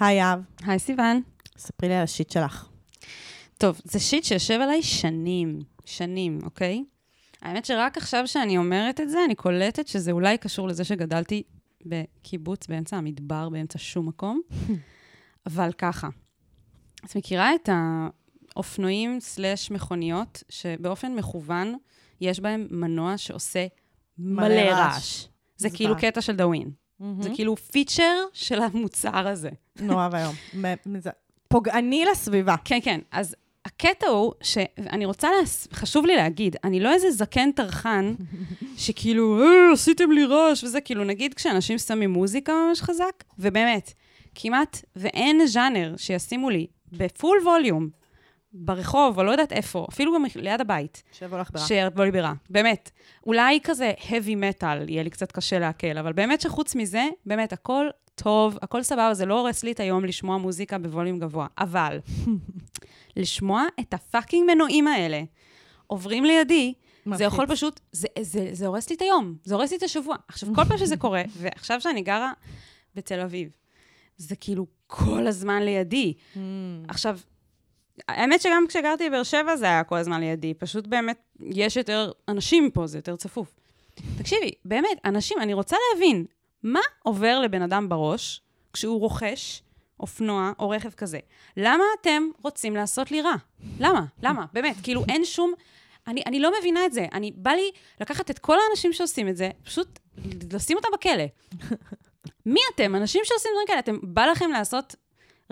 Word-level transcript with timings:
היי 0.00 0.16
יהב, 0.16 0.40
היי 0.66 0.78
סיוון. 0.78 1.22
ספרי 1.58 1.88
לי 1.88 1.94
על 1.94 2.02
השיט 2.02 2.30
שלך. 2.30 2.68
טוב, 3.58 3.80
זה 3.84 3.98
שיט 4.00 4.24
שיושב 4.24 4.60
עליי 4.60 4.82
שנים, 4.82 5.58
שנים, 5.84 6.38
אוקיי? 6.42 6.84
האמת 7.42 7.64
שרק 7.64 7.96
עכשיו 7.96 8.26
שאני 8.26 8.58
אומרת 8.58 9.00
את 9.00 9.10
זה, 9.10 9.18
אני 9.24 9.34
קולטת 9.34 9.88
שזה 9.88 10.12
אולי 10.12 10.38
קשור 10.38 10.68
לזה 10.68 10.84
שגדלתי 10.84 11.42
בקיבוץ 11.86 12.66
באמצע 12.66 12.96
המדבר, 12.96 13.48
באמצע 13.48 13.78
שום 13.78 14.08
מקום, 14.08 14.40
אבל 15.46 15.72
ככה. 15.78 16.08
את 17.04 17.16
מכירה 17.16 17.54
את 17.54 17.68
האופנועים 17.72 19.20
סלאש 19.20 19.70
מכוניות, 19.70 20.42
שבאופן 20.48 21.14
מכוון 21.14 21.74
יש 22.20 22.40
בהם 22.40 22.66
מנוע 22.70 23.18
שעושה 23.18 23.66
מלא 24.18 24.70
רעש. 24.70 25.26
זה. 25.56 25.70
כאילו 25.70 25.94
קטע 25.96 26.20
של 26.20 26.36
דאווין. 26.36 26.70
זה 27.20 27.30
כאילו 27.34 27.56
פיצ'ר 27.56 28.24
של 28.32 28.62
המוצר 28.62 29.28
הזה. 29.28 29.50
נורא 29.80 30.08
ואיום. 30.12 30.34
פוגעני 31.48 32.04
לסביבה. 32.04 32.54
כן, 32.64 32.78
כן. 32.82 33.00
אז 33.10 33.36
הקטע 33.64 34.06
הוא 34.06 34.32
שאני 34.42 35.04
רוצה, 35.04 35.28
להס... 35.40 35.68
חשוב 35.72 36.06
לי 36.06 36.16
להגיד, 36.16 36.56
אני 36.64 36.80
לא 36.80 36.92
איזה 36.92 37.10
זקן 37.10 37.52
טרחן, 37.52 38.14
שכאילו, 38.76 39.42
אה, 39.42 39.72
עשיתם 39.72 40.10
לי 40.10 40.24
רעש 40.24 40.64
וזה, 40.64 40.80
כאילו, 40.80 41.04
נגיד 41.04 41.34
כשאנשים 41.34 41.78
שמים 41.78 42.10
מוזיקה 42.10 42.52
ממש 42.68 42.82
חזק, 42.82 43.24
ובאמת, 43.38 43.92
כמעט 44.34 44.84
ואין 44.96 45.46
ז'אנר 45.46 45.94
שישימו 45.96 46.50
לי 46.50 46.66
בפול 46.92 47.38
ווליום, 47.44 47.88
ברחוב, 48.54 49.18
או 49.18 49.24
לא 49.24 49.30
יודעת 49.30 49.52
איפה, 49.52 49.86
אפילו 49.90 50.14
במח... 50.14 50.36
ליד 50.36 50.60
הבית, 50.60 51.02
שיבוא 51.12 51.38
לך 51.38 51.50
ברע. 51.50 51.66
שיבוא 51.66 52.04
לי 52.04 52.10
ברע. 52.10 52.32
באמת. 52.50 52.90
אולי 53.26 53.60
כזה 53.64 53.92
heavy 53.98 54.62
metal, 54.62 54.76
יהיה 54.88 55.02
לי 55.02 55.10
קצת 55.10 55.32
קשה 55.32 55.58
לעכל, 55.58 55.98
אבל 55.98 56.12
באמת 56.12 56.40
שחוץ 56.40 56.74
מזה, 56.74 57.04
באמת, 57.26 57.52
הכל 57.52 57.86
טוב, 58.14 58.58
הכל 58.62 58.82
סבבה, 58.82 59.14
זה 59.14 59.26
לא 59.26 59.40
הורס 59.40 59.62
לי 59.62 59.72
את 59.72 59.80
היום 59.80 60.04
לשמוע 60.04 60.38
מוזיקה 60.38 60.78
בווליום 60.78 61.18
גבוה. 61.18 61.46
אבל, 61.58 61.98
לשמוע 63.16 63.64
את 63.80 63.94
הפאקינג 63.94 64.50
מנועים 64.50 64.88
האלה 64.88 65.22
עוברים 65.86 66.24
לידי, 66.24 66.74
זה 67.04 67.10
מלחיץ. 67.10 67.26
יכול 67.26 67.46
פשוט, 67.46 67.80
זה, 67.92 68.08
זה, 68.20 68.48
זה 68.52 68.66
הורס 68.66 68.90
לי 68.90 68.96
את 68.96 69.02
היום, 69.02 69.34
זה 69.44 69.54
הורס 69.54 69.70
לי 69.70 69.76
את 69.76 69.82
השבוע. 69.82 70.16
עכשיו, 70.28 70.48
כל 70.54 70.64
פעם 70.64 70.78
שזה 70.78 70.96
קורה, 70.96 71.22
ועכשיו 71.40 71.80
שאני 71.80 72.02
גרה 72.02 72.32
בתל 72.94 73.20
אביב, 73.20 73.48
זה 74.16 74.36
כאילו 74.36 74.66
כל 74.86 75.26
הזמן 75.26 75.62
לידי. 75.62 76.14
Mm. 76.34 76.38
עכשיו, 76.88 77.18
האמת 78.08 78.40
שגם 78.40 78.64
כשגרתי 78.68 79.08
בבאר 79.08 79.22
שבע 79.22 79.56
זה 79.56 79.64
היה 79.64 79.84
כל 79.84 79.96
הזמן 79.96 80.20
לידי, 80.20 80.54
פשוט 80.54 80.86
באמת, 80.86 81.18
יש 81.40 81.76
יותר 81.76 82.12
אנשים 82.28 82.70
פה, 82.70 82.86
זה 82.86 82.98
יותר 82.98 83.16
צפוף. 83.16 83.54
תקשיבי, 84.18 84.50
באמת, 84.64 84.98
אנשים, 85.04 85.38
אני 85.40 85.54
רוצה 85.54 85.76
להבין, 85.92 86.24
מה 86.62 86.80
עובר 87.02 87.40
לבן 87.40 87.62
אדם 87.62 87.88
בראש 87.88 88.40
כשהוא 88.72 89.00
רוכש 89.00 89.62
אופנוע 90.00 90.52
או 90.58 90.70
רכב 90.70 90.90
כזה? 90.90 91.18
למה 91.56 91.84
אתם 92.00 92.22
רוצים 92.42 92.76
לעשות 92.76 93.10
לי 93.10 93.22
רע? 93.22 93.34
למה? 93.80 94.04
למה? 94.22 94.44
באמת, 94.52 94.76
כאילו, 94.82 95.04
אין 95.08 95.24
שום... 95.24 95.52
אני, 96.06 96.22
אני 96.26 96.40
לא 96.40 96.52
מבינה 96.58 96.86
את 96.86 96.92
זה. 96.92 97.06
אני, 97.12 97.32
בא 97.36 97.50
לי 97.50 97.70
לקחת 98.00 98.30
את 98.30 98.38
כל 98.38 98.56
האנשים 98.68 98.92
שעושים 98.92 99.28
את 99.28 99.36
זה, 99.36 99.50
פשוט 99.64 99.98
לשים 100.52 100.76
אותם 100.76 100.88
בכלא. 100.94 101.24
מי 102.46 102.60
אתם? 102.74 102.94
אנשים 102.94 103.20
שעושים 103.24 103.50
דברים 103.52 103.66
כאלה. 103.66 103.78
אתם, 103.78 103.98
בא 104.02 104.26
לכם 104.26 104.50
לעשות 104.50 104.96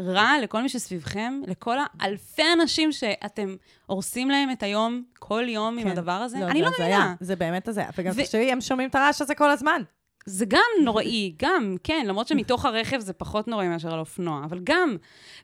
רע 0.01 0.33
לכל 0.43 0.63
מי 0.63 0.69
שסביבכם, 0.69 1.41
לכל 1.47 1.77
האלפי 2.01 2.43
אנשים 2.53 2.93
שאתם 2.93 3.57
הורסים 3.87 4.31
להם 4.31 4.51
את 4.51 4.63
היום, 4.63 5.03
כל 5.19 5.45
יום 5.49 5.79
עם 5.79 5.85
כן. 5.85 5.91
הדבר 5.91 6.13
הזה? 6.13 6.39
לא, 6.41 6.45
אני 6.47 6.63
לא 6.63 6.67
הזיה. 6.67 6.87
מבינה. 6.87 7.15
זה 7.21 7.37
באמת 7.37 7.69
הזיה. 7.69 7.89
וגם 7.99 8.13
ו- 8.17 8.23
תחשבי, 8.23 8.53
הם 8.53 8.61
שומעים 8.61 8.89
את 8.91 8.95
הרעש 8.95 9.23
הזה 9.23 9.35
כל 9.35 9.51
הזמן. 9.51 9.83
זה 10.27 10.45
גם 10.49 10.85
נוראי, 10.85 11.35
גם, 11.43 11.77
כן, 11.85 12.05
למרות 12.09 12.29
שמתוך 12.29 12.65
הרכב 12.65 12.99
זה 13.01 13.13
פחות 13.13 13.49
נוראי 13.49 13.69
מאשר 13.69 13.93
על 13.93 13.99
אופנוע, 13.99 14.45
אבל 14.45 14.61
גם. 14.65 14.97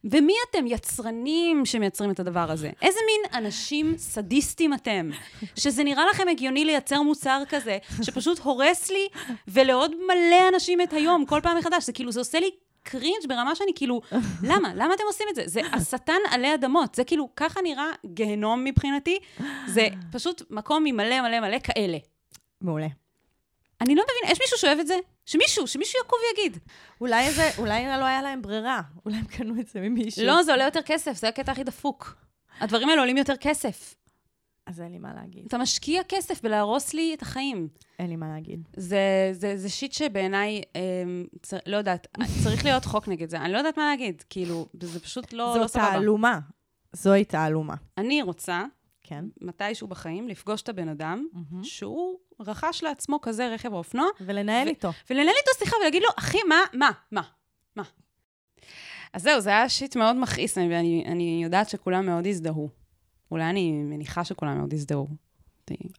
ומי 0.04 0.32
אתם? 0.50 0.66
יצרנים 0.66 1.66
שמייצרים 1.66 2.10
את 2.10 2.20
הדבר 2.20 2.50
הזה. 2.50 2.70
איזה 2.82 2.98
מין 3.06 3.44
אנשים 3.44 3.94
סדיסטים 3.98 4.74
אתם, 4.74 5.10
שזה 5.56 5.84
נראה 5.84 6.04
לכם 6.10 6.28
הגיוני 6.28 6.64
לייצר 6.64 7.02
מוצר 7.02 7.42
כזה, 7.48 7.78
שפשוט 8.02 8.38
הורס 8.38 8.90
לי 8.90 9.08
ולעוד 9.48 9.94
מלא 10.06 10.48
אנשים 10.54 10.80
את 10.80 10.92
היום, 10.92 11.26
כל 11.26 11.40
פעם 11.42 11.58
מחדש. 11.58 11.86
זה 11.86 11.92
כאילו, 11.92 12.12
זה 12.12 12.20
עושה 12.20 12.40
לי 12.40 12.50
קרינג' 12.90 13.28
ברמה 13.28 13.54
שאני 13.54 13.72
כאילו, 13.74 14.00
למה? 14.50 14.74
למה 14.74 14.94
אתם 14.94 15.04
עושים 15.06 15.26
את 15.30 15.34
זה? 15.34 15.42
זה 15.46 15.60
השטן 15.72 16.18
עלי 16.30 16.54
אדמות. 16.54 16.94
זה 16.94 17.04
כאילו, 17.04 17.28
ככה 17.36 17.60
נראה 17.62 17.86
גיהנום 18.06 18.64
מבחינתי. 18.64 19.18
זה 19.66 19.88
פשוט 20.12 20.42
מקום 20.50 20.84
ממלא 20.84 21.20
מלא 21.20 21.40
מלא 21.40 21.58
כאלה. 21.58 21.98
מעולה. 22.60 22.88
אני 23.80 23.94
לא 23.94 24.02
מבינה, 24.02 24.32
יש 24.32 24.38
מישהו 24.40 24.58
שאוהב 24.58 24.78
את 24.78 24.86
זה? 24.86 24.96
שמישהו, 25.26 25.66
שמישהו 25.66 26.00
יקום 26.04 26.18
ויגיד. 26.28 26.58
אולי 27.00 27.30
זה, 27.30 27.50
אולי 27.58 27.86
לא 27.86 28.04
היה 28.04 28.22
להם 28.22 28.42
ברירה. 28.42 28.80
אולי 29.04 29.16
הם 29.16 29.24
קנו 29.24 29.60
את 29.60 29.68
זה 29.68 29.80
ממישהו. 29.80 30.26
לא, 30.26 30.42
זה 30.42 30.52
עולה 30.52 30.64
יותר 30.64 30.82
כסף, 30.82 31.12
זה 31.12 31.28
הקטע 31.28 31.52
הכי 31.52 31.64
דפוק. 31.64 32.16
הדברים 32.60 32.88
האלה 32.88 33.00
עולים 33.00 33.16
יותר 33.16 33.36
כסף. 33.36 33.94
אז 34.66 34.80
אין 34.80 34.92
לי 34.92 34.98
מה 34.98 35.14
להגיד. 35.14 35.44
אתה 35.46 35.58
משקיע 35.58 36.02
כסף 36.08 36.42
בלהרוס 36.42 36.94
לי 36.94 37.14
את 37.14 37.22
החיים. 37.22 37.68
אין 37.98 38.10
לי 38.10 38.16
מה 38.16 38.28
להגיד. 38.28 38.68
זה, 38.76 39.30
זה, 39.32 39.56
זה 39.56 39.68
שיט 39.68 39.92
שבעיניי, 39.92 40.62
אמ, 40.74 41.26
צר, 41.42 41.56
לא 41.66 41.76
יודעת, 41.76 42.06
צריך 42.44 42.64
להיות 42.64 42.84
חוק 42.84 43.08
נגד 43.08 43.30
זה. 43.30 43.40
אני 43.40 43.52
לא 43.52 43.58
יודעת 43.58 43.78
מה 43.78 43.84
להגיד, 43.90 44.22
כאילו, 44.30 44.66
זה 44.82 45.00
פשוט 45.00 45.32
לא, 45.32 45.56
לא 45.60 45.66
סבבה. 45.66 45.90
תעלומה. 45.90 46.38
זוהי 46.92 47.24
תעלומה. 47.24 47.74
אני 47.98 48.22
רוצה, 48.22 48.64
כן. 49.02 49.24
מתישהו 49.40 49.88
בחיים, 49.88 50.28
לפגוש 50.28 50.62
את 50.62 50.68
הבן 50.68 50.88
אדם 50.88 51.26
שהוא 51.62 52.18
רכש 52.40 52.82
לעצמו 52.82 53.20
כזה 53.20 53.48
רכב 53.48 53.72
או 53.72 53.78
אופנוע, 53.78 54.06
ולנהל 54.20 54.66
ו- 54.66 54.70
איתו. 54.70 54.90
ולנהל 55.10 55.34
איתו 55.40 55.64
שיחה 55.64 55.76
ולהגיד 55.80 56.02
לו, 56.02 56.08
אחי, 56.18 56.38
מה, 56.48 56.60
מה, 56.74 56.90
מה, 57.12 57.22
מה? 57.76 57.82
אז 59.12 59.22
זהו, 59.22 59.40
זה 59.40 59.50
היה 59.50 59.68
שיט 59.68 59.96
מאוד 59.96 60.16
מכעיס, 60.16 60.58
ואני 60.58 61.04
אני 61.06 61.40
יודעת 61.44 61.68
שכולם 61.68 62.06
מאוד 62.06 62.26
הזדהו. 62.26 62.85
אולי 63.30 63.44
אני 63.44 63.72
מניחה 63.72 64.24
שכולם 64.24 64.58
מאוד 64.58 64.74
הזדהו. 64.74 65.08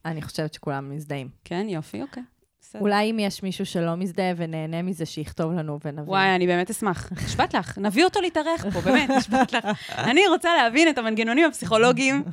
אני 0.04 0.22
חושבת 0.22 0.54
שכולם 0.54 0.90
מזדהים. 0.90 1.28
כן, 1.44 1.66
יופי, 1.68 2.02
אוקיי. 2.02 2.22
בסדר. 2.60 2.80
אולי 2.80 3.10
אם 3.10 3.18
יש 3.18 3.42
מישהו 3.42 3.66
שלא 3.66 3.94
מזדהה 3.94 4.32
ונהנה 4.36 4.82
מזה, 4.82 5.06
שיכתוב 5.06 5.52
לנו 5.52 5.78
ונבין. 5.84 6.04
וואי, 6.08 6.34
אני 6.34 6.46
באמת 6.46 6.70
אשמח. 6.70 7.12
נשבעת 7.24 7.54
לך, 7.54 7.78
נביא 7.78 8.04
אותו 8.04 8.20
להתארח 8.20 8.66
פה, 8.72 8.80
באמת, 8.80 9.10
נשבעת 9.18 9.52
לך. 9.52 9.90
אני 9.98 10.28
רוצה 10.28 10.56
להבין 10.56 10.88
את 10.88 10.98
המנגנונים 10.98 11.48
הפסיכולוגיים. 11.48 12.24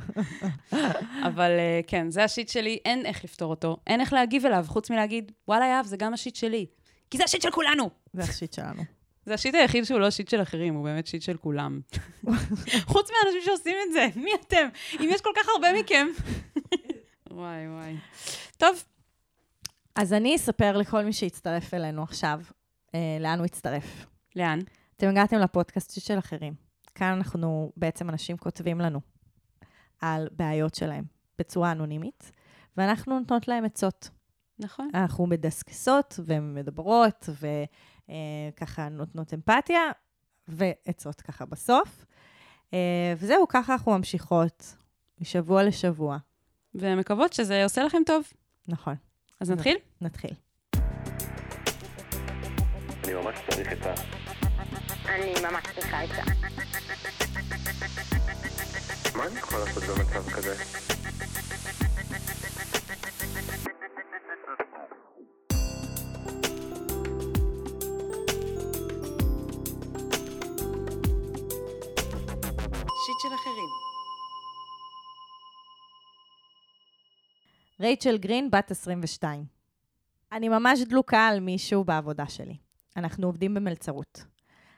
אבל 1.28 1.50
אה, 1.50 1.80
כן, 1.86 2.10
זה 2.10 2.24
השיט 2.24 2.48
שלי, 2.48 2.78
אין 2.84 3.06
איך 3.06 3.24
לפתור 3.24 3.50
אותו, 3.50 3.76
אין 3.86 4.00
איך 4.00 4.12
להגיב 4.12 4.46
אליו, 4.46 4.64
חוץ 4.68 4.90
מלהגיד, 4.90 5.32
וואלה, 5.48 5.66
יהב, 5.66 5.86
זה 5.86 5.96
גם 5.96 6.14
השיט 6.14 6.36
שלי. 6.36 6.66
כי 7.10 7.18
זה 7.18 7.24
השיט 7.24 7.42
של 7.42 7.50
כולנו. 7.50 7.90
זה 8.12 8.22
השיט 8.22 8.52
שלנו. 8.52 8.95
זה 9.26 9.34
השיט 9.34 9.54
היחיד 9.54 9.84
שהוא 9.84 10.00
לא 10.00 10.10
שיט 10.10 10.28
של 10.28 10.42
אחרים, 10.42 10.74
הוא 10.74 10.84
באמת 10.84 11.06
שיט 11.06 11.22
של 11.22 11.36
כולם. 11.36 11.80
חוץ 12.92 13.10
מהאנשים 13.10 13.42
שעושים 13.44 13.76
את 13.86 13.92
זה, 13.92 14.08
מי 14.16 14.30
אתם? 14.34 14.68
אם 15.00 15.08
יש 15.12 15.20
כל 15.20 15.30
כך 15.36 15.48
הרבה 15.48 15.68
מכם. 15.80 16.06
וואי, 17.30 17.68
וואי. 17.68 17.96
טוב, 18.56 18.84
אז 19.94 20.12
אני 20.12 20.36
אספר 20.36 20.76
לכל 20.76 21.04
מי 21.04 21.12
שיצטרף 21.12 21.74
אלינו 21.74 22.02
עכשיו, 22.02 22.40
אה, 22.94 23.16
לאן 23.20 23.38
הוא 23.38 23.46
יצטרף. 23.46 24.06
לאן? 24.36 24.58
אתם 24.96 25.08
הגעתם 25.08 25.38
לפודקאסט 25.38 26.00
של 26.00 26.18
אחרים. 26.18 26.54
כאן 26.94 27.12
אנחנו, 27.12 27.72
בעצם 27.76 28.10
אנשים 28.10 28.36
כותבים 28.36 28.80
לנו 28.80 29.00
על 30.00 30.28
בעיות 30.32 30.74
שלהם 30.74 31.04
בצורה 31.38 31.72
אנונימית, 31.72 32.32
ואנחנו 32.76 33.18
נותנות 33.18 33.48
להם 33.48 33.64
עצות. 33.64 34.10
נכון. 34.58 34.88
אנחנו 34.94 35.26
מדסקסות 35.26 36.20
ומדברות, 36.26 37.28
וככה 38.08 38.88
נותנות 38.88 39.34
אמפתיה, 39.34 39.80
ועצות 40.48 41.20
ככה 41.20 41.44
בסוף. 41.44 42.04
אה, 42.74 43.14
וזהו, 43.16 43.48
ככה 43.48 43.72
אנחנו 43.72 43.92
ממשיכות, 43.92 44.76
משבוע 45.20 45.62
לשבוע. 45.62 46.18
ומקוות 46.74 47.32
שזה 47.32 47.64
עושה 47.64 47.84
לכם 47.84 48.02
טוב. 48.06 48.32
נכון, 48.68 48.94
אז 49.40 49.50
נתחיל? 49.50 49.76
נתחיל. 50.00 50.30
אני 53.04 53.14
ממש 53.14 53.38
צריך 53.50 53.72
את 53.72 53.86
ה... 53.86 53.94
אני 55.08 55.32
ממש 55.42 55.64
צריכה 55.74 56.04
את 56.04 56.08
זה. 56.08 56.22
מה 59.16 59.26
אני 59.26 59.38
יכול 59.38 59.58
לעשות 59.58 59.82
במצב 59.82 60.30
כזה? 60.30 60.95
של 73.28 73.34
אחרים. 73.34 73.68
רייצ'ל 77.80 78.18
גרין, 78.18 78.50
בת 78.50 78.70
22. 78.70 79.44
אני 80.32 80.48
ממש 80.48 80.80
דלוקה 80.80 81.26
על 81.26 81.40
מישהו 81.40 81.84
בעבודה 81.84 82.26
שלי. 82.26 82.56
אנחנו 82.96 83.26
עובדים 83.26 83.54
במלצרות. 83.54 84.24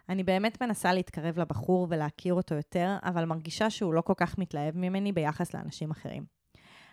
אני 0.08 0.24
באמת 0.24 0.62
מנסה 0.62 0.92
להתקרב 0.92 1.38
לבחור 1.38 1.86
ולהכיר 1.90 2.34
אותו 2.34 2.54
יותר, 2.54 2.96
אבל 3.02 3.24
מרגישה 3.24 3.70
שהוא 3.70 3.94
לא 3.94 4.00
כל 4.00 4.14
כך 4.16 4.38
מתלהב 4.38 4.76
ממני 4.76 5.12
ביחס 5.12 5.54
לאנשים 5.54 5.90
אחרים. 5.90 6.24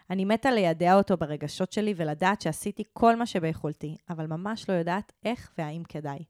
אני 0.09 0.25
מתה 0.25 0.51
לידע 0.51 0.95
אותו 0.95 1.17
ברגשות 1.17 1.71
שלי 1.71 1.93
ולדעת 1.97 2.41
שעשיתי 2.41 2.83
כל 2.93 3.15
מה 3.15 3.25
שביכולתי, 3.25 3.95
אבל 4.09 4.27
ממש 4.27 4.69
לא 4.69 4.73
יודעת 4.73 5.11
איך 5.25 5.51
והאם 5.57 5.83
כדאי. 5.83 6.23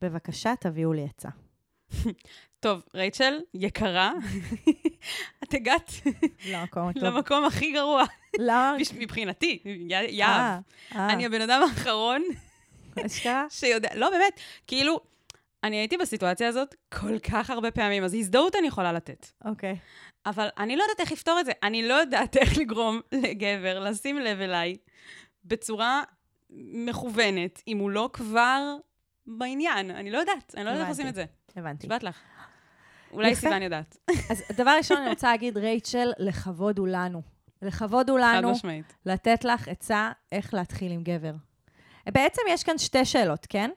בבקשה, 0.00 0.54
תביאו 0.60 0.92
לי 0.92 1.04
עצה. 1.04 1.28
טוב, 2.60 2.82
רייצ'ל, 2.94 3.40
יקרה, 3.54 4.12
את 5.44 5.54
הגעת 5.54 5.92
למקום 6.96 7.44
הכי 7.44 7.72
גרוע, 7.72 8.04
למה? 8.38 8.76
מבחינתי, 8.98 9.58
י- 9.64 9.94
אה, 9.94 10.02
יהב. 10.08 10.60
אה, 10.96 11.12
אני 11.12 11.26
הבן 11.26 11.40
אדם 11.40 11.62
האחרון 11.62 12.22
אשכרה? 13.06 13.46
שיודע, 13.58 13.88
לא, 13.94 14.10
באמת, 14.10 14.40
כאילו, 14.66 15.00
אני 15.64 15.76
הייתי 15.76 15.96
בסיטואציה 15.96 16.48
הזאת 16.48 16.74
כל 16.94 17.18
כך 17.18 17.50
הרבה 17.50 17.70
פעמים, 17.70 18.04
אז 18.04 18.14
הזדהות 18.14 18.56
אני 18.56 18.66
יכולה 18.66 18.92
לתת. 18.92 19.26
אוקיי. 19.44 19.76
אבל 20.26 20.48
אני 20.58 20.76
לא 20.76 20.82
יודעת 20.82 21.00
איך 21.00 21.12
לפתור 21.12 21.40
את 21.40 21.46
זה. 21.46 21.52
אני 21.62 21.88
לא 21.88 21.94
יודעת 21.94 22.36
איך 22.36 22.58
לגרום 22.58 23.00
לגבר 23.12 23.80
לשים 23.80 24.18
לב 24.18 24.40
אליי 24.40 24.76
בצורה 25.44 26.02
מכוונת, 26.50 27.62
אם 27.68 27.78
הוא 27.78 27.90
לא 27.90 28.10
כבר 28.12 28.76
בעניין. 29.26 29.90
אני 29.90 30.10
לא 30.10 30.18
יודעת, 30.18 30.54
אני 30.56 30.64
לא 30.64 30.70
יודעת 30.70 30.82
איך 30.82 30.90
עושים 30.90 31.08
את 31.08 31.14
זה. 31.14 31.24
הבנתי. 31.56 31.86
נשבעת 31.86 32.02
לך. 32.02 32.20
אולי. 33.12 33.34
סיוון 33.36 33.62
יודעת. 33.62 33.96
אז 34.30 34.42
דבר 34.56 34.74
ראשון, 34.78 34.96
אני 34.96 35.10
רוצה 35.10 35.30
להגיד, 35.30 35.58
רייצ'ל, 35.58 36.12
לכבוד 36.18 36.78
הוא 36.78 36.88
לנו. 36.88 37.22
לכבוד 37.62 38.10
הוא 38.10 38.18
חד 38.20 38.34
לנו 38.36 38.50
משמעית. 38.50 38.94
לתת 39.06 39.44
לך 39.44 39.68
עצה 39.68 40.12
איך 40.32 40.54
להתחיל 40.54 40.92
עם 40.92 41.02
גבר. 41.02 41.34
בעצם 42.06 42.42
יש 42.48 42.64
כאן 42.64 42.78
שתי 42.78 43.04
שאלות, 43.04 43.46
כן? 43.48 43.70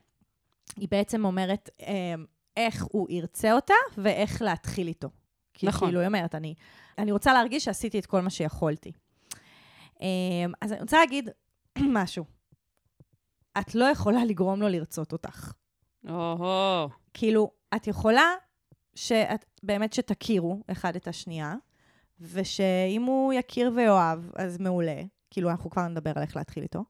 היא 0.77 0.87
בעצם 0.91 1.25
אומרת 1.25 1.69
אמ, 1.79 2.25
איך 2.57 2.85
הוא 2.91 3.07
ירצה 3.09 3.53
אותה 3.53 3.73
ואיך 3.97 4.41
להתחיל 4.41 4.87
איתו. 4.87 5.09
כי 5.53 5.67
נכון. 5.67 5.87
כאילו, 5.87 5.99
היא 5.99 6.07
אומרת, 6.07 6.35
אני, 6.35 6.55
אני 6.97 7.11
רוצה 7.11 7.33
להרגיש 7.33 7.65
שעשיתי 7.65 7.99
את 7.99 8.05
כל 8.05 8.21
מה 8.21 8.29
שיכולתי. 8.29 8.91
אמ, 10.01 10.53
אז 10.61 10.71
אני 10.71 10.81
רוצה 10.81 10.97
להגיד 10.97 11.29
משהו. 11.97 12.25
את 13.59 13.75
לא 13.75 13.85
יכולה 13.85 14.25
לגרום 14.25 14.61
לו 14.61 14.67
לרצות 14.67 15.13
אותך. 15.13 15.51
או-הו. 16.09 16.89
כאילו, 17.13 17.51
את 17.75 17.87
יכולה 17.87 18.33
שאת, 18.95 19.45
באמת 19.63 19.93
שתכירו 19.93 20.61
אחד 20.71 20.95
את 20.95 21.07
השנייה, 21.07 21.55
ושאם 22.19 23.03
הוא 23.03 23.33
יכיר 23.33 23.71
ויאהב, 23.75 24.19
אז 24.35 24.57
מעולה. 24.59 25.01
כאילו, 25.31 25.49
אנחנו 25.49 25.69
כבר 25.69 25.87
נדבר 25.87 26.11
על 26.15 26.21
איך 26.21 26.35
להתחיל 26.35 26.63
איתו. 26.63 26.83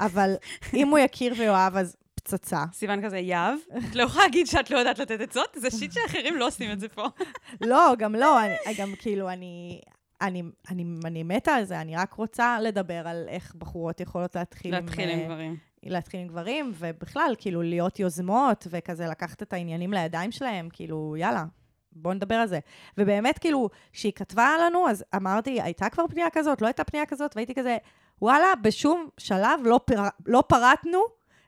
אבל 0.00 0.34
אם 0.74 0.88
הוא 0.88 0.98
יכיר 0.98 1.34
ויאהב, 1.38 1.76
אז 1.76 1.96
פצצה. 2.14 2.64
סיוון 2.72 3.04
כזה, 3.04 3.18
יהב, 3.18 3.58
את 3.78 3.94
לא 3.94 4.02
יכולה 4.02 4.24
להגיד 4.24 4.46
שאת 4.46 4.70
לא 4.70 4.78
יודעת 4.78 4.98
לתת 4.98 5.20
עצות? 5.20 5.56
זה 5.56 5.70
שיט 5.70 5.92
שאחרים 5.92 6.36
לא 6.36 6.46
עושים 6.46 6.72
את 6.72 6.80
זה 6.80 6.88
פה. 6.88 7.06
לא, 7.60 7.92
גם 7.98 8.14
לא, 8.14 8.44
אני, 8.44 8.54
גם 8.78 8.92
כאילו, 8.98 9.30
אני, 9.30 9.80
אני, 10.20 10.42
אני, 10.70 10.84
אני 11.04 11.22
מתה 11.22 11.54
על 11.54 11.64
זה, 11.64 11.80
אני 11.80 11.96
רק 11.96 12.12
רוצה 12.12 12.60
לדבר 12.60 13.08
על 13.08 13.24
איך 13.28 13.54
בחורות 13.54 14.00
יכולות 14.00 14.36
להתחיל, 14.36 14.74
להתחיל 14.74 15.08
עם, 15.08 15.18
עם 15.18 15.20
אה, 15.20 15.26
דברים. 15.26 15.56
להתחיל 15.90 16.20
עם 16.20 16.28
גברים, 16.28 16.72
ובכלל, 16.74 17.34
כאילו, 17.38 17.62
להיות 17.62 17.98
יוזמות, 17.98 18.66
וכזה 18.70 19.06
לקחת 19.06 19.42
את 19.42 19.52
העניינים 19.52 19.92
לידיים 19.92 20.32
שלהם, 20.32 20.68
כאילו, 20.72 21.16
יאללה, 21.18 21.44
בואו 21.92 22.14
נדבר 22.14 22.34
על 22.34 22.46
זה. 22.46 22.58
ובאמת, 22.98 23.38
כאילו, 23.38 23.68
כשהיא 23.92 24.12
כתבה 24.12 24.48
לנו, 24.60 24.88
אז 24.88 25.04
אמרתי, 25.16 25.62
הייתה 25.62 25.88
כבר 25.88 26.06
פנייה 26.06 26.30
כזאת, 26.32 26.62
לא 26.62 26.66
הייתה 26.66 26.84
פנייה 26.84 27.06
כזאת, 27.06 27.36
והייתי 27.36 27.54
כזה, 27.54 27.76
וואלה, 28.22 28.46
בשום 28.62 29.08
שלב 29.18 29.60
לא, 29.64 29.80
פר... 29.84 30.02
לא 30.26 30.42
פרטנו 30.48 30.98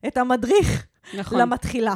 את 0.07 0.17
המדריך 0.17 0.87
נכון. 1.15 1.41
למתחילה. 1.41 1.95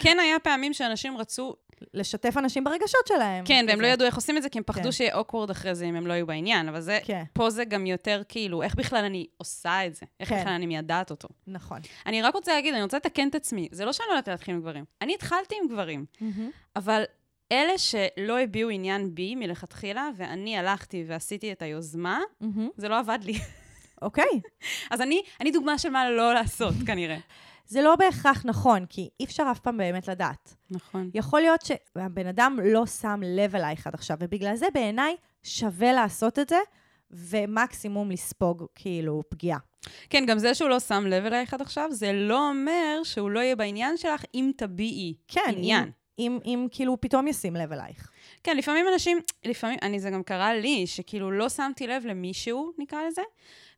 כן 0.00 0.18
היה 0.20 0.38
פעמים 0.38 0.72
שאנשים 0.72 1.16
רצו, 1.16 1.54
לשתף 1.94 2.36
אנשים 2.36 2.64
ברגשות 2.64 3.06
שלהם. 3.08 3.44
כן, 3.44 3.64
והם. 3.68 3.80
לא 3.80 3.86
ידעו 3.86 4.06
איך 4.06 4.16
עושים 4.16 4.36
את 4.36 4.42
זה, 4.42 4.48
כי 4.48 4.58
הם 4.58 4.64
פחדו 4.64 4.84
כן. 4.84 4.92
שיהיה 4.92 5.14
אוקוורד 5.14 5.50
אחרי 5.50 5.74
זה 5.74 5.84
אם 5.84 5.94
הם 5.94 6.06
לא 6.06 6.12
יהיו 6.12 6.26
בעניין, 6.26 6.68
אבל 6.68 6.80
זה, 6.80 6.98
כן, 7.04 7.22
פה 7.32 7.50
זה 7.50 7.64
גם 7.64 7.86
יותר 7.86 8.22
כאילו, 8.28 8.62
איך 8.62 8.74
בכלל 8.74 9.04
אני 9.04 9.26
עושה 9.36 9.86
את 9.86 9.94
זה? 9.94 10.06
איך 10.20 10.28
כן. 10.28 10.40
בכלל 10.40 10.52
אני 10.52 10.66
מיידעת 10.66 11.10
אותו? 11.10 11.28
נכון. 11.46 11.80
אני 12.06 12.22
רק 12.22 12.34
רוצה 12.34 12.52
להגיד, 12.52 12.74
אני 12.74 12.82
רוצה 12.82 12.96
לתקן 12.96 13.28
את 13.28 13.34
עצמי. 13.34 13.68
זה 13.72 13.84
לא 13.84 13.92
שאני 13.92 14.06
לא 14.08 14.12
יודעת 14.12 14.28
להתחיל 14.28 14.54
עם 14.54 14.60
גברים. 14.60 14.84
אני 15.02 15.14
התחלתי 15.14 15.54
עם 15.62 15.68
גברים, 15.68 16.04
אבל 16.76 17.02
אלה 17.52 17.78
שלא 17.78 18.40
הביעו 18.40 18.70
עניין 18.70 19.14
בי 19.14 19.34
מלכתחילה, 19.34 20.08
ואני 20.16 20.56
הלכתי 20.56 21.04
ועשיתי 21.06 21.52
את 21.52 21.62
היוזמה, 21.62 22.20
זה 22.76 22.88
לא 22.88 22.98
עבד 22.98 23.18
לי. 23.22 23.38
אוקיי. 24.02 24.40
אז 24.90 25.00
אני, 25.00 25.22
אני 25.40 25.50
דוגמה 25.50 25.78
של 25.78 25.90
מה 25.90 26.10
לא 26.10 26.34
לעשות, 26.34 26.74
כנראה. 26.86 27.18
זה 27.70 27.82
לא 27.82 27.96
בהכרח 27.96 28.42
נכון, 28.46 28.86
כי 28.86 29.08
אי 29.20 29.24
אפשר 29.24 29.48
אף 29.50 29.60
פעם 29.60 29.76
באמת 29.76 30.08
לדעת. 30.08 30.54
נכון. 30.70 31.10
יכול 31.14 31.40
להיות 31.40 31.60
שהבן 31.62 32.26
אדם 32.26 32.58
לא 32.64 32.86
שם 32.86 33.20
לב 33.24 33.56
אלייך 33.56 33.86
עד 33.86 33.94
עכשיו, 33.94 34.16
ובגלל 34.20 34.56
זה 34.56 34.66
בעיניי 34.74 35.16
שווה 35.42 35.92
לעשות 35.92 36.38
את 36.38 36.48
זה, 36.48 36.58
ומקסימום 37.10 38.10
לספוג 38.10 38.66
כאילו 38.74 39.22
פגיעה. 39.28 39.58
כן, 40.10 40.24
גם 40.26 40.38
זה 40.38 40.54
שהוא 40.54 40.70
לא 40.70 40.80
שם 40.80 41.04
לב 41.06 41.24
אלייך 41.24 41.54
עד 41.54 41.60
עכשיו, 41.60 41.88
זה 41.92 42.12
לא 42.12 42.48
אומר 42.48 43.00
שהוא 43.04 43.30
לא 43.30 43.40
יהיה 43.40 43.56
בעניין 43.56 43.96
שלך 43.96 44.24
אם 44.34 44.50
תביעי 44.56 45.14
כן, 45.28 45.40
עניין. 45.48 45.84
אם, 45.84 45.92
אם, 46.18 46.38
אם 46.44 46.66
כאילו 46.70 47.00
פתאום 47.00 47.28
ישים 47.28 47.56
לב 47.56 47.72
אלייך. 47.72 48.10
כן, 48.44 48.56
לפעמים 48.56 48.86
אנשים, 48.92 49.18
לפעמים, 49.44 49.78
אני, 49.82 50.00
זה 50.00 50.10
גם 50.10 50.22
קרה 50.22 50.54
לי, 50.54 50.86
שכאילו 50.86 51.30
לא 51.30 51.48
שמתי 51.48 51.86
לב 51.86 52.06
למישהו, 52.06 52.72
נקרא 52.78 52.98
לזה, 53.08 53.22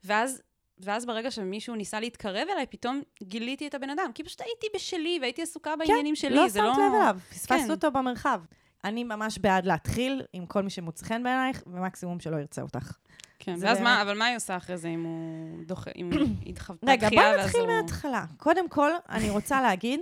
ואז, 0.05 0.43
ואז 0.79 1.07
ברגע 1.07 1.31
שמישהו 1.31 1.75
ניסה 1.75 2.01
להתקרב 2.01 2.49
אליי, 2.53 2.67
פתאום 2.67 3.03
גיליתי 3.23 3.67
את 3.67 3.75
הבן 3.75 3.91
אדם. 3.91 4.11
כי 4.15 4.25
פשוט 4.25 4.41
הייתי 4.41 4.67
בשלי, 4.75 5.19
והייתי 5.21 5.43
עסוקה 5.43 5.77
בעניינים 5.77 6.15
שלי, 6.17 6.35
לא 6.37 6.49
זה 6.49 6.59
שמת 6.59 6.79
לא... 6.79 6.87
לב 6.87 6.95
אליו, 6.95 7.17
פספסת 7.31 7.49
כן. 7.65 7.71
אותו 7.71 7.91
במרחב. 7.91 8.41
אני 8.85 9.05
ממש 9.05 9.39
בעד 9.39 9.67
להתחיל 9.67 10.23
עם 10.33 10.47
כל 10.47 10.63
מי 10.63 10.71
שמוצא 10.71 11.07
חן 11.07 11.23
בעינייך, 11.23 11.63
ומקסימום 11.67 12.21
שלא 12.21 12.37
ירצה 12.37 12.63
אותך. 12.63 12.93
כן, 13.39 13.53
ואז 13.61 13.63
באמת- 13.63 13.81
מה, 13.81 14.03
אבל 14.03 14.19
מה 14.19 14.25
היא 14.25 14.37
עושה 14.37 14.57
אחרי 14.57 14.77
זה 14.77 14.89
אם 14.89 15.03
הוא 15.05 15.65
דוחה, 15.67 15.91
אם 15.97 16.11
היא 16.45 16.55
דחתה 16.55 16.87
רגע, 16.87 17.09
בואי 17.11 17.37
נתחיל 17.45 17.61
הוא- 17.61 17.69
מההתחלה. 17.69 18.25
קודם 18.37 18.69
כל, 18.69 18.91
אני 19.09 19.31
רוצה 19.31 19.63
להגיד, 19.63 20.01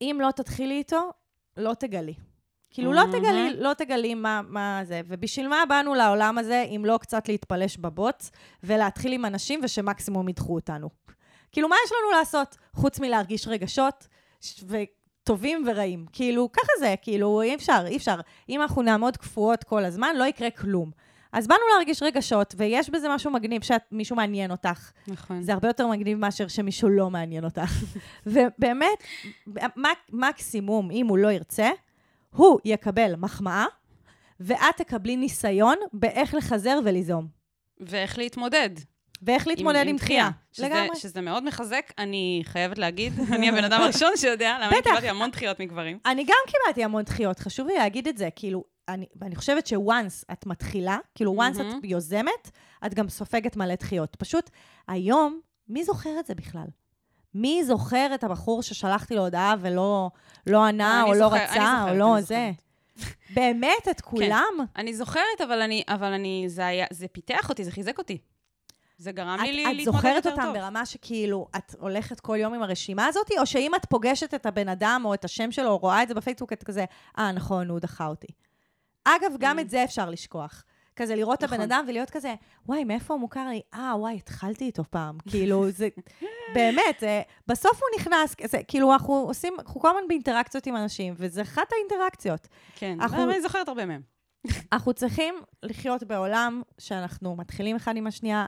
אם 0.00 0.18
לא 0.22 0.30
תתחילי 0.30 0.74
איתו, 0.78 1.10
לא 1.56 1.74
תגלי. 1.74 2.14
כאילו, 2.70 2.92
לא 2.92 3.06
מהמם. 3.06 3.18
תגלי, 3.18 3.52
לא 3.56 3.74
תגלי 3.74 4.14
מה, 4.14 4.40
מה 4.48 4.80
זה. 4.84 5.00
ובשביל 5.06 5.48
מה 5.48 5.62
באנו 5.68 5.94
לעולם 5.94 6.38
הזה, 6.38 6.64
אם 6.76 6.84
לא 6.84 6.98
קצת 7.00 7.28
להתפלש 7.28 7.76
בבוץ, 7.76 8.30
ולהתחיל 8.62 9.12
עם 9.12 9.24
אנשים 9.24 9.60
ושמקסימום 9.62 10.28
ידחו 10.28 10.54
אותנו. 10.54 10.88
כאילו, 11.52 11.68
מה 11.68 11.76
יש 11.86 11.92
לנו 11.92 12.18
לעשות 12.18 12.56
חוץ 12.72 13.00
מלהרגיש 13.00 13.48
רגשות, 13.48 14.08
וטובים 14.66 15.64
ורעים? 15.66 16.06
כאילו, 16.12 16.52
ככה 16.52 16.72
זה, 16.78 16.94
כאילו, 17.02 17.42
אי 17.42 17.54
אפשר, 17.54 17.84
אי 17.86 17.96
אפשר. 17.96 18.20
אם 18.48 18.62
אנחנו 18.62 18.82
נעמוד 18.82 19.16
קפואות 19.16 19.64
כל 19.64 19.84
הזמן, 19.84 20.16
לא 20.16 20.24
יקרה 20.24 20.50
כלום. 20.50 20.90
אז 21.32 21.46
באנו 21.46 21.60
להרגיש 21.74 22.02
רגשות, 22.02 22.54
ויש 22.56 22.90
בזה 22.90 23.08
משהו 23.08 23.30
מגניב 23.30 23.62
שמישהו 23.62 24.16
מעניין 24.16 24.50
אותך. 24.50 24.90
נכון. 25.08 25.42
זה 25.42 25.52
הרבה 25.52 25.68
יותר 25.68 25.86
מגניב 25.86 26.18
מאשר 26.18 26.48
שמישהו 26.48 26.88
לא 26.88 27.10
מעניין 27.10 27.44
אותך. 27.44 27.72
ובאמת, 28.26 28.98
מק, 29.76 29.98
מקסימום, 30.12 30.90
אם 30.90 31.06
הוא 31.06 31.18
לא 31.18 31.28
ירצה, 31.28 31.70
הוא 32.34 32.58
יקבל 32.64 33.16
מחמאה, 33.16 33.66
ואת 34.40 34.76
תקבלי 34.76 35.16
ניסיון 35.16 35.76
באיך 35.92 36.34
לחזר 36.34 36.78
וליזום. 36.84 37.26
ואיך 37.80 38.18
להתמודד. 38.18 38.70
ואיך 39.22 39.46
להתמודד 39.46 39.84
עם, 39.86 39.96
דחייה. 39.96 40.30
שזה, 40.52 40.66
לגמרי. 40.68 40.96
שזה 40.96 41.20
מאוד 41.20 41.44
מחזק, 41.44 41.92
אני 41.98 42.42
חייבת 42.44 42.78
להגיד, 42.78 43.12
אני 43.34 43.48
הבן 43.48 43.64
אדם 43.64 43.80
הראשון 43.80 44.12
שיודע, 44.16 44.56
למה 44.58 44.68
אני. 44.68 44.82
קיבלתי 44.82 45.08
המון 45.08 45.30
דחיות 45.30 45.60
מגברים. 45.60 45.98
אני 46.06 46.24
גם 46.24 46.36
קיבלתי 46.46 46.84
המון 46.84 47.02
דחיות, 47.02 47.38
חשוב 47.38 47.66
לי 47.66 47.74
להגיד 47.74 48.08
את 48.08 48.18
זה. 48.18 48.28
כאילו, 48.36 48.64
אני, 48.88 49.06
אני 49.22 49.36
חושבת 49.36 49.66
ש-once 49.66 50.32
את 50.32 50.46
מתחילה, 50.46 50.98
כאילו, 51.14 51.42
once 51.42 51.60
את. 51.60 51.84
יוזמת, 51.84 52.50
את 52.86 52.94
גם 52.94 53.08
סופגת 53.08 53.56
מלא 53.56 53.74
דחיות. 53.74 54.16
פשוט, 54.18 54.50
היום, 54.88 55.40
מי 55.68 55.84
זוכר 55.84 56.20
את 56.20 56.26
זה 56.26 56.34
בכלל? 56.34 56.66
מי 57.34 57.64
זוכר 57.64 58.10
את 58.14 58.24
הבחור 58.24 58.62
ששלחתי 58.62 59.14
לו 59.14 59.22
הודעה 59.22 59.54
ולא 59.60 60.10
לא 60.46 60.64
ענה, 60.64 61.02
או 61.02 61.12
לא 61.12 61.18
זוכר- 61.18 61.36
אני 61.36 61.44
רצה, 61.44 61.54
זוכרת, 61.54 61.88
או 61.90 61.94
לא 61.98 62.14
אני 62.14 62.22
זה? 62.22 62.50
באמת, 63.34 63.88
את 63.90 64.00
כולם? 64.00 64.52
אני 64.76 64.94
זוכרת, 64.94 65.40
אבל 65.46 65.62
אני, 65.62 65.82
אבל 65.88 66.12
אני, 66.12 66.44
זה 66.48 66.66
היה, 66.66 66.86
זה 66.90 67.08
פיתח 67.08 67.48
אותי, 67.48 67.64
זה 67.64 67.70
חיזק 67.70 67.98
אותי. 67.98 68.18
זה 68.98 69.12
גרם 69.12 69.38
לי 69.40 69.48
את, 69.50 69.54
לי 69.54 69.62
את 69.62 69.76
להתמודד 69.76 69.96
זוכרת 69.98 70.16
יותר 70.24 70.30
אותם 70.30 70.42
טוב. 70.42 70.54
ברמה 70.56 70.86
שכאילו, 70.86 71.48
את 71.56 71.74
הולכת 71.78 72.20
כל 72.20 72.36
יום 72.40 72.54
עם 72.54 72.62
הרשימה 72.62 73.06
הזאת, 73.06 73.30
או 73.38 73.46
שאם 73.46 73.74
את 73.74 73.84
פוגשת 73.88 74.34
את 74.34 74.46
הבן 74.46 74.68
אדם 74.68 75.02
או 75.04 75.14
את 75.14 75.24
השם 75.24 75.50
שלו, 75.52 75.68
או 75.70 75.76
רואה 75.76 76.02
את 76.02 76.08
זה 76.08 76.14
בפייסבוק, 76.14 76.52
את 76.52 76.64
כזה, 76.64 76.84
אה, 77.18 77.32
נכון, 77.32 77.68
הוא 77.70 77.78
דחה 77.80 78.06
אותי. 78.06 78.26
אגב, 79.04 79.32
גם 79.38 79.58
Mm. 79.58 79.60
את 79.60 79.70
זה 79.70 79.84
אפשר 79.84 80.10
לשכוח. 80.10 80.64
כזה 80.98 81.16
לראות 81.16 81.38
את 81.38 81.44
הבן 81.44 81.54
נכון. 81.56 81.72
אדם 81.72 81.84
ולהיות 81.88 82.10
כזה, 82.10 82.34
וואי, 82.66 82.84
מאיפה 82.84 83.14
הוא 83.14 83.20
מוכר 83.20 83.48
לי? 83.48 83.60
אה, 83.74 83.92
וואי, 83.98 84.16
התחלתי 84.16 84.64
איתו 84.64 84.84
פעם. 84.90 85.18
כאילו, 85.30 85.70
זה, 85.70 85.88
באמת, 86.54 86.96
זה, 87.00 87.22
בסוף 87.46 87.72
הוא 87.72 88.00
נכנס, 88.00 88.34
זה, 88.44 88.60
כאילו, 88.68 88.92
אנחנו 88.92 89.14
עושים, 89.14 89.54
אנחנו 89.58 89.80
כל 89.80 89.88
הזמן 89.88 90.08
באינטראקציות 90.08 90.66
עם 90.66 90.76
אנשים, 90.76 91.14
וזה 91.16 91.42
אחת 91.42 91.72
האינטראקציות. 91.72 92.48
כן, 92.76 92.98
אנחנו- 93.00 93.30
אני 93.30 93.40
זוכרת 93.42 93.68
הרבה 93.68 93.86
מהם. 93.86 94.00
אנחנו 94.72 94.92
צריכים 94.92 95.34
לחיות 95.62 96.02
בעולם 96.02 96.62
שאנחנו 96.78 97.36
מתחילים 97.36 97.76
אחד 97.76 97.96
עם 97.96 98.06
השנייה. 98.06 98.46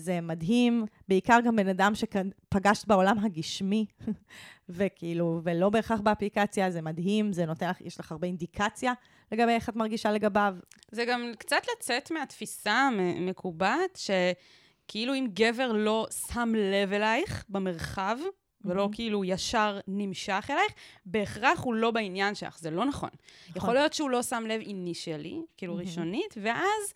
זה 0.00 0.20
מדהים, 0.20 0.86
בעיקר 1.08 1.38
גם 1.44 1.56
בן 1.56 1.68
אדם 1.68 1.92
שפגשת 1.94 2.86
בעולם 2.86 3.18
הגשמי, 3.18 3.86
וכאילו, 4.68 5.40
ולא 5.44 5.70
בהכרח 5.70 6.00
באפליקציה, 6.00 6.70
זה 6.70 6.82
מדהים, 6.82 7.32
זה 7.32 7.46
נותן 7.46 7.70
לך, 7.70 7.80
יש 7.80 8.00
לך 8.00 8.12
הרבה 8.12 8.26
אינדיקציה 8.26 8.92
לגבי 9.32 9.52
איך 9.52 9.68
את 9.68 9.76
מרגישה 9.76 10.12
לגביו. 10.12 10.56
זה 10.90 11.04
גם 11.04 11.32
קצת 11.38 11.62
לצאת 11.76 12.10
מהתפיסה 12.10 12.88
המקובעת, 13.16 13.98
שכאילו 13.98 15.14
אם 15.14 15.26
גבר 15.34 15.72
לא 15.72 16.06
שם 16.32 16.52
לב 16.56 16.92
אלייך 16.92 17.44
במרחב, 17.48 18.18
ולא 18.64 18.88
כאילו 18.92 19.24
ישר 19.24 19.78
נמשך 19.88 20.46
אלייך, 20.50 20.72
בהכרח 21.06 21.60
הוא 21.60 21.74
לא 21.74 21.90
בעניין 21.90 22.34
שלך, 22.34 22.58
זה 22.58 22.70
לא 22.70 22.84
נכון. 22.84 23.10
יכול 23.56 23.74
להיות 23.74 23.92
שהוא 23.92 24.10
לא 24.10 24.22
שם 24.22 24.44
לב 24.48 24.60
אינישלי, 24.60 25.42
כאילו 25.56 25.76
ראשונית, 25.76 26.34
ואז 26.42 26.94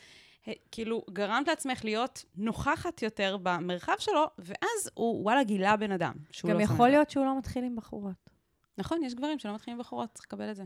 כאילו 0.71 1.03
גרמת 1.11 1.49
לעצמך 1.49 1.85
להיות 1.85 2.25
נוכחת 2.37 3.03
יותר 3.03 3.37
במרחב 3.43 3.95
שלו, 3.99 4.27
ואז 4.39 4.91
הוא, 4.95 5.23
וואלה, 5.23 5.45
גילה 5.45 5.77
בן 5.77 5.93
אדם 5.93 6.15
שהוא 6.31 6.51
גם 6.51 6.59
לא 6.59 6.63
יכול. 6.63 6.89
להיות 6.89 7.11
שהוא 7.11 7.25
לא 7.25 7.39
מתחיל 7.39 7.65
עם 7.65 7.77
בחורות. 7.77 8.31
נכון, 8.79 9.03
יש 9.05 9.15
גברים 9.15 9.39
שלא 9.39 9.55
מתחילים 9.55 9.79
עם 9.79 9.83
בחורות, 9.83 10.09
צריך 10.15 10.27
לקבל 10.27 10.51
את 10.51 10.57
זה. 10.57 10.65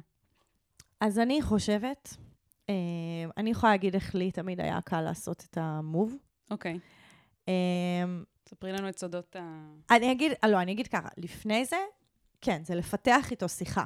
אז 1.01 1.19
אני 1.19 1.43
חושבת, 1.43 2.17
אה, 2.71 2.75
אני 3.37 3.51
יכולה 3.51 3.73
להגיד 3.73 3.95
איך 3.95 4.15
לי 4.15 4.31
תמיד 4.31 4.61
היה 4.61 4.81
קל 4.81 5.01
לעשות 5.01 5.45
את 5.51 5.59
המוב. 5.61 6.15
אוקיי. 6.51 6.79
אה, 7.49 7.55
ספרי 8.49 8.73
לנו 8.73 8.89
את 8.89 8.99
סודות 8.99 9.37
ה... 9.37 9.65
אני 9.91 10.13
אגיד, 10.13 10.33
לא, 10.47 10.61
אני 10.63 10.73
אגיד 10.73 10.87
ככה, 10.87 11.09
לפני 11.17 11.65
זה, 11.65 11.77
כן, 12.41 12.65
זה 12.65 12.75
לפתח 12.75 13.31
איתו 13.31 13.49
שיחה. 13.49 13.85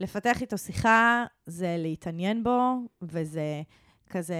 לפתח 0.00 0.40
איתו 0.42 0.58
שיחה 0.58 1.24
זה 1.46 1.76
להתעניין 1.78 2.44
בו, 2.44 2.74
וזה 3.02 3.62
כזה, 4.10 4.36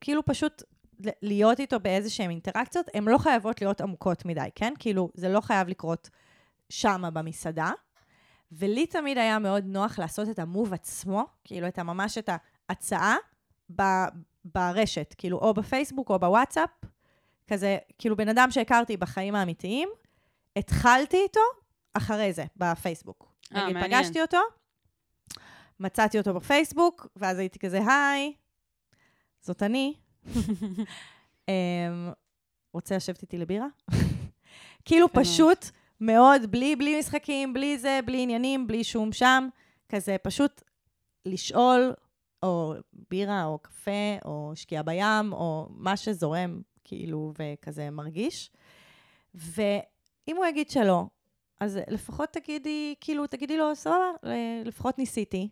כאילו 0.00 0.24
פשוט 0.24 0.62
להיות 1.22 1.60
איתו 1.60 1.80
באיזשהן 1.80 2.30
אינטראקציות, 2.30 2.86
הן 2.94 3.04
לא 3.04 3.18
חייבות 3.18 3.60
להיות 3.60 3.80
עמוקות 3.80 4.24
מדי, 4.24 4.48
כן? 4.54 4.72
כאילו, 4.78 5.10
זה 5.14 5.28
לא 5.28 5.40
חייב 5.40 5.68
לקרות 5.68 6.10
שמה 6.70 7.10
במסעדה. 7.10 7.70
ולי 8.52 8.86
תמיד 8.86 9.18
היה 9.18 9.38
מאוד 9.38 9.64
נוח 9.66 9.98
לעשות 9.98 10.28
את 10.28 10.38
המוב 10.38 10.72
עצמו, 10.72 11.26
כאילו, 11.44 11.68
את 11.68 11.78
ממש 11.78 12.18
את 12.18 12.30
ההצעה 12.68 13.16
ב- 13.76 14.08
ברשת, 14.44 15.14
כאילו, 15.18 15.38
או 15.38 15.54
בפייסבוק 15.54 16.10
או 16.10 16.18
בוואטסאפ, 16.18 16.70
כזה, 17.46 17.78
כאילו, 17.98 18.16
בן 18.16 18.28
אדם 18.28 18.50
שהכרתי 18.50 18.96
בחיים 18.96 19.34
האמיתיים, 19.34 19.88
התחלתי 20.56 21.16
איתו 21.16 21.40
אחרי 21.94 22.32
זה, 22.32 22.44
בפייסבוק. 22.56 23.32
אה, 23.54 23.72
מעניין. 23.72 23.84
פגשתי 23.84 24.22
אותו, 24.22 24.38
מצאתי 25.80 26.18
אותו 26.18 26.34
בפייסבוק, 26.34 27.06
ואז 27.16 27.38
הייתי 27.38 27.58
כזה, 27.58 27.78
היי, 27.86 28.32
זאת 29.42 29.62
אני. 29.62 29.94
אמ, 31.48 32.12
רוצה 32.74 32.96
לשבת 32.96 33.22
איתי 33.22 33.38
לבירה? 33.38 33.66
כאילו. 34.84 35.12
פשוט 35.12 35.66
מאוד, 36.00 36.42
בלי, 36.50 36.76
בלי 36.76 36.98
משחקים, 36.98 37.52
בלי 37.52 37.78
זה, 37.78 38.00
בלי 38.06 38.22
עניינים, 38.22 38.66
בלי 38.66 38.84
שום 38.84 39.12
שם, 39.12 39.48
כזה 39.88 40.16
פשוט 40.22 40.62
לשאול, 41.26 41.92
או 42.42 42.74
בירה, 43.10 43.44
או 43.44 43.58
קפה, 43.58 44.16
או 44.24 44.52
שקיעה 44.54 44.82
בים, 44.82 45.32
או 45.32 45.68
מה 45.70 45.96
שזורם, 45.96 46.62
כאילו, 46.84 47.32
וכזה 47.38 47.90
מרגיש. 47.90 48.50
ואם 49.34 50.36
הוא 50.36 50.46
יגיד 50.46 50.70
שלא, 50.70 51.04
אז 51.60 51.78
לפחות 51.88 52.28
תגידי, 52.28 52.94
כאילו, 53.00 53.26
תגידי 53.26 53.56
לו, 53.56 53.76
סבבה, 53.76 54.10
לפחות 54.64 54.98
ניסיתי. 54.98 55.48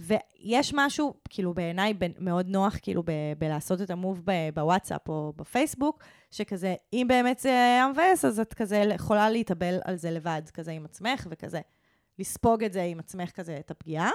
ויש 0.00 0.72
משהו, 0.74 1.14
כאילו, 1.28 1.54
בעיניי 1.54 1.94
מאוד 2.18 2.46
נוח, 2.48 2.76
כאילו, 2.82 3.02
ב- 3.02 3.32
בלעשות 3.38 3.82
את 3.82 3.90
המוב 3.90 4.22
ב- 4.24 4.48
בוואטסאפ 4.54 5.08
או 5.08 5.32
בפייסבוק, 5.36 6.02
שכזה, 6.30 6.74
אם 6.92 7.06
באמת 7.08 7.38
זה 7.38 7.48
היה 7.48 7.88
מבאס, 7.88 8.24
אז 8.24 8.40
את 8.40 8.54
כזה 8.54 8.76
יכולה 8.76 9.30
להתאבל 9.30 9.78
על 9.84 9.96
זה 9.96 10.10
לבד, 10.10 10.42
כזה 10.54 10.72
עם 10.72 10.84
עצמך, 10.84 11.26
וכזה 11.30 11.60
לספוג 12.18 12.64
את 12.64 12.72
זה 12.72 12.82
עם 12.82 12.98
עצמך 12.98 13.30
כזה, 13.30 13.56
את 13.60 13.70
הפגיעה. 13.70 14.10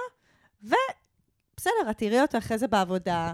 ובסדר, 0.62 1.90
את 1.90 1.98
תראי 1.98 2.20
אותו 2.20 2.38
אחרי 2.38 2.58
זה 2.58 2.68
בעבודה. 2.68 3.32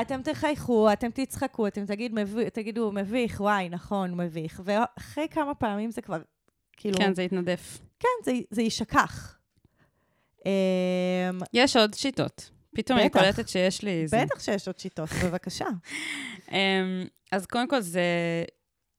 אתם 0.00 0.22
תחייכו, 0.22 0.92
אתם 0.92 1.10
תצחקו, 1.10 1.66
אתם 1.66 1.86
תגיד, 1.86 2.14
מביא, 2.14 2.48
תגידו, 2.48 2.92
מביך, 2.92 3.40
וואי, 3.40 3.68
נכון, 3.68 4.14
מביך. 4.20 4.62
ואחרי 4.64 5.28
כמה 5.30 5.54
פעמים 5.54 5.90
זה 5.90 6.02
כבר, 6.02 6.18
כאילו... 6.72 6.98
כן, 6.98 7.14
זה 7.14 7.22
התנדף. 7.22 7.78
כן, 7.98 8.08
זה, 8.24 8.32
זה 8.50 8.62
יישכח. 8.62 9.38
אמ, 10.46 10.50
יש 11.52 11.76
עוד 11.76 11.94
שיטות. 11.94 12.50
פתאום 12.76 12.98
אני. 12.98 13.10
קולטת 13.10 13.48
שיש 13.48 13.82
לי 13.82 13.90
איזה... 13.90 14.24
בטח 14.24 14.40
שיש 14.40 14.66
עוד 14.68 14.78
שיטות, 14.78 15.08
בבקשה. 15.24 15.66
אמ, 16.52 16.56
אז 17.32 17.46
קודם 17.46 17.68
כל 17.68 17.80
זה 17.80 18.02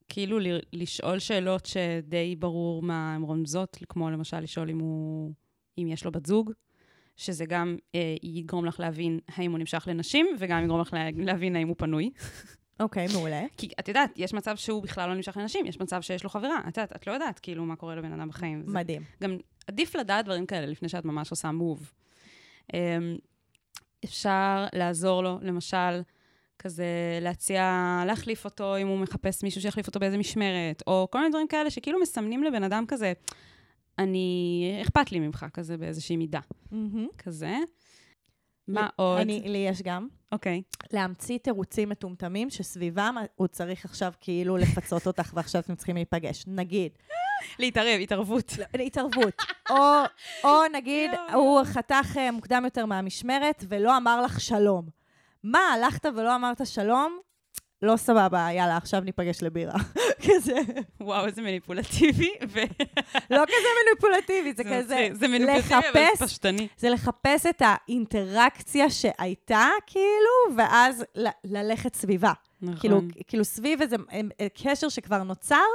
כאילו 0.10 0.40
ל- 0.40 0.60
לשאול 0.74 1.20
שאלות 1.20 1.66
שדי 1.66 2.36
ברור 2.40 2.82
מה 2.82 3.16
הן 3.16 3.22
רומזות, 3.22 3.78
כמו 3.90 4.10
למשל 4.10 4.40
לשאול 4.40 4.70
אם 4.70 4.80
הוא, 4.80 5.34
אם 5.78 5.88
יש 5.88 6.06
לו 6.06 6.12
בת 6.12 6.26
זוג, 6.26 6.52
שזה 7.18 7.46
גם 7.46 7.78
אה, 7.96 8.16
יגרום 8.24 8.66
לך 8.66 8.80
להבין 8.80 9.20
האם 9.28 9.52
הוא 9.52 9.60
נמשך 9.60 9.84
לנשים, 9.88 10.28
וגם 10.40 10.64
יגרום 10.64 10.82
לך 10.82 10.94
לה- 10.94 11.10
להבין 11.18 11.56
האם 11.56 11.68
הוא 11.68 11.76
פנוי. 11.78 12.10
אוקיי, 12.80 13.08
מעולה. 13.14 13.42
כי 13.58 13.70
את 13.80 13.88
יודעת, 13.88 14.10
יש 14.16 14.34
מצב 14.34 14.56
שהוא 14.56 14.84
בכלל 14.84 15.10
לא 15.10 15.16
נמשך 15.16 15.38
לנשים, 15.38 15.66
יש 15.66 15.80
מצב 15.80 16.02
שיש 16.02 16.24
לו 16.24 16.30
חברה. 16.30 16.60
את 16.68 16.78
יודעת, 16.78 16.96
את 16.96 17.08
לא 17.08 17.12
יודעת 17.12 17.40
כאילו 17.40 17.66
מה 17.66 17.76
קורה 17.76 17.96
לבן 17.96 18.12
אדם 18.14 18.30
בחיים. 18.30 18.64
מדהים. 18.68 19.02
גם 19.24 19.38
עדיף 19.68 19.96
לדעת 19.96 20.26
דברים 20.26 20.46
כאלה 20.46 20.66
לפני 20.66 20.90
שאת 20.90 21.06
ממש 21.06 21.32
עושה 21.32 21.52
מוב. 21.52 21.92
Um, 22.72 22.76
אפשר 24.06 24.66
לעזור 24.74 25.24
לו, 25.24 25.40
למשל, 25.42 26.02
כזה 26.60 27.20
להציע 27.22 27.64
להחליף 28.08 28.46
אותו 28.46 28.78
אם 28.78 28.88
הוא 28.88 29.00
מחפש 29.00 29.44
מישהו 29.44 29.62
שיחליף 29.62 29.88
אותו 29.88 30.00
באיזה 30.00 30.18
משמרת, 30.18 30.84
או 30.88 31.08
כל 31.12 31.20
מיני 31.20 31.30
דברים 31.30 31.48
כאלה 31.48 31.70
שכאילו 31.70 32.02
מסמנים 32.02 32.44
לבן 32.44 32.64
אדם 32.64 32.86
כזה, 32.88 33.14
אני, 34.00 34.80
אכפת 34.82 35.12
לי 35.12 35.20
ממך, 35.20 35.46
כזה 35.54 35.78
באיזושהי 35.78 36.18
מידה, 36.18 36.40
מהמם. 36.72 37.08
כזה. 37.18 37.56
מה 38.68 38.90
עוד? 38.96 39.20
אני, 39.20 39.42
לי 39.46 39.58
יש 39.58 39.82
גם. 39.82 40.08
אוקיי. 40.32 40.62
להמציא 40.94 41.38
תירוצים 41.38 41.90
מטומטמים 41.90 42.50
שסביבם 42.50 43.16
הוא 43.36 43.48
צריך 43.48 43.86
עכשיו 43.86 44.14
כאילו 44.22 44.58
לפצות 44.58 45.08
אותך 45.08 45.32
ועכשיו 45.36 45.62
אתם 45.62 45.76
צריכים 45.76 45.96
להיפגש. 45.96 46.44
נגיד, 46.48 46.92
להתערב, 47.60 48.00
התערבות. 48.02 48.52
התערבות. 48.86 49.34
או, 49.70 49.76
או 50.44 50.68
נגיד. 50.74 51.12
הוא 51.34 51.64
חתך 51.64 52.18
אה, 52.18 52.32
מוקדם 52.32 52.62
יותר 52.66 52.86
מהמשמרת 52.86 53.64
ולא 53.68 53.98
אמר 53.98 54.22
לך 54.22 54.42
שלום. 54.42 54.86
מה, 55.44 55.60
הלכת 55.60 56.06
ולא 56.06 56.36
אמרת 56.36 56.68
שלום? 56.68 57.20
לא 57.82 57.98
סבבה, 57.98 58.48
יאללה, 58.52 58.78
עכשיו 58.78 59.02
ניפגש 59.02 59.44
לבירה. 59.44 59.74
כזה, 60.28 60.54
וואו, 61.02 61.26
איזה 61.26 61.42
מניפולטיבי. 61.42 62.32
ו... 62.50 62.60
לא 63.30 63.44
כזה 63.46 63.68
מניפולטיבי, 63.86 64.54
זה 64.54 64.64
כזה 64.64 64.96
מצחיק. 64.96 65.14
זה 65.14 65.28
מניפולטיבי, 65.28 65.76
אבל 65.76 66.02
לחפש 66.02 66.20
זה 66.20 66.26
פשטני. 66.26 66.68
זה 66.78 66.90
לחפש 66.90 67.46
את 67.46 67.62
האינטראקציה 67.66 68.90
שהייתה, 68.90 69.68
כאילו, 69.88 70.58
ואז 70.58 71.06
ל- 71.16 71.28
ללכת 71.44 71.96
סביבה. 71.96 72.34
נכון. 72.62 72.80
כאילו, 72.80 73.02
כאילו 73.28 73.46
סביב 73.46 73.82
איזה 73.82 73.96
אה, 74.12 74.22
אה, 74.42 74.48
קשר 74.64 74.90
שכבר 74.90 75.24
נוצר, 75.24 75.66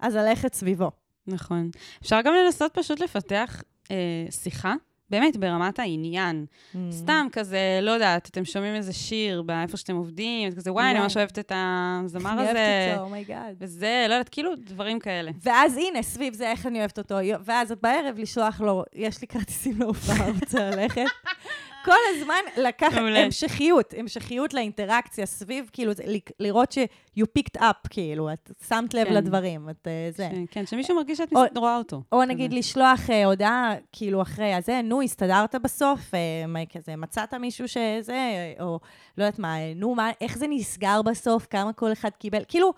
אז 0.00 0.16
ללכת 0.16 0.54
סביבו. 0.54 0.90
נכון. 1.26 1.70
אפשר 2.02 2.20
גם 2.24 2.34
לנסות 2.34 2.74
פשוט 2.74 3.00
לפתח 3.00 3.62
אה, 3.90 3.96
שיחה, 4.30 4.74
באמת, 5.10 5.36
ברמת 5.36 5.78
העניין. 5.78 6.46
Mm. 6.74 6.78
סתם 6.90 7.26
כזה, 7.32 7.78
לא 7.82 7.90
יודעת, 7.90 8.28
אתם 8.28 8.44
שומעים 8.44 8.74
איזה 8.74 8.92
שיר 8.92 9.42
באיפה 9.42 9.76
שאתם 9.76 9.96
עובדים, 9.96 10.52
כזה, 10.52 10.72
וואי, 10.72 10.90
אני. 10.90 10.98
ממש 10.98 11.16
אוהבת 11.16 11.38
את 11.38 11.52
הזמר 11.54 12.30
אני 12.32 12.38
אוהבת 12.38 12.50
הזה, 12.50 12.92
אותו, 12.92 13.04
oh 13.04 13.17
my 13.17 13.30
god. 13.30 13.56
וזה, 13.60 14.06
לא 14.08 14.14
יודעת, 14.14 14.28
כאילו, 14.28 14.50
דברים 14.56 14.98
כאלה. 14.98 15.30
ואז 15.42 15.76
הנה, 15.76 16.02
סביב 16.02 16.34
זה 16.34 16.50
איך 16.50 16.66
אני 16.66 16.78
אוהבת 16.78 16.98
אותו. 16.98 17.14
ואז 17.44 17.72
בערב 17.82 18.18
לשלוח 18.18 18.60
לו, 18.60 18.84
יש 18.94 19.20
לי 19.20 19.26
כרטיסים 19.26 19.80
להופעה, 19.80 20.30
רוצה 20.40 20.70
ללכת. 20.70 21.04
כל 21.84 21.96
הזמן 22.16 22.34
לקחת. 22.56 22.98
המשכיות, 23.24 23.94
המשכיות 23.98 24.54
לאינטראקציה 24.54 25.26
סביב, 25.26 25.70
כאילו, 25.72 25.92
לראות 26.40 26.72
ש- 26.72 26.78
you 27.18 27.22
picked 27.38 27.60
up, 27.60 27.88
כאילו, 27.90 28.32
את 28.32 28.50
שמת 28.68 28.94
לב 28.94 29.04
כן. 29.06 29.14
לדברים, 29.14 29.70
את 29.70 29.86
אה, 29.88 30.08
זה. 30.16 30.28
ש- 30.32 30.50
כן, 30.50 30.66
שמישהו 30.66 30.96
מרגיש 30.96 31.18
שאת 31.18 31.32
או- 31.32 31.42
רואה 31.56 31.76
אותו. 31.76 32.02
או 32.12 32.18
כזה. 32.18 32.26
נגיד 32.26 32.52
לשלוח 32.52 33.10
אה, 33.10 33.24
הודעה, 33.24 33.74
כאילו, 33.92 34.22
אחרי 34.22 34.54
הזה, 34.54 34.80
נו, 34.84 35.02
הסתדרת 35.02 35.54
בסוף, 35.54 36.14
אה, 36.14 36.18
מה, 36.48 36.66
כזה, 36.66 36.96
מצאת 36.96 37.34
מישהו 37.34 37.68
שזה, 37.68 38.12
אה, 38.12 38.52
או 38.64 38.80
לא 39.18 39.24
יודעת 39.24 39.38
מה, 39.38 39.58
אה, 39.58 39.72
נו, 39.76 39.94
מה, 39.94 40.10
איך 40.20 40.38
זה 40.38 40.46
נסגר 40.50 41.02
בסוף, 41.02 41.46
כמה 41.50 41.72
כל 41.72 41.92
אחד 41.92 42.10
קיבל, 42.10 42.42
כאילו, 42.48 42.72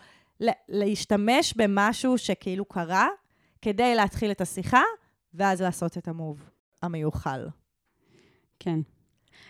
להשתמש 0.68 1.54
במשהו 1.56 2.18
שכאילו 2.18 2.64
קרה, 2.64 3.08
כדי 3.62 3.94
להתחיל 3.94 4.30
את 4.30 4.40
השיחה, 4.40 4.82
ואז 5.34 5.62
לעשות 5.62 5.98
את 5.98 6.08
המוב 6.08 6.50
המיוחל. 6.82 7.48
כן. 8.60 8.78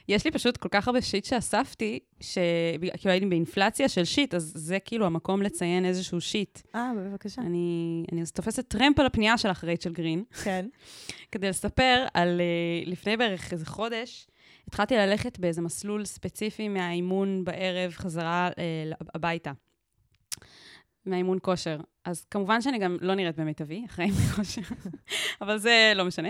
יש 0.09 0.25
לי 0.25 0.31
פשוט 0.31 0.57
כל 0.57 0.69
כך 0.69 0.87
הרבה 0.89 1.03
shit 1.03 1.25
שאספתי, 1.25 1.99
שכאילו 2.21 3.11
הייתי 3.11 3.27
באינפלציה 3.27 3.89
של 3.89 4.05
shit, 4.05 4.35
אז 4.35 4.53
זה 4.55 4.79
כאילו 4.79 5.07
המקום 5.07 5.43
לציין 5.43 5.85
איזשהו 5.85 6.21
shit. 6.21 6.59
אה, 6.75 6.93
בבקשה. 6.97 7.43
אני, 7.43 8.05
אני 8.13 8.23
אז 8.23 8.33
תופסת 8.33 8.69
טרמפ 8.69 9.01
על 9.01 9.07
הפנייה 9.07 9.39
שלך, 9.39 9.65
רייצ'ל 9.65 9.93
גרין. 9.93 10.25
כן. 10.45 10.67
כדי 11.33 11.49
לספר 11.49 12.07
על 12.15 12.41
uh, 12.41 12.91
לפני 12.91 13.17
בערך 13.17 13.53
איזה 13.53 13.67
חודש, 13.67 14.27
התחלתי 14.69 14.95
ללכת 14.95 15.39
באיזה 15.39 15.63
מסלול 15.63 16.05
ספציפי 16.05 16.69
מהאימון 16.69 17.45
בערב 17.45 17.93
חזרה 17.93 18.51
uh, 18.51 18.97
הביתה. 19.15 19.53
מהאימון 21.07 21.39
כושר. 21.43 21.81
אז 22.05 22.25
כמובן 22.31 22.61
שאני 22.61 22.79
גם 22.79 22.97
לא 23.01 23.15
נראית 23.15 23.37
במיטבי 23.37 23.85
אחרי 23.87 24.05
אימון 24.05 24.21
כושר, 24.21 24.61
אבל 25.43 25.59
זה 25.59 25.93
לא 25.95 26.05
משנה, 26.05 26.29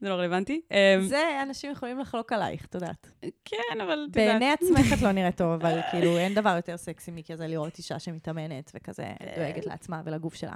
זה 0.00 0.08
לא 0.08 0.14
רלוונטי. 0.14 0.60
Um, 0.68 1.02
זה, 1.02 1.42
אנשים 1.42 1.72
יכולים 1.72 1.98
לחלוק 1.98 2.32
עלייך, 2.32 2.66
את 2.66 2.74
יודעת. 2.74 3.10
כן, 3.44 3.80
אבל 3.80 4.06
את 4.10 4.16
יודעת. 4.16 4.40
בעיני 4.40 4.52
עצמך 4.52 4.92
את 4.92 5.02
לא 5.02 5.12
נראית 5.12 5.36
טוב, 5.36 5.52
אבל 5.52 5.80
כאילו, 5.90 6.18
אין 6.18 6.34
דבר 6.34 6.56
יותר 6.56 6.76
סקסי 6.76 7.10
מכזה 7.10 7.46
לראות 7.46 7.78
אישה 7.78 7.98
שמתאמנת 7.98 8.72
וכזה 8.74 9.04
דואגת 9.36 9.66
לעצמה 9.66 10.02
ולגוף 10.04 10.34
שלה. 10.34 10.54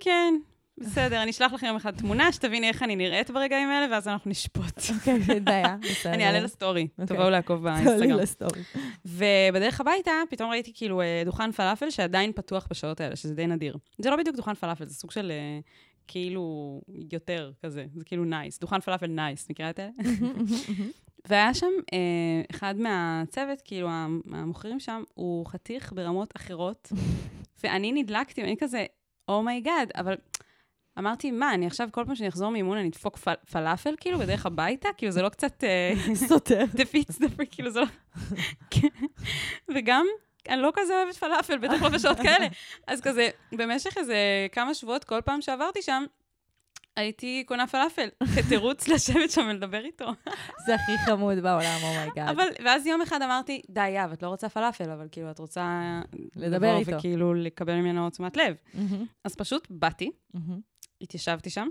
כן, 0.00 0.34
בסדר, 0.78 1.22
אני 1.22 1.30
אשלח 1.30 1.52
לכם 1.52 1.66
יום 1.66 1.76
אחד 1.76 1.96
תמונה, 1.96 2.32
שתביני 2.32 2.68
איך 2.68 2.82
אני 2.82 2.96
נראית 2.96 3.30
ברגעים 3.30 3.68
האלה, 3.68 3.94
ואז 3.94 4.08
אנחנו 4.08 4.30
נשפוט. 4.30 4.78
אוקיי, 4.94 5.18
אין 5.28 5.44
בעיה, 5.50 5.76
בסדר. 5.90 6.14
אני 6.14 6.26
אעלה 6.26 6.40
לסטורי, 6.40 6.88
אוקיי. 6.98 7.06
תבואו 7.16 7.30
לעקוב 7.30 7.68
תעלי 7.68 7.84
באינסטגרם. 7.84 8.18
לסטורי. 8.18 8.62
ובדרך 9.04 9.80
הביתה, 9.80 10.10
פתאום 10.30 10.50
ראיתי 10.50 10.72
כאילו 10.74 11.00
אה, 11.00 11.22
דוכן 11.24 11.52
פלאפל 11.52 11.90
שעדיין 11.90 12.32
פתוח 12.32 12.66
בשעות 12.70 13.00
האלה, 13.00 13.16
שזה 13.16 13.34
די 13.34 13.46
נדיר. 13.46 13.76
זה 13.98 14.10
לא 14.10 14.16
בדיוק 14.16 14.36
דוכן 14.36 14.54
פלאפל, 14.54 14.84
זה 14.84 14.94
סוג 14.94 15.10
של 15.10 15.30
אה, 15.30 15.60
כאילו 16.08 16.80
יותר 17.10 17.52
כזה, 17.62 17.84
זה 17.94 18.04
כאילו 18.04 18.24
nice. 18.24 18.58
דוכן 18.60 18.80
פלאפל 18.80 19.06
nice, 19.06 19.50
מכירה 19.50 19.70
את 19.70 19.80
אלה? 19.80 19.90
והיה 21.28 21.54
שם 21.54 21.66
אה, 21.92 22.42
אחד 22.50 22.74
מהצוות, 22.78 23.60
כאילו, 23.64 23.88
המוכרים 24.32 24.80
שם, 24.80 25.02
הוא 25.14 25.46
חתיך 25.46 25.92
ברמות 25.92 26.32
אחרות, 26.36 26.92
ואני 27.62 27.92
נדלקתי, 27.92 28.42
ואני 28.42 28.56
כזה, 28.58 28.86
oh 29.28 29.44
my 29.44 29.59
god, 29.59 29.90
אבל 29.94 30.14
אמרתי, 31.00 31.30
מה, 31.30 31.54
אני 31.54 31.66
עכשיו 31.66 31.88
כל 31.92 32.04
פעם 32.06 32.14
שאני 32.14 32.28
אחזור 32.28 32.50
מאימון, 32.50 32.78
אני 32.78 32.88
אדפוק 32.88 33.16
פל- 33.16 33.34
פלאפל, 33.52 33.94
כאילו, 34.00 34.18
בדרך 34.18 34.46
הביתה? 34.46 34.88
כאילו, 34.96 35.12
זה 35.12 35.22
לא 35.22 35.28
קצת... 35.28 35.64
אה, 35.64 35.92
סותר. 36.28 36.64
defeats 36.74 37.18
the 37.18 37.28
fact, 37.28 37.46
כאילו 37.50 37.70
זה 37.70 37.80
לא... 37.80 37.86
כן. 38.70 38.88
וגם, 39.74 40.06
אני 40.48 40.62
לא 40.62 40.72
כזה 40.74 40.92
אוהבת 41.02 41.16
פלאפל, 41.16 41.58
בטח 41.58 41.82
לא 41.82 41.88
בשעות 41.88 42.16
כאלה. 42.16 42.46
אז 42.86 43.00
כזה, 43.00 43.28
במשך 43.52 43.98
איזה 43.98 44.16
כמה 44.52 44.74
שבועות, 44.74 45.04
כל 45.04 45.20
פעם 45.24 45.40
שעברתי 45.40 45.82
שם, 45.82 46.04
הייתי 46.96 47.44
קונה 47.46 47.66
פלאפל, 47.66 48.08
כתירוץ 48.36 48.88
לשבת 48.88 49.30
שם 49.30 49.46
ולדבר 49.50 49.84
איתו. 49.84 50.06
זה 50.66 50.74
הכי 50.74 50.92
חמוד 51.06 51.38
בעולם, 51.38 51.78
oh 51.80 51.84
my 51.84 51.99
god. 51.99 52.28
אבל, 52.28 52.48
ואז 52.64 52.86
יום 52.86 53.02
אחד 53.02 53.22
אמרתי, 53.22 53.62
די, 53.70 53.88
יהב, 53.88 54.12
את 54.12 54.22
לא 54.22 54.28
רוצה 54.28 54.48
פלאפל, 54.48 54.90
אבל 54.90 55.08
כאילו, 55.12 55.30
את 55.30 55.38
רוצה... 55.38 56.00
לדבר 56.36 56.76
איתו. 56.76 56.96
וכאילו 56.96 57.34
לקבל 57.34 57.74
ממנו 57.74 58.10
תשומת 58.10 58.36
לב. 58.36 58.54
אז 59.24 59.34
פשוט 59.34 59.66
באתי. 59.70 60.10
התיישבתי 61.00 61.50
שם, 61.50 61.68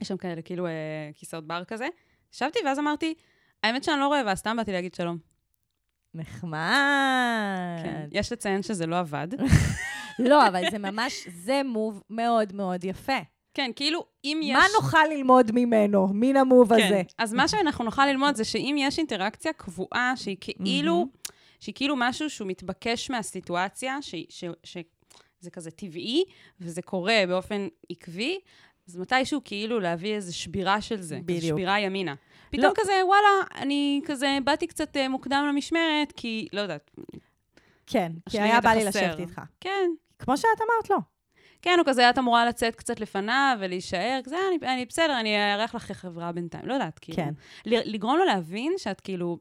יש 0.00 0.08
שם 0.08 0.16
כאלה, 0.16 0.42
כאילו, 0.42 0.66
אה, 0.66 0.72
כיסאות 1.14 1.46
בר 1.46 1.64
כזה, 1.64 1.88
ישבתי, 2.34 2.58
ואז 2.64 2.78
אמרתי, 2.78 3.14
האמת 3.62 3.84
שאני 3.84 4.00
לא 4.00 4.12
רעבה, 4.12 4.34
סתם 4.34 4.56
באתי 4.56 4.72
להגיד 4.72 4.94
שלום. 4.94 5.18
נחמד. 6.14 6.58
כן. 7.82 8.06
יש 8.12 8.32
לציין 8.32 8.62
שזה 8.62 8.86
לא 8.86 8.98
עבד. 8.98 9.28
לא, 10.18 10.48
אבל 10.48 10.62
זה 10.70 10.78
ממש, 10.78 11.28
זה 11.28 11.62
מוב 11.64 12.02
מאוד 12.10 12.52
מאוד 12.52 12.84
יפה. 12.84 13.18
כן, 13.54 13.70
כאילו, 13.76 14.04
אם 14.24 14.40
יש... 14.42 14.56
מה 14.56 14.64
נוכל 14.80 15.06
ללמוד 15.10 15.50
ממנו, 15.54 16.08
מן 16.12 16.36
המוב 16.36 16.76
כן. 16.76 16.84
הזה? 16.84 17.02
אז 17.18 17.34
מה 17.34 17.48
שאנחנו 17.48 17.84
נוכל 17.84 18.06
ללמוד 18.06 18.34
זה 18.34 18.44
שאם 18.44 18.76
יש 18.78 18.98
אינטראקציה 18.98 19.52
קבועה, 19.52 20.12
שהיא 20.16 20.36
כאילו, 20.40 21.06
שהיא 21.60 21.74
כאילו 21.74 21.94
משהו 21.98 22.30
שהוא 22.30 22.48
מתבקש 22.48 23.10
מהסיטואציה, 23.10 24.02
ש, 24.02 24.14
ש, 24.28 24.44
ש, 24.64 24.76
שזה 25.46 25.50
כזה 25.50 25.70
טבעי, 25.70 26.24
וזה 26.60 26.82
קורה 26.82 27.22
באופן 27.28 27.68
עקבי, 27.90 28.38
אז 28.88 28.96
מתישהו 28.96 29.40
כאילו 29.44 29.80
להביא 29.80 30.14
איזו 30.14 30.38
שבירה 30.38 30.80
של 30.80 31.00
זה. 31.00 31.18
בדיוק. 31.24 31.58
שבירה 31.58 31.80
ימינה. 31.80 32.14
פתאום 32.50 32.64
לא. 32.64 32.72
כזה, 32.76 32.92
וואלה, 33.06 33.28
אני 33.54 34.00
כזה 34.04 34.38
באתי 34.44 34.66
קצת 34.66 34.96
אה, 34.96 35.08
מוקדם 35.08 35.46
למשמרת, 35.48 36.12
כי, 36.16 36.48
לא 36.52 36.60
יודעת, 36.60 36.90
כן, 37.86 38.12
כי 38.28 38.40
היה 38.40 38.60
בא 38.60 38.70
לי. 38.70 38.84
לשבת 38.84 39.18
איתך. 39.18 39.40
כן. 39.60 39.90
כמו 40.18 40.36
שאת 40.36 40.48
אמרת 40.60 40.90
לו. 40.90 40.96
כן, 41.62 41.76
או 41.78 41.84
כזה, 41.84 42.10
את 42.10 42.18
אמורה 42.18 42.46
לצאת 42.46 42.74
קצת 42.74 43.00
לפניו 43.00 43.56
ולהישאר, 43.60 44.20
כזה, 44.24 44.36
אני, 44.48 44.74
אני 44.74 44.84
בסדר, 44.84 45.20
אני 45.20 45.54
אארח 45.54 45.74
לך 45.74 45.92
חברה 45.92 46.32
בינתיים. 46.32 46.66
לא 46.66 46.74
יודעת, 46.74 46.98
כאילו. 46.98 47.16
כן. 47.16 47.34
לגרום 47.66 48.18
לו 48.18 48.24
להבין 48.24 48.72
שאת 48.78 49.00
כאילו, 49.00 49.38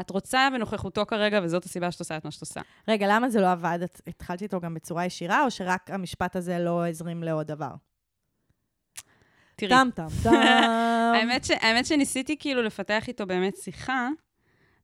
את 0.00 0.10
רוצה 0.10 0.48
בנוכחותו 0.52 1.06
כרגע, 1.06 1.40
וזאת 1.42 1.64
הסיבה 1.64 1.90
שאת 1.90 2.00
עושה 2.00 2.16
את 2.16 2.24
מה 2.24 2.30
שאת 2.30 2.40
עושה. 2.40 2.60
רגע, 2.88 3.06
למה 3.10 3.28
זה 3.28 3.40
לא 3.40 3.52
עבד? 3.52 3.78
את 3.82 4.00
התחלת 4.06 4.42
איתו 4.42 4.60
גם 4.60 4.74
בצורה 4.74 5.04
ישירה, 5.04 5.44
או 5.44 5.50
שרק 5.50 5.90
המשפט 5.90 6.36
הזה 6.36 6.58
לא 6.58 6.86
הזרים 6.86 7.22
לעוד 7.22 7.46
דבר? 7.46 7.70
תראי, 9.56 9.70
טם 9.70 9.88
טם 9.94 10.06
טם. 10.22 10.30
האמת, 11.14 11.44
ש, 11.44 11.50
האמת 11.50 11.86
שניסיתי 11.86 12.36
כאילו 12.38 12.62
לפתח 12.62 13.08
איתו 13.08 13.26
באמת 13.26 13.56
שיחה, 13.56 14.08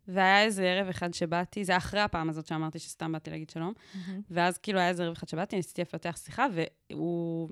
והיה 0.08 0.42
איזה 0.42 0.64
ערב 0.64 0.88
אחד 0.88 1.14
שבאתי, 1.14 1.64
זה 1.64 1.76
אחרי 1.76 2.00
הפעם 2.00 2.30
הזאת 2.30 2.46
שאמרתי 2.46 2.78
שסתם 2.78 3.12
באתי 3.12 3.30
להגיד 3.30 3.50
שלום. 3.50 3.72
ואז 4.30 4.58
כאילו 4.58 4.78
היה 4.78 4.88
איזה 4.88 5.02
ערב 5.02 5.12
אחד 5.12 5.28
שבאתי, 5.28 5.56
ניסיתי 5.56 5.82
לפתח 5.82 6.16
שיחה, 6.24 6.46
והוא... 6.90 7.48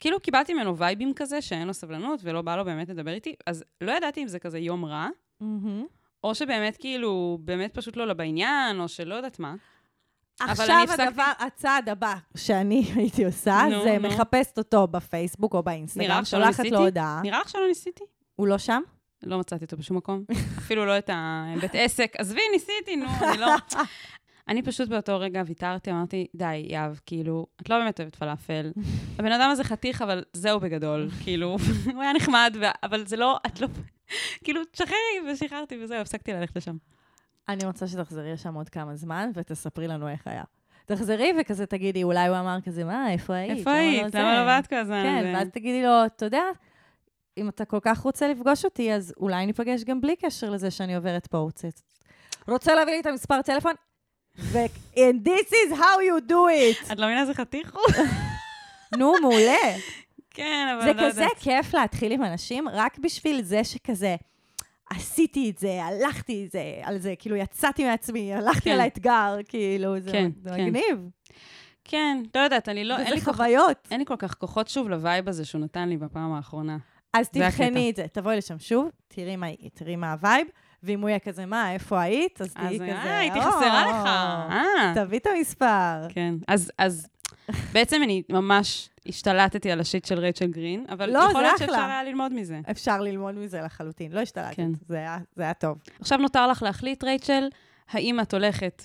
כאילו 0.00 0.20
קיבלתי 0.20 0.54
ממנו 0.54 0.76
וייבים 0.76 1.12
כזה, 1.14 1.42
שאין 1.42 1.66
לו 1.66 1.74
סבלנות 1.74 2.20
ולא 2.22 2.42
בא 2.42 2.56
לו 2.56 2.64
באמת 2.64 2.88
לדבר 2.88 3.12
איתי, 3.12 3.34
אז 3.46 3.64
לא 3.80 3.92
ידעתי 3.92 4.22
אם 4.22 4.28
זה 4.28 4.38
כזה 4.38 4.58
יום 4.58 4.84
רע, 4.84 5.08
מהמם. 5.40 5.86
או 6.26 6.34
שבאמת 6.34 6.76
כאילו, 6.76 7.38
באמת 7.40 7.74
פשוט 7.74 7.96
לא 7.96 8.14
בעניין, 8.14 8.80
או 8.80 8.88
שלא 8.88 9.14
יודעת 9.14 9.38
מה. 9.38 9.54
עכשיו 10.40 10.84
הדבר, 10.92 11.32
הצעד 11.38 11.88
הבא 11.88 12.14
שאני 12.36 12.84
הייתי 12.96 13.24
עושה, 13.24 13.62
נו, 13.70 13.82
זה 13.82 13.98
נו. 13.98 14.08
מחפשת 14.08 14.58
אותו 14.58 14.86
בפייסבוק 14.86 15.54
או 15.54 15.62
באינסטגרם, 15.62 16.24
שולחת? 16.24 16.64
לו 16.64 16.78
הודעה. 16.78 17.20
נראה 17.22 17.40
לך 17.40 17.48
שלא 17.48 17.68
ניסיתי? 17.68 18.04
הוא 18.36 18.46
לא 18.46 18.58
שם? 18.58 18.82
לא 19.22 19.38
מצאתי 19.38 19.64
אותו 19.64 19.76
בשום 19.76 19.96
מקום. 19.96 20.24
אפילו 20.58 20.86
לא 20.86 20.98
את 20.98 21.10
הבית 21.12 21.74
עסק. 21.74 22.12
עזבי, 22.18 22.40
ניסיתי, 22.52 22.96
נו, 22.96 23.06
אני 23.30 23.38
לא... 23.38 23.46
אני 24.48 24.62
פשוט 24.62 24.88
באותו 24.88 25.18
רגע 25.18 25.42
ויתרתי, 25.46 25.90
אמרתי, 25.90 26.26
די, 26.34 26.66
יהב, 26.68 26.96
כאילו, 27.06 27.46
את 27.62 27.70
לא 27.70 27.78
באמת 27.78 28.00
אוהבת 28.00 28.16
פלאפל. 28.16 28.72
הבן 29.18 29.32
אדם 29.32 29.50
הזה 29.50 29.64
חתיך, 29.64 30.02
אבל 30.02 30.22
זהו 30.32 30.60
בגדול. 30.60 31.08
כאילו, 31.24 31.56
הוא 31.94 32.02
היה 32.02 32.12
נחמד, 32.12 32.56
אבל 32.82 33.06
זה 33.06 33.16
לא, 33.16 33.38
את 33.46 33.60
לא... 33.60 33.68
כאילו, 34.44 34.60
תשחררי, 34.64 35.32
ושחררתי, 35.32 35.84
וזהו, 35.84 35.98
הפסקתי 36.00 36.32
ללכת 36.32 36.56
לשם. 36.56 36.76
אני 37.48 37.64
רוצה 37.66 37.86
שתחזרי 37.86 38.32
לשם 38.32 38.54
עוד 38.54 38.68
כמה 38.68 38.96
זמן 38.96 39.30
ותספרי 39.34 39.88
לנו 39.88 40.08
איך 40.08 40.26
היה. 40.26 40.42
תחזרי 40.86 41.32
וכזה 41.40 41.66
תגידי, 41.66 42.02
אולי 42.02 42.28
הוא 42.28 42.38
אמר 42.38 42.58
כזה, 42.64 42.84
מה, 42.84 43.10
איפה 43.12 43.34
היית? 43.34 43.58
איפה 43.58 43.70
לא 43.70 43.76
היית? 43.76 44.12
זה?" 44.12 44.18
למה 44.18 44.40
לא 44.40 44.46
באת 44.46 44.66
כל 44.66 44.76
הזמן? 44.76 45.02
כן, 45.02 45.18
הזה?" 45.18 45.32
ואז 45.34 45.48
תגידי 45.48 45.82
לו, 45.82 46.06
אתה 46.06 46.24
יודע, 46.24 46.42
אם 47.38 47.48
אתה 47.48 47.64
כל 47.64 47.78
כך 47.82 47.98
רוצה 47.98 48.28
לפגוש 48.28 48.64
אותי, 48.64 48.92
אז 48.92 49.14
אולי 49.16 49.46
ניפגש 49.46 49.84
גם 49.84 50.00
בלי 50.00 50.16
קשר 50.16 50.50
לזה 50.50 50.70
שאני 50.70 50.96
עוברת 50.96 51.26
פה. 51.26 51.38
רוצה, 51.38 51.68
רוצה 52.48 52.74
להביא 52.74 52.92
לי 52.92 53.00
את 53.00 53.06
המספר 53.06 53.42
טלפון? 53.42 53.72
ו- 54.38 54.66
and 54.94 55.24
this 55.24 55.48
is 55.50 55.74
how 55.74 55.98
you 56.00 56.30
do 56.30 56.34
it. 56.34 56.92
את 56.92 56.98
לא 56.98 57.06
מבינה 57.06 57.20
איזה 57.20 57.34
חתיך 57.34 57.74
הוא? 57.74 58.04
נו, 58.98 59.12
מעולה. 59.22 59.76
כן, 60.36 60.68
אבל 60.76 60.86
זה 60.86 60.92
לא 60.92 61.08
כזה 61.10 61.22
יודעת. 61.22 61.38
כיף 61.38 61.74
להתחיל 61.74 62.12
עם 62.12 62.22
אנשים, 62.22 62.68
רק 62.68 62.98
בשביל 62.98 63.42
זה 63.42 63.64
שכזה, 63.64 64.16
עשיתי 64.90 65.50
את 65.50 65.58
זה, 65.58 65.84
הלכתי 65.84 66.44
את 66.46 66.52
זה, 66.52 66.62
על 66.82 66.98
זה, 66.98 67.14
כאילו 67.18 67.36
יצאתי 67.36 67.84
מעצמי, 67.84 68.34
הלכתי 68.34 68.60
כן. 68.60 68.70
על 68.70 68.80
האתגר, 68.80 69.36
כאילו, 69.48 70.00
זה 70.00 70.12
כן, 70.12 70.30
זה 70.42 70.50
כן. 70.50 70.64
מגניב. 70.66 71.08
כן, 71.84 72.22
לא 72.34 72.40
יודעת, 72.40 72.68
אני 72.68 72.84
לא... 72.84 72.96
אין 72.98 73.06
לי 73.06 73.16
וזה 73.16 73.24
כוח- 73.24 73.36
חוויות. 73.36 73.88
אין 73.90 74.00
לי 74.00 74.06
כל 74.06 74.16
כך 74.18 74.34
כוחות 74.34 74.68
שוב 74.68 74.88
ל 74.90 74.98
vibe 74.98 75.28
הזה 75.28 75.44
שהוא 75.44 75.60
נתן 75.60 75.88
לי 75.88 75.96
בפעם 75.96 76.32
האחרונה. 76.32 76.76
אז 77.12 77.26
זה. 77.32 77.40
תבחני 77.40 77.90
את 77.90 77.96
זה, 77.96 78.06
תבואי 78.12 78.36
לשם 78.36 78.58
שוב, 78.58 78.88
תראי 79.08 79.36
מה, 79.36 79.46
תראי 79.74 79.96
מה 79.96 80.12
ה 80.12 80.18
vibe, 80.18 80.46
ואם 80.82 81.00
הוא 81.00 81.08
יהיה 81.08 81.18
כזה, 81.18 81.46
מה, 81.46 81.72
איפה 81.72 82.00
היית? 82.00 82.40
אז 82.40 82.52
תהיי 82.54 82.66
אז 82.68 82.74
כזה, 82.74 82.92
אה, 82.92 83.18
הייתי 83.18 83.38
"או, 83.38 83.42
חסרה 83.44 83.86
לך. 83.90 84.06
אה. 84.06 84.92
תביא 84.94 85.18
את 85.18 85.26
המספר. 85.36 86.08
כן, 86.08 86.34
אז 86.78 87.08
בעצם 87.72 88.00
אני 88.04 88.22
ממש 88.28 88.88
השתלטתי 89.08 89.70
על 89.70 89.80
ה 89.80 89.85
shit 89.85 90.04
של 90.04 90.18
רייצ'ל 90.18 90.46
גרין, 90.46 90.84
אבל 90.88 91.10
לא, 91.12 91.18
יכול 91.30 91.42
להיות. 91.42 91.58
שאפשר 91.58 91.74
היה 91.74 92.04
ללמוד 92.04 92.32
מזה. 92.32 92.60
אפשר 92.70 93.00
ללמוד 93.00 93.34
מזה 93.34 93.60
לחלוטין, 93.60 94.12
לא 94.12 94.20
השתלטת, 94.20 94.56
כן. 94.56 94.70
זה 94.88 94.96
היה- 94.96 95.18
זה 95.36 95.42
היה 95.42 95.54
טוב. 95.54 95.78
עכשיו 96.00 96.18
נותר 96.18 96.46
לך 96.46 96.62
להחליט, 96.62 97.04
רייצ'ל, 97.04 97.48
האם 97.88 98.20
את 98.20 98.34
הולכת 98.34 98.84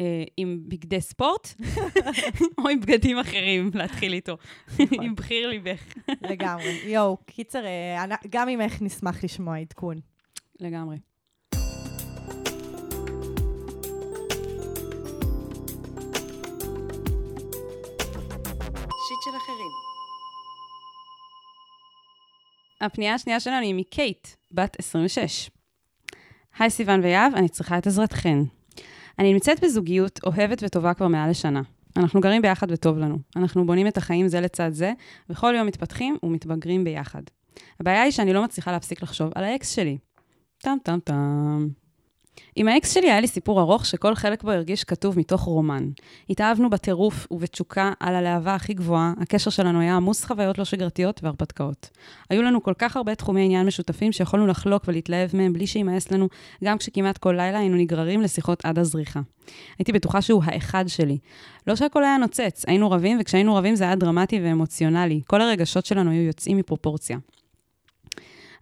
אה, 0.00 0.24
עם 0.36 0.60
בגדי 0.68 1.00
ספורט, 1.00 1.48
או 2.58 2.68
עם 2.68 2.80
בגדים 2.80 3.18
אחרים, 3.18 3.70
להתחיל 3.74 4.12
איתו. 4.12 4.36
נכון. 4.68 4.86
עם 5.04 5.14
בחיר 5.14 5.48
ליבך. 5.48 5.82
לגמרי. 6.22 6.80
יואו, 6.84 7.16
קיצר, 7.26 7.64
אה, 7.66 8.04
גם 8.30 8.48
ממך 8.48 8.82
נשמח 8.82 9.24
לשמוע 9.24 9.56
עדכון. 9.58 9.96
לגמרי. 10.60 10.96
הפנייה 22.80 23.14
השנייה 23.14 23.40
שלנו 23.40 23.62
היא 23.62 23.74
מקייט, 23.74 24.28
בת 24.52 24.76
26. 24.78 25.50
היי 26.58 26.70
סיוון 26.70 27.00
ויהב, 27.00 27.34
אני 27.34 27.48
צריכה 27.48 27.78
את 27.78 27.86
עזרתכן. 27.86 28.38
אני 29.18 29.32
נמצאת 29.32 29.64
בזוגיות 29.64 30.20
אוהבת 30.24 30.62
וטובה 30.62 30.94
כבר 30.94 31.08
מעל 31.08 31.30
לשנה. 31.30 31.62
אנחנו 31.96 32.20
גרים 32.20 32.42
ביחד 32.42 32.66
וטוב 32.70 32.98
לנו. 32.98 33.18
אנחנו 33.36 33.66
בונים 33.66 33.86
את 33.86 33.96
החיים 33.96 34.28
זה 34.28 34.40
לצד 34.40 34.70
זה, 34.72 34.92
וכל 35.30 35.54
יום 35.56 35.66
מתפתחים 35.66 36.16
ומתבגרים 36.22 36.84
ביחד. 36.84 37.22
הבעיה 37.80 38.02
היא 38.02 38.10
שאני 38.10 38.32
לא 38.32 38.44
מצליחה 38.44 38.72
להפסיק 38.72 39.02
לחשוב 39.02 39.30
על 39.34 39.44
האקס 39.44 39.74
שלי. 39.74 39.98
טם 40.58 40.76
טם 40.82 40.98
טם. 41.04 41.68
עם 42.56 42.68
האקס 42.68 42.94
שלי 42.94 43.10
היה 43.10 43.20
לי 43.20 43.26
סיפור 43.26 43.60
ארוך 43.60 43.86
שכל 43.86 44.14
חלק 44.14 44.42
בו 44.42 44.50
הרגיש 44.50 44.84
כתוב 44.84 45.18
מתוך 45.18 45.40
רומן. 45.40 45.88
התאהבנו 46.30 46.70
בטירוף 46.70 47.26
ובתשוקה 47.30 47.92
על 48.00 48.14
הלהבה 48.14 48.54
הכי 48.54 48.74
גבוהה, 48.74 49.12
הקשר 49.20 49.50
שלנו 49.50 49.80
היה 49.80 49.96
עמוס 49.96 50.24
חוויות 50.24 50.58
לא 50.58 50.64
שגרתיות 50.64 51.20
והרפתקאות. 51.22 51.90
היו 52.30 52.42
לנו 52.42 52.62
כל 52.62 52.74
כך 52.78 52.96
הרבה 52.96 53.14
תחומי 53.14 53.44
עניין 53.44 53.66
משותפים 53.66 54.12
שיכולנו 54.12 54.46
לחלוק 54.46 54.84
ולהתלהב 54.88 55.36
מהם 55.36 55.52
בלי 55.52 55.66
שימאס 55.66 56.12
לנו, 56.12 56.28
גם 56.64 56.78
כשכמעט 56.78 57.18
כל 57.18 57.32
לילה 57.32 57.58
היינו 57.58 57.76
נגררים 57.76 58.22
לשיחות 58.22 58.64
עד 58.64 58.78
הזריחה. 58.78 59.20
הייתי 59.78 59.92
בטוחה 59.92 60.22
שהוא 60.22 60.42
האחד 60.44 60.84
שלי. 60.88 61.18
לא 61.66 61.76
שהכל 61.76 62.04
היה 62.04 62.16
נוצץ, 62.16 62.64
היינו 62.66 62.90
רבים, 62.90 63.18
וכשהיינו 63.20 63.54
רבים 63.54 63.74
זה 63.74 63.84
היה 63.84 63.96
דרמטי 63.96 64.40
ואמוציונלי. 64.40 65.20
כל 65.26 65.40
הרגשות 65.40 65.86
שלנו 65.86 66.10
היו 66.10 66.22
יוצאים 66.22 66.56
מפרופורציה. 66.56 67.18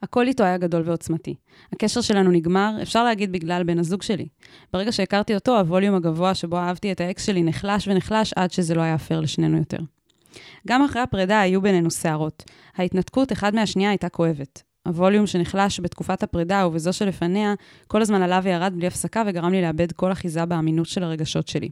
הכל 0.05 0.27
איתו 0.27 0.45
היה 0.45 0.59
גדול 0.59 0.83
ועוצמתי. 0.85 1.35
הקשר 1.73 2.01
שלנו 2.01 2.31
נגמר, 2.31 2.77
אפשר 2.83 3.05
להגיד 3.05 3.33
בגלל 3.33 3.62
בן 3.62 3.79
הזוג 3.79 4.03
שלי. 4.03 4.29
ברגע 4.73 4.93
שהכרתי 4.93 5.35
אותו, 5.35 5.59
הווליום 5.59 5.95
הגבוה 5.95 6.35
שבו 6.35 6.57
אהבתי 6.57 6.93
את 6.93 7.01
האקס 7.01 7.27
שלי 7.27 7.43
נחלש 7.43 7.88
ונחלש 7.88 8.33
עד 8.37 8.51
שזה 8.51 8.75
לא 8.75 8.81
היה 8.81 8.99
פייר 8.99 9.21
לשנינו 9.21 9.59
יותר. 9.59 9.79
גם 10.69 10.85
אחרי 10.85 11.03
הפרידה 11.03 11.40
היו 11.40 11.62
בינינו 11.62 11.90
שערות. 11.90 12.45
ההתנתקות 12.77 13.33
אחד 13.33 13.55
מהשנייה 13.55 13.90
הייתה 13.90 14.09
כואבת. 14.09 14.62
הווליום 14.87 15.27
שנחלש 15.27 15.81
בתקופת 15.81 16.23
הפרידה 16.23 16.67
ובזו 16.67 16.93
שלפניה, 16.93 17.55
כל 17.87 18.03
הזמן 18.03 18.23
עלה 18.23 18.40
וירד 18.43 18.73
בלי 18.77 18.87
הפסקה 18.87 19.23
וגרם 19.27 19.53
לי 19.53 19.62
לאבד 19.62 19.93
כל 19.93 20.12
אחיזה 20.12 20.47
באמינות 20.47 20.87
של 20.87 21.03
הרגשות 21.03 21.49
שלי. 21.49 21.71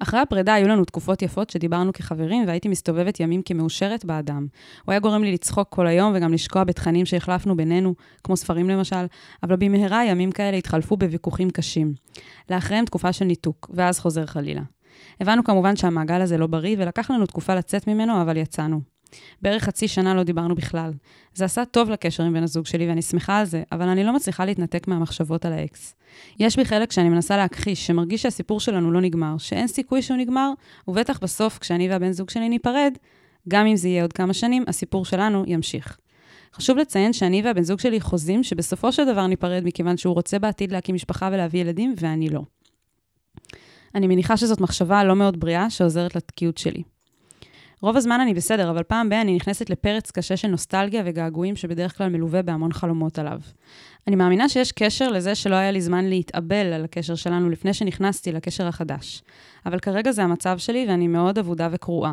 אחרי 0.00 0.20
הפרידה 0.20 0.54
היו 0.54 0.68
לנו 0.68 0.84
תקופות 0.84 1.22
יפות 1.22 1.50
שדיברנו 1.50 1.92
כחברים 1.92 2.44
והייתי 2.46 2.68
מסתובבת 2.68 3.20
ימים 3.20 3.42
כמאושרת 3.42 4.04
באדם. 4.04 4.46
הוא 4.84 4.92
היה 4.92 5.00
גורם 5.00 5.24
לי 5.24 5.32
לצחוק 5.32 5.68
כל 5.68 5.86
היום 5.86 6.12
וגם 6.16 6.32
לשקוע 6.32 6.64
בתכנים 6.64 7.06
שהחלפנו 7.06 7.56
בינינו, 7.56 7.94
כמו 8.24 8.36
ספרים 8.36 8.68
למשל, 8.68 9.06
אבל 9.42 9.56
במהרה 9.56 10.04
ימים 10.04 10.32
כאלה 10.32 10.56
התחלפו 10.56 10.96
בוויכוחים 10.96 11.50
קשים. 11.50 11.94
לאחריהם 12.50 12.84
תקופה 12.84 13.12
של 13.12 13.24
ניתוק, 13.24 13.70
ואז 13.74 13.98
חוזר 13.98 14.26
חלילה. 14.26 14.62
הבנו 15.20 15.44
כמובן 15.44 15.76
שהמעגל 15.76 16.20
הזה 16.22 16.38
לא 16.38 16.46
בריא 16.46 16.76
ולקח 16.78 17.10
לנו 17.10 17.26
תקופה 17.26 17.54
לצאת 17.54 17.88
ממנו, 17.88 18.22
אבל 18.22 18.36
יצאנו. 18.36 18.93
בערך 19.42 19.62
חצי 19.62 19.88
שנה 19.88 20.14
לא 20.14 20.22
דיברנו 20.22 20.54
בכלל. 20.54 20.92
זה 21.34 21.44
עשה 21.44 21.64
טוב 21.64 21.90
לקשר 21.90 22.22
עם 22.22 22.32
בן 22.32 22.42
הזוג 22.42 22.66
שלי 22.66 22.88
ואני 22.88 23.02
שמחה 23.02 23.38
על 23.38 23.46
זה, 23.46 23.62
אבל 23.72 23.88
אני 23.88 24.04
לא 24.04 24.12
מצליחה 24.12 24.44
להתנתק 24.44 24.88
מהמחשבות 24.88 25.44
על 25.44 25.52
האקס. 25.52 25.94
יש 26.40 26.56
בי 26.56 26.64
חלק 26.64 26.92
שאני 26.92 27.08
מנסה 27.08 27.36
להכחיש, 27.36 27.86
שמרגיש 27.86 28.22
שהסיפור 28.22 28.60
שלנו 28.60 28.92
לא 28.92 29.00
נגמר, 29.00 29.38
שאין 29.38 29.66
סיכוי 29.66 30.02
שהוא 30.02 30.16
נגמר, 30.16 30.50
ובטח 30.88 31.18
בסוף, 31.18 31.58
כשאני 31.58 31.88
והבן 31.88 32.12
זוג 32.12 32.30
שלי 32.30 32.48
ניפרד, 32.48 32.92
גם 33.48 33.66
אם 33.66 33.76
זה 33.76 33.88
יהיה 33.88 34.02
עוד 34.02 34.12
כמה 34.12 34.32
שנים, 34.32 34.64
הסיפור 34.68 35.04
שלנו 35.04 35.44
ימשיך. 35.46 35.98
חשוב 36.54 36.76
לציין 36.76 37.12
שאני 37.12 37.42
והבן 37.44 37.62
זוג 37.62 37.80
שלי 37.80 38.00
חוזים 38.00 38.42
שבסופו 38.42 38.92
של 38.92 39.04
דבר 39.04 39.26
ניפרד 39.26 39.62
מכיוון 39.64 39.96
שהוא 39.96 40.14
רוצה 40.14 40.38
בעתיד 40.38 40.72
להקים 40.72 40.94
משפחה 40.94 41.28
ולהביא 41.32 41.60
ילדים, 41.60 41.94
ואני 41.98 42.28
לא. 42.28 42.42
אני 43.94 44.06
מניחה 44.06 44.36
שזאת 44.36 44.60
מחשבה 44.60 45.04
לא 45.04 45.16
מאוד 45.16 45.40
בריאה 45.40 45.70
שעוזרת 45.70 46.16
לתקיעות 46.16 46.58
שלי. 46.58 46.82
רוב 47.84 47.96
הזמן 47.96 48.20
אני 48.20 48.34
בסדר, 48.34 48.70
אבל 48.70 48.82
פעם 48.82 49.08
ב- 49.08 49.12
אני 49.12 49.36
נכנסת 49.36 49.70
לפרץ 49.70 50.10
קשה 50.10 50.36
של 50.36 50.48
נוסטלגיה 50.48 51.02
וגעגועים 51.06 51.56
שבדרך 51.56 51.98
כלל 51.98 52.08
מלווה 52.08 52.42
בהמון 52.42 52.72
חלומות 52.72 53.18
עליו. 53.18 53.38
אני 54.06 54.16
מאמינה 54.16 54.48
שיש 54.48 54.72
קשר 54.72 55.08
לזה 55.08 55.34
שלא 55.34 55.54
היה 55.54 55.70
לי 55.70 55.80
זמן 55.80 56.04
להתאבל 56.04 56.72
על 56.72 56.84
הקשר 56.84 57.14
שלנו 57.14 57.50
לפני 57.50 57.74
שנכנסתי 57.74 58.32
לקשר 58.32 58.66
החדש. 58.66 59.22
אבל 59.66 59.78
כרגע 59.78 60.12
זה 60.12 60.22
המצב 60.22 60.58
שלי 60.58 60.86
ואני 60.88 61.08
מאוד 61.08 61.38
אבודה 61.38 61.68
וקרועה. 61.72 62.12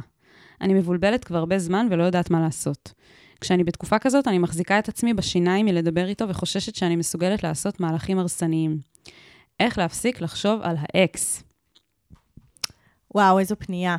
אני 0.61 0.73
מבולבלת 0.73 1.23
כבר 1.23 1.37
הרבה 1.37 1.59
זמן 1.59 1.87
ולא 1.91 2.03
יודעת 2.03 2.29
מה 2.29 2.39
לעשות. 2.39 2.93
כשאני 3.41 3.63
בתקופה 3.63 3.99
כזאת, 3.99 4.27
אני 4.27 4.37
מחזיקה 4.37 4.79
את 4.79 4.89
עצמי 4.89 5.13
בשיניים 5.13 5.65
מלדבר 5.65 6.07
איתו 6.07 6.29
וחוששת 6.29 6.75
שאני 6.75 6.95
מסוגלת 6.95 7.43
לעשות 7.43 7.79
מהלכים 7.79 8.19
הרסניים. 8.19 8.77
איך 9.59 9.77
להפסיק 9.77 10.21
לחשוב 10.21 10.61
על 10.61 10.75
האקס? 10.79 11.43
וואו, 13.15 13.39
איזו 13.39 13.55
פנייה. 13.59 13.97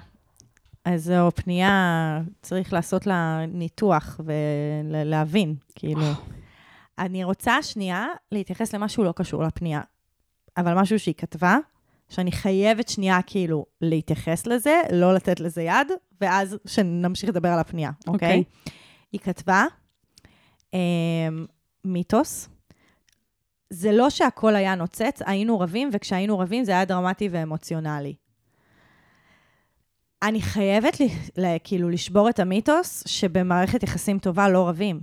אז 0.84 1.04
זו 1.04 1.30
פנייה, 1.34 2.20
צריך 2.42 2.72
לעשות 2.72 3.06
לה 3.06 3.46
ניתוח 3.48 4.20
ולהבין, 4.24 5.54
כאילו. 5.74 6.06
אני 6.98 7.24
רוצה 7.24 7.62
שנייה 7.62 8.06
להתייחס 8.32 8.74
למשהו 8.74 9.04
לא 9.04 9.12
קשור 9.16 9.42
לפנייה, 9.42 9.80
אבל 10.56 10.74
משהו 10.74 10.98
שהיא 10.98 11.14
כתבה, 11.14 11.58
שאני 12.08 12.32
חייבת 12.32 12.88
שנייה 12.88 13.22
כאילו 13.22 13.66
להתייחס 13.80 14.46
לזה, 14.46 14.80
לא 14.92 15.14
לתת 15.14 15.40
לזה 15.40 15.62
יד, 15.62 15.88
ואז 16.20 16.56
שנמשיך 16.66 17.28
לדבר 17.28 17.48
על 17.48 17.58
הפנייה, 17.58 17.90
אוקיי? 18.06 18.38
אוקיי. 18.38 18.44
היא 19.12 19.20
כתבה, 19.20 19.64
אמ, 20.74 20.78
מיתוס, 21.84 22.48
זה 23.70 23.92
לא 23.92 24.10
שהכל 24.10 24.56
היה 24.56 24.74
נוצץ, 24.74 25.20
היינו 25.26 25.60
רבים, 25.60 25.90
וכשהיינו 25.92 26.38
רבים 26.38 26.64
זה 26.64 26.72
היה 26.72 26.84
דרמטי 26.84 27.28
ואמוציונלי. 27.32 28.14
אני 30.22 30.42
חייבת 30.42 31.00
לי, 31.00 31.08
ל, 31.36 31.56
כאילו 31.64 31.88
לשבור 31.88 32.28
את 32.28 32.40
המיתוס 32.40 33.04
שבמערכת 33.06 33.82
יחסים 33.82 34.18
טובה 34.18 34.48
לא 34.48 34.68
רבים. 34.68 35.00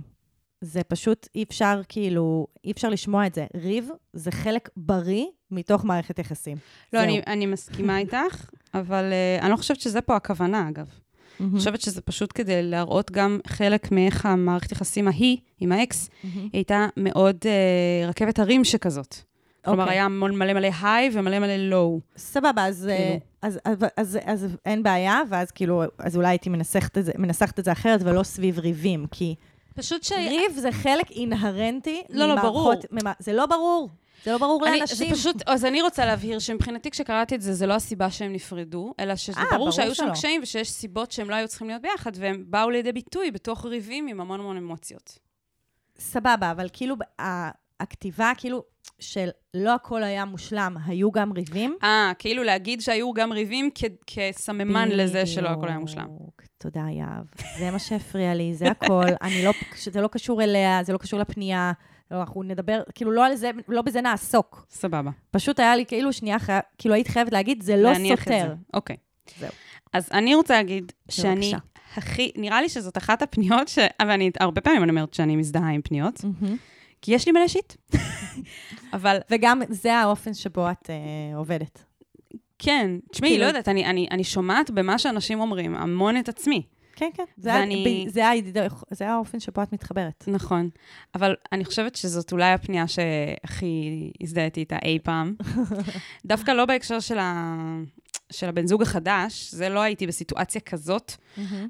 זה 0.60 0.82
פשוט 0.82 1.28
אי 1.34 1.42
אפשר, 1.42 1.80
כאילו, 1.88 2.46
אי 2.64 2.70
אפשר 2.70 2.88
לשמוע 2.88 3.26
את 3.26 3.34
זה. 3.34 3.46
ריב 3.54 3.88
זה 4.12 4.30
חלק 4.30 4.68
בריא 4.76 5.24
מתוך 5.50 5.84
מערכת 5.84 6.18
יחסים. 6.18 6.56
לא, 6.92 7.00
זהו. 7.00 7.08
אני, 7.08 7.22
אני 7.26 7.46
מסכימה 7.46 7.98
איתך, 7.98 8.50
אבל 8.74 9.04
uh, 9.38 9.42
אני 9.42 9.50
לא 9.50 9.56
חושבת 9.56 9.80
שזה 9.80 10.00
פה 10.00 10.16
הכוונה, 10.16 10.68
אגב. 10.68 10.86
Mm-hmm. 10.86 11.42
אני 11.42 11.58
חושבת 11.58 11.80
שזה 11.80 12.00
פשוט 12.00 12.32
כדי 12.34 12.62
להראות 12.62 13.10
גם 13.10 13.38
חלק 13.46 13.92
מאיך 13.92 14.26
המערכת 14.26 14.72
יחסים 14.72 15.08
ההיא, 15.08 15.36
עם 15.60 15.72
האקס, 15.72 16.10
היא 16.22 16.50
הייתה 16.52 16.86
מאוד 16.96 17.36
uh, 17.42 18.08
רכבת 18.08 18.38
הרים 18.38 18.64
שכזאת. 18.64 19.14
כלומר, 19.64 19.82
אוקיי. 19.82 19.96
היה 19.96 20.08
מלא 20.08 20.52
מלא 20.52 20.68
היי 20.82 21.10
ומלא 21.12 21.38
מלא 21.38 21.56
לואו. 21.56 22.00
סבבה, 22.16 22.66
אז, 22.66 22.90
כאילו. 22.96 23.29
אז, 23.42 23.58
אז, 23.64 23.78
אז, 23.96 24.18
אז, 24.24 24.46
אין 24.64 24.82
בעיה, 24.82 25.20
ואז 25.28 25.50
כאילו, 25.50 25.82
אז 25.98 26.16
אולי 26.16 26.28
הייתי 26.28 26.48
מנסחת 26.50 26.98
את 26.98 27.04
זה, 27.04 27.12
מנסחת 27.18 27.58
את 27.58 27.64
זה 27.64 27.72
אחרת 27.72 28.00
ולא 28.04 28.22
סביב 28.22 28.58
ריבים, 28.58 29.06
כי 29.10 29.34
פשוט 29.74 30.02
ש... 30.02 30.12
ריב 30.12 30.52
זה 30.56 30.72
חלק 30.72 31.10
אינהרנטי 31.10 32.02
לא, 32.10 32.26
לא, 32.26 32.34
ממערכות- 32.34 32.84
ממע- 32.92 33.12
זה 33.18 33.32
לא 33.32 33.46
ברור. 33.46 33.88
זה 34.24 34.32
לא 34.32 34.38
ברור 34.38 34.66
אני, 34.68 34.78
לאנשים. 34.78 35.08
זה 35.08 35.14
פשוט, 35.14 35.36
אז 35.46 35.64
אני 35.64 35.82
רוצה 35.82 36.06
להבהיר 36.06 36.38
שמבחינתי 36.38 36.90
כשקראתי 36.90 37.34
את 37.34 37.42
זה, 37.42 37.52
זה 37.54 37.66
לא 37.66 37.74
הסיבה 37.74 38.10
שהם 38.10 38.32
נפרדו, 38.32 38.94
אלא 39.00 39.16
שזה 39.16 39.38
אה, 39.40 39.44
ברור 39.44 39.56
ברור 39.58 39.70
שהיו 39.70 39.94
שם 39.94 40.04
שלא. 40.04 40.12
קשיים 40.12 40.40
ושיש 40.42 40.70
סיבות 40.70 41.12
שהם 41.12 41.30
לא 41.30 41.34
היו 41.34 41.48
צריכים 41.48 41.68
להיות 41.68 41.82
ביחד, 41.82 42.10
והם 42.14 42.44
באו 42.48 42.70
לידי 42.70 42.92
ביטוי 42.92 43.30
בתוך 43.30 43.66
ריבים 43.66 44.06
עם 44.06 44.20
המון 44.20 44.40
המון 44.40 44.56
אמוציות. 44.56 45.18
סבבה, 45.98 46.50
אבל 46.50 46.68
כאילו, 46.72 46.96
הכתיבה, 47.80 48.32
כאילו, 48.36 48.62
של 48.98 49.28
לא 49.54 49.74
הכל 49.74 50.02
היה 50.02 50.24
מושלם, 50.24 50.76
היו 50.86 51.10
גם 51.12 51.32
ריבים. 51.32 51.76
אה, 51.82 52.12
כאילו 52.18 52.42
להגיד 52.42 52.80
שהיו 52.80 53.12
גם 53.12 53.32
ריבים 53.32 53.70
כ- 53.74 53.84
כסממן 54.06 54.88
לזה 54.88 55.26
שלא 55.26 55.48
הכל 55.48 55.68
היה 55.68 55.78
מושלם. 55.78 56.06
תודה, 56.58 56.84
יהב. 56.90 57.24
זה 57.58 57.70
מה 57.70 57.78
שהפריע 57.78 58.34
לי, 58.34 58.54
זה 58.54 58.68
הכל. 58.70 59.04
אני 59.22 59.44
לא, 59.44 59.52
זה 59.76 60.00
לא 60.00 60.08
קשור 60.08 60.42
אליה, 60.42 60.80
זה 60.84 60.92
לא 60.92 60.98
קשור 60.98 61.20
לפנייה. 61.20 61.72
לא, 62.10 62.20
אנחנו 62.20 62.42
נדבר, 62.42 62.82
כאילו, 62.94 63.10
לא 63.10 63.26
על 63.26 63.34
זה, 63.34 63.50
לא 63.68 63.82
בזה 63.82 64.00
נעסוק. 64.00 64.66
סבבה. 64.70 65.10
פשוט 65.30 65.60
היה 65.60 65.76
לי 65.76 65.86
כאילו 65.86 66.12
שנייה 66.12 66.36
אחרי, 66.36 66.58
כאילו 66.78 66.94
היית 66.94 67.08
חייבת 67.08 67.32
להגיד, 67.32 67.62
זה 67.62 67.76
לא 67.76 67.90
סותר. 67.94 68.48
זה. 68.48 68.54
אוקיי. 68.74 68.96
זהו. 69.38 69.50
אז 69.92 70.08
אני 70.12 70.34
רוצה 70.34 70.54
להגיד 70.54 70.92
שאני. 71.08 71.52
הכי, 71.96 72.32
נראה 72.36 72.62
לי 72.62 72.68
שזאת 72.68 72.98
אחת 72.98 73.22
הפניות, 73.22 73.68
ש... 73.68 73.78
אבל 74.00 74.10
אני, 74.10 74.30
הרבה 74.40 74.60
פעמים 74.60 74.82
אני 74.82 74.90
אומרת 74.90 75.14
שאני 75.14 75.36
מזדהה 75.36 75.68
עם 75.70 75.82
פניות, 75.82 76.24
מהמם. 76.24 76.56
כי 77.02 77.14
יש 77.14 77.26
לי 77.26 77.32
מלא 77.32 77.48
שיט. 77.48 77.72
אבל 78.92 79.18
וגם 79.30 79.62
זה 79.68 79.94
האופן 79.94 80.34
שבו 80.34 80.70
את 80.70 80.90
אה, 80.90 81.36
עובדת. 81.36 81.84
כן, 82.58 82.90
תשמעי, 83.12 83.30
כאילו- 83.30 83.42
לא 83.44 83.48
יודעת, 83.48 83.68
אני, 83.68 83.86
אני, 83.86 84.08
אני 84.10 84.24
שומעת 84.24 84.70
במה 84.70 84.98
שאנשים 84.98 85.40
אומרים 85.40 85.74
המון 85.74 86.16
את 86.16 86.28
עצמי. 86.28 86.62
כן, 86.96 87.08
כן. 87.14 87.24
זה, 87.36 87.50
ואני- 87.54 88.06
ה- 88.06 88.10
זה, 88.10 88.26
ה- 88.28 88.32
זה 88.90 89.08
האופן 89.08 89.40
שבו 89.40 89.62
את 89.62 89.72
מתחברת. 89.72 90.24
נכון. 90.26 90.68
אבל 91.14 91.34
אני 91.52 91.64
חושבת 91.64 91.96
שזאת 91.96 92.32
אולי 92.32 92.52
הפנייה 92.52 92.84
שהכי 92.88 93.90
הזדהיתי 94.22 94.60
איתה 94.60 94.76
אי 94.84 94.98
פעם. 95.02 95.34
דווקא 96.26 96.50
לא 96.50 96.64
בהקשר 96.64 97.00
של, 97.00 97.18
ה... 97.18 97.54
של 98.30 98.48
הבן 98.48 98.66
זוג 98.66 98.82
החדש, 98.82 99.50
זה 99.54 99.68
לא 99.68 99.80
הייתי 99.80 100.06
בסיטואציה 100.06 100.60
כזאת, 100.60 101.12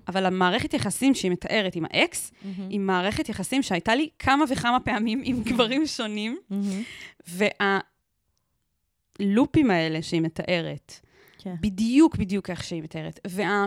אבל 0.08 0.26
המערכת 0.26 0.74
יחסים 0.74 1.14
שהיא 1.14 1.30
מתארת 1.30 1.76
עם 1.76 1.84
האקס, 1.84 2.32
היא 2.68 2.80
מערכת 2.80 3.28
יחסים 3.28 3.62
שהייתה 3.62 3.94
לי 3.94 4.08
כמה 4.18 4.44
וכמה 4.50 4.80
פעמים 4.80 5.22
עם 5.24 5.42
גברים 5.42 5.86
שונים, 5.86 6.38
והלופים 9.20 9.70
האלה 9.70 10.02
שהיא 10.02 10.20
מתארת, 10.20 11.00
כן. 11.38 11.54
בדיוק 11.60 12.16
בדיוק 12.16 12.50
איך 12.50 12.64
שהיא 12.64 12.82
מתארת. 12.82 13.20
וה... 13.26 13.66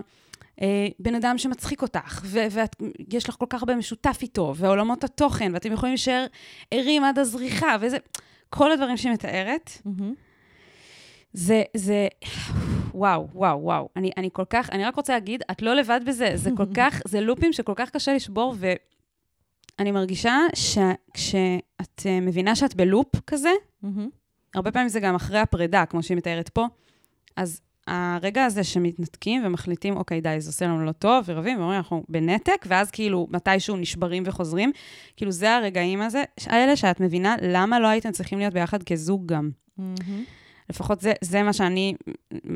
אה, 0.62 0.88
בן 0.99 1.15
אדם 1.15 1.38
שמצחיק 1.38 1.82
אותך, 1.82 2.21
ויש 2.25 3.29
לך 3.29 3.36
כל 3.36 3.45
כך 3.49 3.62
הרבה 3.62 3.75
משותף 3.75 4.17
איתו, 4.21 4.53
ועולמות 4.58 5.03
התוכן, 5.03 5.53
ואתם 5.53 5.71
יכולים 5.71 5.93
להישאר 5.93 6.25
ערים 6.71 7.03
עד 7.03 7.19
הזריחה, 7.19 7.75
וזה... 7.82 7.97
כל 8.53 8.71
הדברים 8.71 8.97
שהיא 8.97 9.12
מתארת, 9.12 9.71
מהמם. 9.86 10.13
זה, 11.34 11.63
זה, 11.78 12.08
וואו, 12.93 13.28
וואו, 13.34 13.62
וואו. 13.63 13.89
אני, 13.96 14.12
אני 14.17 14.30
כל 14.34 14.46
כך, 14.50 14.69
אני 14.69 14.86
רק 14.86 14.96
רוצה 14.96 15.13
להגיד, 15.13 15.43
את 15.52 15.62
לא 15.62 15.74
לבד 15.74 16.00
בזה, 16.08 16.32
זה 16.36 16.50
כל 16.58 16.65
כך, 16.78 17.02
זה 17.06 17.22
לופים 17.22 17.54
שכל 17.54 17.74
כך 17.76 17.89
קשה 17.89 18.13
לשבור, 18.13 18.56
אני 19.80 19.91
מרגישה 19.91 20.38
שכשאת 20.56 22.06
אה, 22.06 22.19
מבינה 22.22 22.56
שאת 22.56 22.76
בלופ 22.76 23.15
כזה. 23.28 23.52
הרבה 24.56 24.72
פעמים 24.72 24.89
זה 24.89 25.00
גם 25.00 25.15
אחרי 25.15 25.39
הפרידה, 25.39 25.86
כמו 25.86 26.04
שהיא 26.04 26.17
מתארת 26.17 26.50
פה, 26.50 26.65
אז 27.36 27.62
הרגע 27.88 28.46
הזה 28.46 28.63
שמתנתקים 28.63 29.46
ומחליטים, 29.46 29.98
אוקיי, 29.98 30.22
די, 30.22 30.36
זה 30.39 30.50
עושה 30.50 30.65
לנו 30.65 30.86
לא 30.86 30.91
טוב, 30.91 31.24
ורבים, 31.28 31.58
ואומרים, 31.60 31.78
אנחנו 31.78 32.04
בנתק, 32.10 32.65
ואז 32.67 32.91
כאילו 32.91 33.28
מתישהו 33.32 33.76
נשברים 33.76 34.24
וחוזרים, 34.26 34.72
כאילו 35.15 35.32
זה 35.32 35.56
הרגעים 35.56 36.02
הזה, 36.02 36.24
האלה 36.46 36.76
שאת 36.76 37.00
מבינה 37.00 37.36
למה 37.41 37.80
לא 37.80 37.88
הייתם 37.88 38.12
צריכים 38.12 38.39
להיות 38.39 38.54
ביחד 38.54 38.84
כזוג 38.84 39.26
גם. 39.26 39.50
מהמם. 39.78 40.24
לפחות 40.69 41.02
זה, 41.02 41.13
זה 41.21 41.43
מה 41.43 41.54
שאני, 41.54 41.93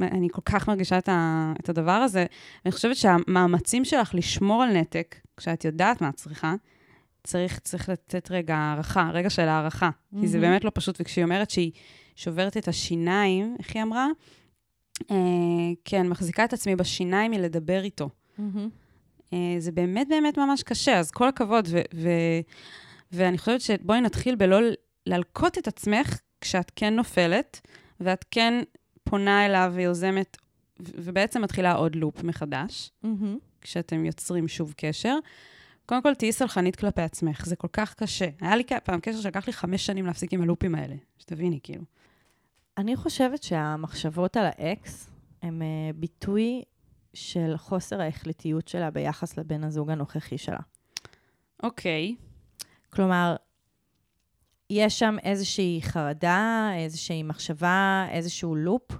אני 0.02 0.28
כל 0.32 0.42
כך 0.46 0.70
מרגישה 0.70 0.98
את, 0.98 1.10
ה, 1.10 1.54
את 1.60 1.70
הדבר 1.70 1.92
הזה. 1.92 2.26
אני 2.66 2.72
חושבת 2.72 2.96
שהמאמצים 2.96 3.86
שלך 3.86 4.16
לשמור 4.16 4.64
על 4.64 4.78
נתק, 4.78 5.16
כשאת 5.38 5.66
יודעת 5.66 6.02
מה 6.02 6.10
את 6.10 6.16
צריכה, 6.16 6.54
צריך, 7.24 7.60
צריך 7.60 7.90
לתת 7.90 8.32
רגע 8.32 8.56
הערכה, 8.56 9.10
רגע 9.14 9.30
של 9.30 9.48
הערכה. 9.48 9.90
Mm-hmm. 9.90 10.20
כי 10.22 10.28
זה 10.28 10.38
מהמם. 10.38 10.52
באמת 10.52 10.64
לא 10.64 10.72
פשוט, 10.74 10.98
וכשהיא 11.02 11.24
אומרת 11.24 11.50
שהיא 11.50 11.72
שוברת 12.16 12.58
את 12.58 12.68
השיניים, 12.68 13.56
איך 13.60 13.76
היא 13.76 13.84
אמרה? 13.84 14.08
אה, 15.12 15.16
כן, 15.86 16.08
מחזיקה 16.08 16.46
את 16.46 16.54
עצמי 16.54 16.76
בשיניים 16.76 17.32
מלדבר 17.32 17.84
איתו. 17.84 18.10
מהמם. 18.38 18.70
אה, 19.34 19.56
זה 19.60 19.72
באמת 19.72 20.08
באמת 20.08 20.38
ממש 20.38 20.64
קשה, 20.64 21.00
אז 21.00 21.12
כל 21.12 21.28
הכבוד. 21.28 21.68
ו- 21.72 21.82
ו- 21.94 22.42
ואני 23.12 23.38
חושבת 23.38 23.62
שבואי 23.62 24.02
נתחיל 24.02 24.36
בלא 24.36 24.60
להלקות 25.06 25.58
את 25.58 25.68
עצמך 25.68 26.20
כשאת 26.42 26.72
כן 26.76 26.96
נופלת, 26.96 27.62
ואת 28.00 28.26
כן 28.32 28.64
פונה 29.04 29.46
אליו 29.46 29.72
ויוזמת, 29.76 30.38
ובעצם 30.80 31.42
מתחילה 31.42 31.74
עוד 31.74 31.96
לופ 31.96 32.24
מחדש, 32.24 32.92
מהמם. 33.04 33.38
כשאתם 33.62 34.06
יוצרים 34.06 34.48
שוב 34.48 34.74
קשר. 34.78 35.18
קודם 35.86 36.04
כל, 36.04 36.14
תהיי 36.14 36.32
סלחנית 36.32 36.76
כלפי 36.76 37.02
עצמך, 37.02 37.46
זה 37.46 37.56
כל 37.56 37.68
כך 37.74 37.94
קשה. 37.94 38.28
היה 38.42 38.56
לי 38.56 38.64
פעם 38.84 39.00
קשר 39.00 39.22
שלקח 39.22 39.48
לי 39.48 39.54
חמש 39.54 39.86
שנים 39.86 40.06
להפסיק 40.06 40.34
עם 40.34 40.42
הלופים 40.42 40.76
האלה, 40.76 40.96
שתביני, 41.18 41.60
כאילו. 41.64 41.84
אני 42.78 42.96
חושבת 42.96 43.44
שהמחשבות 43.44 44.38
על 44.38 44.46
האקס 44.46 45.10
הם 45.42 45.62
אה, 45.62 45.94
ביטוי 45.96 46.62
של 47.14 47.54
חוסר 47.58 48.02
ההחלטיות 48.02 48.68
שלה 48.68 48.92
ביחס 48.92 49.38
לבן 49.38 49.64
הזוג 49.64 49.90
הנוכחי 49.90 50.38
שלה. 50.38 50.60
אוקיי, 51.64 52.16
כלומר, 52.90 53.36
יש 54.70 55.00
שם 55.00 55.16
איזושהי 55.24 55.80
חרדה, 55.84 56.72
איזושהי 56.76 57.24
מחשבה, 57.24 58.08
איזשהו 58.12 58.56
loop, 58.56 58.92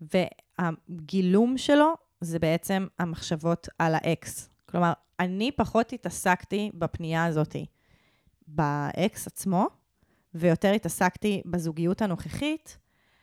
והגילום 0.00 1.58
שלו 1.58 1.94
זה 2.20 2.38
בעצם 2.38 2.86
המחשבות 2.98 3.68
על 3.78 3.94
האקס. 3.94 4.48
כלומר, 4.66 4.92
אני 5.20 5.52
פחות 5.52 5.92
התעסקתי 5.92 6.70
בפנייה 6.74 7.24
הזאתי 7.24 7.66
באקס 8.46 9.26
עצמו, 9.26 9.66
ויותר 10.34 10.72
התעסקתי 10.72 11.42
בזוגיות 11.44 12.02
הנוכחית, 12.02 12.78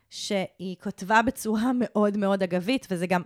שהיא 0.09 0.75
כתבה 0.79 1.21
בצורה 1.21 1.71
מאוד 1.79 2.17
מאוד 2.17 2.43
אגבית, 2.43 2.87
וזה 2.91 3.07
גם, 3.07 3.21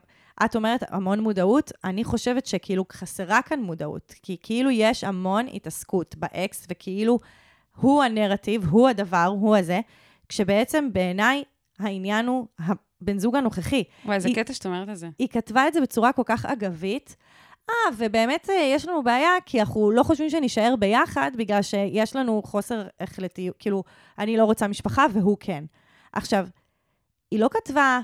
את 0.45 0.55
אומרת 0.55 0.83
המון 0.87 1.19
מודעות, 1.19 1.71
אני 1.83 2.03
חושבת 2.03 2.45
שכאילו 2.45 2.85
חסרה 2.91 3.41
כאן 3.41 3.59
מודעות, 3.59 4.13
כי 4.23 4.37
כאילו 4.43 4.71
יש 4.71 5.03
המון 5.03 5.45
התעסקות 5.53 6.15
באקס, 6.15 6.67
וכאילו 6.69 7.19
הוא 7.75 8.03
הנרטיב, 8.03 8.67
הוא 8.69 8.89
הדבר, 8.89 9.25
הוא 9.41 9.55
הזה, 9.55 9.79
כשבעצם 10.29 10.89
בעיניי 10.93 11.43
העניין 11.79 12.25
הוא 12.27 12.47
הבן 12.59 13.19
זוג 13.19 13.35
הנוכחי. 13.35 13.83
וואי, 14.05 14.15
איזה 14.15 14.29
קטע 14.35 14.53
שאת 14.53 14.65
אומרת 14.65 14.89
את 14.89 14.97
זה. 14.97 15.09
היא 15.19 15.27
כתבה 15.27 15.67
את 15.67 15.73
זה 15.73 15.81
בצורה 15.81 16.13
כל 16.13 16.23
כך 16.25 16.45
אגבית. 16.45 17.15
אה, 17.69 17.75
ובאמת 17.97 18.49
אה, 18.49 18.55
יש 18.55 18.87
לנו 18.87 19.03
בעיה, 19.03 19.31
כי 19.45 19.59
אנחנו 19.59 19.91
לא 19.91 20.03
חושבים 20.03 20.29
שנישאר 20.29 20.75
ביחד, 20.79 21.31
בגלל 21.37 21.61
שיש 21.61 22.15
לנו 22.15 22.41
חוסר 22.45 22.87
החלטיות, 22.99 23.55
כאילו, 23.59 23.83
אני 24.19 24.37
לא 24.37 24.45
רוצה 24.45 24.67
משפחה 24.67 25.05
והוא 25.13 25.37
כן. 25.39 25.63
עכשיו, 26.13 26.47
היא 27.31 27.39
לא 27.39 27.49
כתבה, 27.51 27.99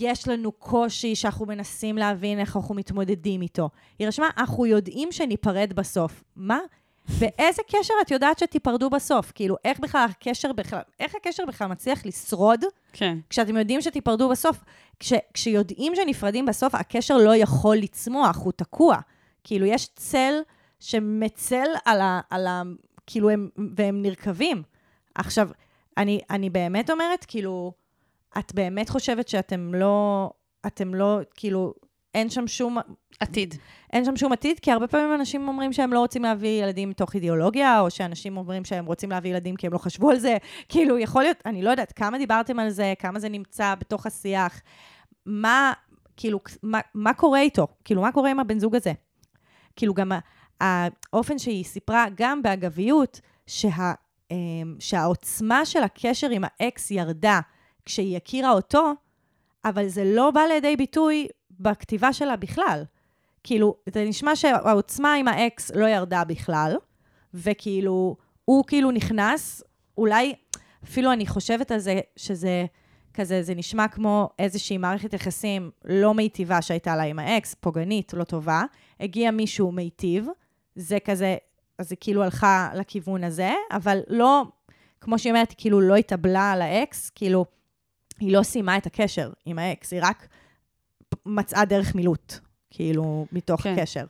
יש 0.00 0.28
לנו 0.28 0.52
קושי 0.52 1.14
שאנחנו 1.14 1.46
מנסים 1.46 1.98
להבין 1.98 2.38
איך 2.38 2.56
אנחנו 2.56 2.74
מתמודדים 2.74 3.42
איתו. 3.42 3.70
היא 3.98 4.08
רשמה, 4.08 4.28
אנחנו 4.38 4.66
יודעים 4.66 5.12
שניפרד 5.12 5.72
בסוף. 5.72 6.24
מה? 6.36 6.58
באיזה 7.08 7.62
קשר 7.68 7.94
את 8.02 8.10
יודעת 8.10 8.38
שתיפרדו 8.38 8.90
בסוף? 8.90 9.32
כאילו, 9.34 9.56
איך 9.64 9.80
בכלל 9.80 10.06
הקשר 10.10 10.52
בכלל, 10.52 10.80
איך 11.00 11.14
הקשר 11.14 11.44
בכלל 11.48 11.68
מצליח 11.68 12.06
לשרוד 12.06 12.64
כן. 12.92 13.18
כשאתם 13.30 13.56
יודעים 13.56 13.80
שתיפרדו 13.80 14.28
בסוף, 14.28 14.64
כש, 15.00 15.12
כשיודעים 15.34 15.96
שנפרדים 15.96 16.46
בסוף, 16.46 16.74
הקשר 16.74 17.16
לא 17.16 17.36
יכול 17.36 17.76
לצמוח, 17.76 18.36
הוא 18.36 18.52
תקוע. 18.52 18.96
כאילו, 19.44 19.66
יש 19.66 19.88
צל 19.96 20.34
שמצל 20.80 21.66
על 21.84 22.00
ה... 22.00 22.20
על 22.30 22.46
ה 22.46 22.62
כאילו, 23.06 23.30
הם, 23.30 23.48
והם 23.76 24.02
נרקבים. 24.02 24.62
עכשיו, 25.14 25.48
אני, 25.96 26.20
אני 26.30 26.50
באמת 26.50 26.90
אומרת, 26.90 27.24
כאילו, 27.24 27.72
את 28.38 28.54
באמת 28.54 28.88
חושבת 28.88 29.28
שאתם 29.28 29.74
לא... 29.74 30.30
אתם 30.66 30.94
לא, 30.94 31.18
כאילו, 31.34 31.74
אין 32.14 32.30
שם 32.30 32.46
שום... 32.46 32.78
עתיד. 33.20 33.54
אין 33.92 34.04
שם 34.04 34.16
שום 34.16 34.32
עתיד, 34.32 34.60
כי 34.60 34.72
הרבה 34.72 34.86
פעמים 34.86 35.14
אנשים 35.14 35.48
אומרים 35.48 35.72
שהם 35.72 35.92
לא 35.92 35.98
רוצים 35.98 36.22
להביא 36.22 36.62
ילדים 36.62 36.90
מתוך 36.90 37.14
אידיאולוגיה, 37.14 37.80
או 37.80 37.90
שאנשים 37.90 38.36
אומרים 38.36 38.64
שהם 38.64 38.86
רוצים 38.86 39.10
להביא 39.10 39.30
ילדים 39.30 39.56
כי 39.56 39.66
הם 39.66 39.72
לא 39.72 39.78
חשבו 39.78 40.10
על 40.10 40.18
זה. 40.18 40.36
כאילו, 40.68 40.98
יכול 40.98 41.22
להיות, 41.22 41.36
אני 41.46 41.62
לא 41.62 41.70
יודעת, 41.70 41.92
כמה 41.92 42.18
דיברתם 42.18 42.58
על 42.58 42.70
זה, 42.70 42.94
כמה 42.98 43.18
זה 43.18 43.28
נמצא 43.28 43.74
בתוך 43.80 44.06
השיח, 44.06 44.60
מה, 45.26 45.72
כאילו, 46.16 46.40
מה, 46.62 46.80
מה 46.94 47.14
קורה 47.14 47.40
איתו? 47.40 47.66
כאילו, 47.84 48.02
מה 48.02 48.12
קורה 48.12 48.30
עם 48.30 48.40
הבן 48.40 48.58
זוג 48.58 48.76
הזה? 48.76 48.92
כאילו, 49.76 49.94
גם 49.94 50.12
האופן 50.60 51.38
שהיא 51.38 51.64
סיפרה, 51.64 52.06
גם 52.16 52.42
באגביות, 52.42 53.20
שה, 53.46 53.92
אמ, 54.30 54.76
שהעוצמה 54.78 55.64
של 55.64 55.82
הקשר 55.82 56.30
עם 56.30 56.44
האקס 56.46 56.90
ירדה 56.90 57.40
כשהיא 57.84 58.16
הכירה 58.16 58.50
אותו, 58.50 58.92
אבל 59.64 59.88
זה 59.88 60.04
לא 60.04 60.30
בא 60.30 60.40
לידי 60.40 60.76
ביטוי 60.76 61.28
בכתיבה 61.62 62.12
שלה 62.12 62.36
בכלל. 62.36 62.84
כאילו, 63.44 63.76
זה 63.86 64.04
נשמע 64.04 64.36
שהעוצמה 64.36 65.14
עם 65.14 65.28
האקס 65.28 65.70
לא 65.74 65.86
ירדה 65.86 66.24
בכלל, 66.24 66.76
וכאילו, 67.34 68.16
הוא 68.44 68.64
כאילו 68.66 68.90
נכנס, 68.90 69.62
אולי, 69.98 70.34
אפילו 70.84 71.12
אני 71.12 71.26
חושבת 71.26 71.70
על 71.70 71.78
זה, 71.78 72.00
שזה 72.16 72.64
כזה, 73.14 73.42
זה 73.42 73.54
נשמע 73.54 73.88
כמו 73.88 74.28
איזושהי 74.38 74.78
מערכת 74.78 75.12
יחסים 75.12 75.70
לא 75.84 76.14
מיטיבה 76.14 76.62
שהייתה 76.62 76.96
לה 76.96 77.02
עם 77.02 77.18
האקס, 77.18 77.54
פוגענית, 77.54 78.14
לא 78.14 78.24
טובה, 78.24 78.62
הגיע 79.00 79.30
מישהו 79.30 79.72
מיטיב, 79.72 80.26
זה 80.76 80.98
כזה, 81.04 81.36
אז 81.78 81.92
היא 81.92 81.98
כאילו 82.00 82.22
הלכה 82.22 82.70
לכיוון 82.74 83.24
הזה, 83.24 83.50
אבל 83.70 84.00
לא, 84.08 84.42
כמו 85.00 85.18
שהיא 85.18 85.32
אומרת, 85.32 85.54
כאילו 85.56 85.80
לא 85.80 85.96
התאבלה 85.96 86.52
על 86.52 86.62
האקס, 86.62 87.10
כאילו, 87.10 87.44
היא 88.20 88.36
לא 88.36 88.42
סיימה 88.42 88.76
את 88.76 88.86
הקשר 88.86 89.30
עם 89.44 89.58
האקס, 89.58 89.92
היא 89.92 90.00
רק 90.02 90.28
מצאה 91.26 91.64
דרך 91.64 91.94
מילוט, 91.94 92.34
כאילו, 92.70 93.26
מתוך 93.32 93.62
כן. 93.62 93.74
קשר. 93.78 94.04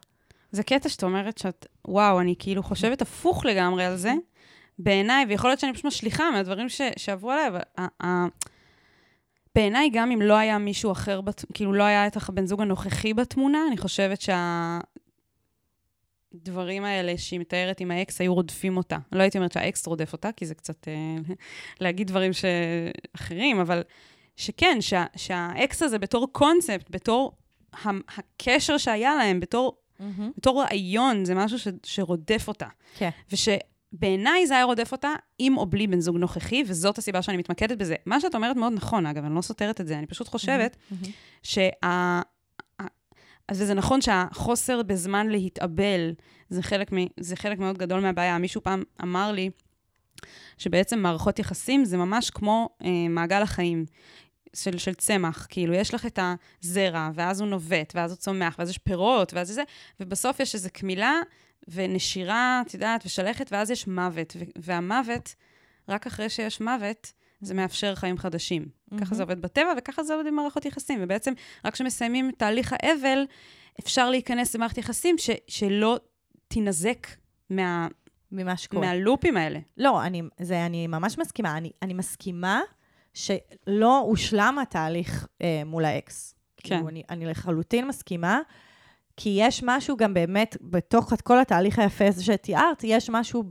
זה 0.50 0.62
קטע 0.62 0.88
שאת 0.88 1.02
אומרת 1.02 1.38
שאת, 1.38 1.66
וואו, 1.88 2.20
אני 2.20 2.34
כאילו 2.38 2.62
חושבת 2.62 3.02
הפוך 3.02 3.44
לגמרי 3.44 3.84
על 3.84 3.96
זה, 3.96 4.12
בעיניי, 4.78 5.24
ויכול 5.28 5.50
להיות 5.50 5.60
שאני 5.60 5.72
פשוט 5.72 5.84
משליכה 5.84 6.30
מהדברים 6.30 6.68
ש, 6.68 6.80
שעברו 6.96 7.30
עליי, 7.30 7.48
אבל 7.48 7.60
בעיניי, 9.54 9.90
גם 9.92 10.10
אם 10.10 10.22
לא 10.22 10.34
היה 10.34 10.58
מישהו 10.58 10.92
אחר, 10.92 11.20
בת, 11.20 11.44
כאילו 11.54 11.72
לא 11.72 11.82
היה 11.82 12.06
את 12.06 12.16
הבן 12.28 12.46
זוג 12.46 12.60
הנוכחי 12.60 13.14
בתמונה, 13.14 13.58
אני 13.68 13.76
חושבת 13.76 14.18
שהדברים 16.34 16.84
האלה 16.84 17.18
שהיא 17.18 17.40
מתארת 17.40 17.80
עם 17.80 17.90
האקס 17.90 18.20
היו 18.20 18.34
רודפים 18.34 18.76
אותה. 18.76 18.98
לא 19.12 19.22
הייתי 19.22 19.38
אומרת 19.38 19.52
שהאקס 19.52 19.86
רודף 19.86 20.12
אותה, 20.12 20.32
כי 20.32 20.46
זה 20.46 20.54
קצת 20.54 20.88
אה, 20.88 21.34
להגיד 21.80 22.06
דברים 22.06 22.32
ש... 22.32 22.44
אחרים, 23.16 23.60
אבל 23.60 23.82
שכן, 24.36 24.76
שה, 24.80 25.04
שהאקס 25.16 25.82
הזה 25.82 25.98
בתור 25.98 26.32
קונספט, 26.32 26.86
בתור 26.90 27.32
הקשר 27.84 28.78
שהיה 28.78 29.14
להם, 29.14 29.40
בתור 29.40 29.76
בתור 30.36 30.62
רעיון, 30.62 31.24
זה 31.24 31.34
משהו 31.34 31.58
ש, 31.58 31.68
שרודף 31.82 32.44
אותה. 32.48 32.66
כן. 32.94 33.10
ושבעיניי 33.32 34.46
זה 34.46 34.54
היה 34.54 34.64
רודף 34.64 34.92
אותה 34.92 35.08
עם 35.38 35.56
או 35.58 35.66
בלי 35.66 35.86
בן 35.86 36.00
זוג 36.00 36.16
נוכחי, 36.16 36.62
וזאת 36.66 36.98
הסיבה 36.98 37.22
שאני 37.22 37.36
מתמקדת 37.36 37.78
בזה. 37.78 37.94
מה 38.06 38.20
שאת 38.20 38.34
אומרת 38.34 38.56
מאוד 38.56 38.72
נכון, 38.72 39.06
אגב, 39.06 39.24
אני 39.24 39.34
לא 39.34 39.42
סותרת 39.42 39.80
את 39.80 39.86
זה, 39.86 39.98
אני 39.98 40.06
פשוט 40.06 40.28
חושבת 40.28 40.76
שה... 41.42 41.68
ה- 41.84 42.20
אז 43.48 43.58
זה 43.58 43.74
נכון 43.74 44.00
שהחוסר 44.00 44.82
בזמן 44.82 45.28
להתאבל 45.28 46.12
זה 46.48 46.62
חלק, 46.62 46.92
מ... 46.92 46.96
זה 47.20 47.36
חלק 47.36 47.58
מאוד 47.58 47.78
גדול 47.78 48.00
מהבעיה. 48.00 48.38
מישהו 48.38 48.62
פעם 48.62 48.82
אמר 49.02 49.32
לי 49.32 49.50
שבעצם 50.58 50.98
מערכות 50.98 51.38
יחסים 51.38 51.84
זה 51.84 51.96
ממש 51.96 52.30
כמו 52.30 52.68
אה, 52.84 53.08
מעגל 53.08 53.42
החיים. 53.42 53.84
של, 54.56 54.78
של 54.78 54.94
צמח, 54.94 55.46
כאילו, 55.50 55.74
יש 55.74 55.94
לך 55.94 56.06
את 56.06 56.18
הזרע, 56.62 57.10
ואז 57.14 57.40
הוא 57.40 57.48
נובט, 57.48 57.92
ואז 57.94 58.10
הוא 58.10 58.16
צומח, 58.16 58.56
ואז 58.58 58.70
יש 58.70 58.78
פירות, 58.78 59.34
ואז 59.34 59.48
זה, 59.48 59.62
ובסוף 60.00 60.40
יש 60.40 60.54
איזו 60.54 60.68
קמילה 60.72 61.20
ונשירה, 61.68 62.62
את 62.66 62.74
יודעת, 62.74 63.06
ושלכת, 63.06 63.52
ואז 63.52 63.70
יש 63.70 63.86
מוות. 63.86 64.36
והמוות, 64.58 65.34
רק 65.88 66.06
אחרי 66.06 66.28
שיש 66.28 66.60
מוות, 66.60 67.12
זה 67.40 67.54
מאפשר 67.54 67.94
חיים 67.94 68.18
חדשים. 68.18 68.66
ככה 69.00 69.14
זה 69.14 69.22
עובד 69.22 69.42
בטבע, 69.42 69.72
וככה 69.78 70.04
זה 70.04 70.14
עובד 70.14 70.26
עם 70.26 70.34
מערכות 70.34 70.64
יחסים. 70.64 70.98
ובעצם, 71.02 71.32
רק 71.64 71.72
כשמסיימים 71.72 72.28
את 72.30 72.34
תהליך 72.38 72.74
האבל, 72.78 73.24
אפשר 73.80 74.10
להיכנס 74.10 74.54
למערכת 74.54 74.78
יחסים 74.78 75.18
ש- 75.18 75.30
שלא 75.48 75.98
תינזק 76.48 77.06
מה, 77.50 77.88
ממה 78.32 78.56
שקורה. 78.56 78.86
מהלופים 78.86 79.36
האלה. 79.36 79.58
לא, 79.76 80.02
אני, 80.02 80.22
זה, 80.40 80.66
אני 80.66 80.86
ממש 80.86 81.18
מסכימה. 81.18 81.56
אני, 81.56 81.70
אני 81.82 81.94
מסכימה 81.94 82.60
שלא 83.14 83.98
הושלם 83.98 84.58
התהליך 84.62 85.26
אה, 85.42 85.62
מול 85.66 85.84
האקס. 85.84 86.34
כן. 86.56 86.74
כאילו, 86.74 86.88
אני, 86.88 87.02
אני 87.10 87.26
לחלוטין 87.26 87.88
מסכימה, 87.88 88.40
כי 89.16 89.36
יש 89.38 89.62
משהו 89.66 89.96
גם 89.96 90.14
באמת, 90.14 90.56
בתוך 90.60 91.12
כל 91.24 91.40
התהליך 91.40 91.78
היפה 91.78 92.08
הזה 92.08 92.24
שתיארת, 92.24 92.84
יש 92.84 93.10
משהו 93.10 93.44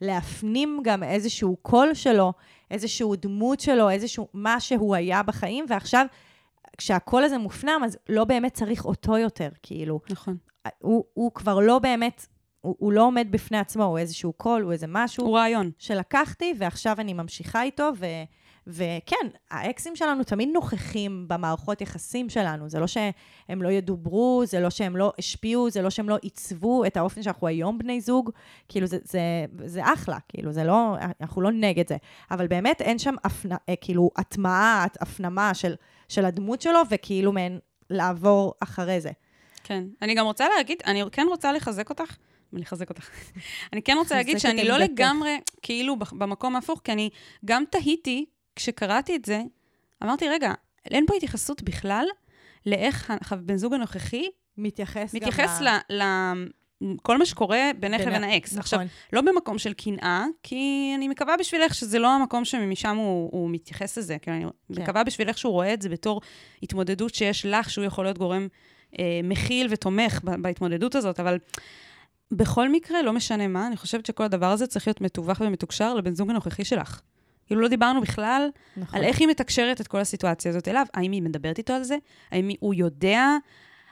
בלהפנים 0.00 0.80
גם 0.84 1.02
איזשהו 1.02 1.56
קול 1.62 1.94
שלו, 1.94 2.32
איזשהו 2.70 3.16
דמות 3.16 3.60
שלו, 3.60 3.90
איזשהו 3.90 4.28
מה 4.34 4.60
שהוא 4.60 4.94
היה 4.94 5.22
בחיים, 5.22 5.64
ועכשיו, 5.68 6.06
כשהקול 6.76 7.24
הזה 7.24 7.38
מופנם, 7.38 7.80
אז 7.84 7.98
לא 8.08 8.24
באמת 8.24 8.54
צריך 8.54 8.84
אותו 8.84 9.18
יותר, 9.18 9.48
כאילו. 9.62 10.00
נכון. 10.10 10.36
הוא, 10.78 11.04
הוא 11.14 11.32
כבר 11.34 11.58
לא 11.58 11.78
באמת, 11.78 12.26
הוא, 12.64 12.76
הוא 12.78 12.92
לא 12.92 13.02
עומד 13.02 13.26
בפני 13.30 13.58
עצמו, 13.58 13.84
הוא 13.84 13.98
איזשהו 13.98 14.32
קול, 14.32 14.62
הוא 14.62 14.72
איזה 14.72 14.86
משהו. 14.88 15.24
הוא 15.24 15.38
רעיון. 15.38 15.70
שלקחתי, 15.78 16.54
ועכשיו 16.58 16.96
אני 16.98 17.12
ממשיכה 17.12 17.62
איתו, 17.62 17.90
ו... 17.96 18.06
וכן, 18.66 19.28
האקסים 19.50 19.96
שלנו 19.96 20.24
תמיד 20.24 20.48
נוכחים 20.52 21.28
במערכות 21.28 21.80
יחסים 21.80 22.28
שלנו. 22.28 22.68
זה 22.68 22.80
לא 22.80 22.86
שהם 22.86 23.62
לא 23.62 23.68
ידוברו, 23.68 24.42
זה 24.46 24.60
לא 24.60 24.70
שהם 24.70 24.96
לא 24.96 25.12
השפיעו, 25.18 25.70
זה 25.70 25.82
לא 25.82 25.90
שהם 25.90 26.08
לא 26.08 26.16
עיצבו 26.22 26.84
את 26.84 26.96
האופן 26.96 27.22
שאנחנו 27.22 27.46
היום 27.46 27.78
בני 27.78 28.00
זוג. 28.00 28.30
כאילו, 28.68 28.86
זה, 28.86 28.98
זה, 29.04 29.20
זה 29.64 29.92
אחלה, 29.92 30.18
כאילו, 30.28 30.52
זה 30.52 30.64
לא, 30.64 30.96
אנחנו 31.20 31.42
לא 31.42 31.50
נגד 31.52 31.88
זה. 31.88 31.96
אבל 32.30 32.46
באמת 32.46 32.80
אין 32.80 32.98
שם 32.98 33.14
הפנה, 33.24 33.56
אה, 33.68 33.74
כאילו, 33.80 34.10
הטמעה, 34.16 34.86
הפנמה 35.00 35.54
של, 35.54 35.74
של 36.08 36.24
הדמות 36.24 36.60
שלו, 36.60 36.80
וכאילו 36.90 37.32
מעין 37.32 37.58
לעבור 37.90 38.54
אחרי 38.60 39.00
זה. 39.00 39.10
כן. 39.64 39.84
אני 40.02 40.14
גם 40.14 40.26
רוצה 40.26 40.44
להגיד, 40.56 40.78
אני 40.86 41.02
כן 41.12 41.26
רוצה 41.30 41.52
לחזק 41.52 41.90
אותך. 41.90 42.16
לחזק 42.60 42.88
אותך. 42.88 43.10
אני 43.72 43.82
כן 43.82 43.96
רוצה 43.98 44.14
להגיד 44.14 44.38
שאני 44.38 44.64
לא. 44.64 44.78
לגמרי, 44.78 45.38
כאילו, 45.62 45.96
במקום 45.98 46.54
ההפוך, 46.54 46.80
כי 46.84 46.92
אני 46.92 47.10
גם 47.44 47.64
תהיתי, 47.70 48.24
כשקראתי 48.56 49.16
את 49.16 49.24
זה, 49.24 49.42
אמרתי, 50.02 50.28
רגע, 50.28 50.52
אין 50.90 51.06
פה 51.06 51.14
התייחסות 51.16 51.62
בכלל 51.62 52.04
לאיך 52.66 53.12
הבן 53.30 53.56
זוג 53.56 53.74
הנוכחי 53.74 54.28
מתייחס, 54.58 55.14
מתייחס 55.14 55.60
גם 55.60 55.78
ל... 55.90 56.02
ל... 56.02 56.02
כל 57.02 57.18
מה 57.18 57.26
שקורה 57.26 57.70
בינך 57.80 58.00
בין 58.00 58.08
לבין 58.08 58.24
האקס. 58.24 58.52
נכון. 58.52 58.60
עכשיו, 58.60 58.80
לא 59.12 59.20
במקום 59.20 59.58
של 59.58 59.72
קנאה, 59.72 60.24
כי 60.42 60.92
אני 60.94 61.08
מקווה 61.08 61.36
בשבילך 61.36 61.74
שזה 61.74 61.98
לא 61.98 62.10
המקום 62.10 62.44
שמשם 62.44 62.96
הוא, 62.96 63.30
הוא 63.32 63.50
מתייחס 63.50 63.98
לזה. 63.98 64.16
כי 64.22 64.30
אני 64.30 64.44
כן. 64.74 64.82
מקווה 64.82 65.04
בשבילך 65.04 65.38
שהוא 65.38 65.52
רואה 65.52 65.74
את 65.74 65.82
זה 65.82 65.88
בתור 65.88 66.20
התמודדות 66.62 67.14
שיש 67.14 67.46
לך, 67.46 67.70
שהוא 67.70 67.84
יכול 67.84 68.04
להיות 68.04 68.18
גורם 68.18 68.48
אה, 68.98 69.20
מכיל 69.24 69.66
ותומך 69.70 70.20
ב- 70.24 70.42
בהתמודדות 70.42 70.94
הזאת, 70.94 71.20
אבל 71.20 71.38
בכל 72.36 72.68
מקרה, 72.68 73.02
לא 73.02 73.12
משנה 73.12 73.48
מה, 73.48 73.66
אני 73.66 73.76
חושבת 73.76 74.06
שכל 74.06 74.24
הדבר 74.24 74.50
הזה 74.50 74.66
צריך 74.66 74.88
להיות 74.88 75.00
מתווך 75.00 75.40
ומתוקשר 75.40 75.94
לבן 75.94 76.14
זוג 76.14 76.30
הנוכחי 76.30 76.64
שלך. 76.64 77.00
כאילו 77.46 77.60
לא 77.60 77.68
דיברנו 77.68 78.00
בכלל 78.00 78.48
נכון. 78.76 78.98
על 78.98 79.04
איך 79.04 79.20
היא 79.20 79.28
מתקשרת 79.28 79.80
את 79.80 79.86
כל 79.86 80.00
הסיטואציה 80.00 80.50
הזאת 80.50 80.68
אליו. 80.68 80.86
האם 80.94 81.12
היא 81.12 81.22
מדברת 81.22 81.58
איתו 81.58 81.72
על 81.72 81.82
זה? 81.82 81.96
האם 82.30 82.50
הוא 82.60 82.74
יודע 82.74 83.36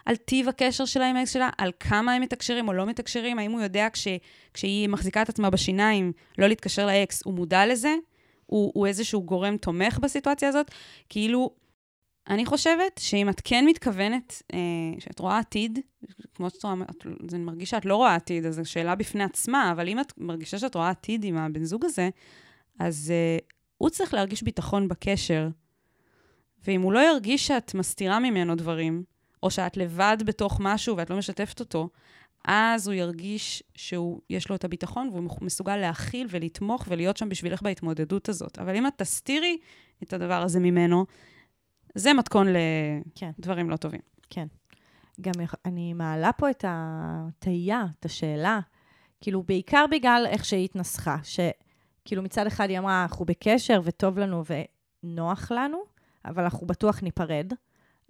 על 0.06 0.16
טיב 0.16 0.48
הקשר 0.48 0.84
שלה 0.84 1.10
עם 1.10 1.16
האקס 1.16 1.32
שלה? 1.32 1.50
על 1.58 1.70
כמה 1.80 2.12
הם 2.12 2.22
מתקשרים 2.22 2.68
או 2.68 2.72
לא 2.72 2.86
מתקשרים? 2.86 3.38
האם 3.38 3.52
הוא 3.52 3.60
יודע 3.60 3.88
כש, 3.92 4.08
כשהיא 4.54 4.88
מחזיקה 4.88 5.22
את 5.22 5.28
עצמה 5.28 5.50
בשיניים 5.50 6.12
לא 6.38 6.46
להתקשר 6.46 6.86
לאקס, 6.86 7.22
הוא 7.24 7.34
מודע 7.34 7.66
לזה? 7.66 7.94
הוא, 8.46 8.72
הוא 8.74 8.86
איזשהו 8.86 9.22
גורם 9.22 9.56
תומך 9.56 9.98
בסיטואציה 9.98 10.48
הזאת? 10.48 10.70
כאילו, 11.08 11.50
אני 12.28 12.46
חושבת 12.46 13.00
שאם 13.00 13.28
את 13.28 13.40
כן 13.44 13.64
מתכוונת, 13.68 14.42
אה, 14.52 14.58
שאת 14.98 15.18
רואה 15.18 15.38
עתיד, 15.38 15.78
כמו 16.34 16.50
שאת 16.50 16.64
רואה, 16.64 16.74
את, 16.90 17.06
זה 17.30 17.38
מרגיש 17.38 17.70
שאת 17.70 17.84
לא 17.84 17.96
רואה 17.96 18.14
עתיד, 18.14 18.46
אז 18.46 18.54
זו 18.54 18.70
שאלה 18.70 18.94
בפני 18.94 19.24
עצמה, 19.24 19.72
אבל 19.72 19.88
אם 19.88 20.00
את 20.00 20.12
מרגישה 20.18 20.58
שאת 20.58 20.74
רואה 20.74 20.90
עתיד 20.90 21.24
עם 21.24 21.36
הבן 21.36 21.64
זוג 21.64 21.84
הזה, 21.84 22.10
אז 22.78 23.12
uh, 23.12 23.44
הוא 23.78 23.90
צריך 23.90 24.14
להרגיש 24.14 24.42
ביטחון 24.42 24.88
בקשר. 24.88 25.48
ואם 26.66 26.82
הוא 26.82 26.92
לא 26.92 26.98
ירגיש 26.98 27.46
שאת 27.46 27.74
מסתירה 27.74 28.18
ממנו 28.18 28.54
דברים, 28.54 29.04
או 29.42 29.50
שאת 29.50 29.76
לבד 29.76 30.16
בתוך 30.26 30.60
משהו 30.60 30.96
ואת 30.96 31.10
לא 31.10 31.16
משתפת 31.16 31.60
אותו, 31.60 31.88
אז 32.44 32.88
הוא 32.88 32.94
ירגיש 32.94 33.62
שיש 33.74 34.48
לו 34.48 34.54
את 34.54 34.64
הביטחון 34.64 35.08
והוא 35.08 35.30
מסוגל 35.40 35.76
להכיל 35.76 36.26
ולתמוך 36.30 36.84
ולהיות 36.88 37.16
שם 37.16 37.28
בשבילך 37.28 37.62
בהתמודדות 37.62 38.28
הזאת. 38.28 38.58
אבל 38.58 38.76
אם 38.76 38.86
את 38.86 38.92
תסתירי 38.96 39.58
את 40.02 40.12
הדבר 40.12 40.42
הזה 40.42 40.60
ממנו, 40.60 41.06
זה 41.94 42.12
מתכון 42.12 42.46
כן. 43.14 43.30
לדברים 43.38 43.70
לא 43.70 43.76
טובים. 43.76 44.00
גם 45.20 45.32
יכ- 45.42 45.54
אני 45.64 45.92
מעלה 45.92 46.32
פה 46.32 46.50
את 46.50 46.64
התהייה, 46.68 47.84
את 48.00 48.04
השאלה, 48.04 48.60
כאילו, 49.20 49.42
בעיקר 49.42 49.84
בגלל 49.90 50.24
איך 50.28 50.44
שהיא 50.44 50.64
התנסחה, 50.64 51.16
שכאילו 51.22 52.22
מצד 52.22 52.46
אחד 52.46 52.70
היא 52.70 52.78
אמרה, 52.78 53.02
אנחנו 53.02 53.24
בקשר 53.24 53.80
וטוב 53.84 54.18
לנו 54.18 54.42
ונוח 55.04 55.52
לנו, 55.52 55.78
אבל 56.24 56.42
אנחנו 56.42 56.66
בטוח 56.66 57.02
ניפרד. 57.02 57.52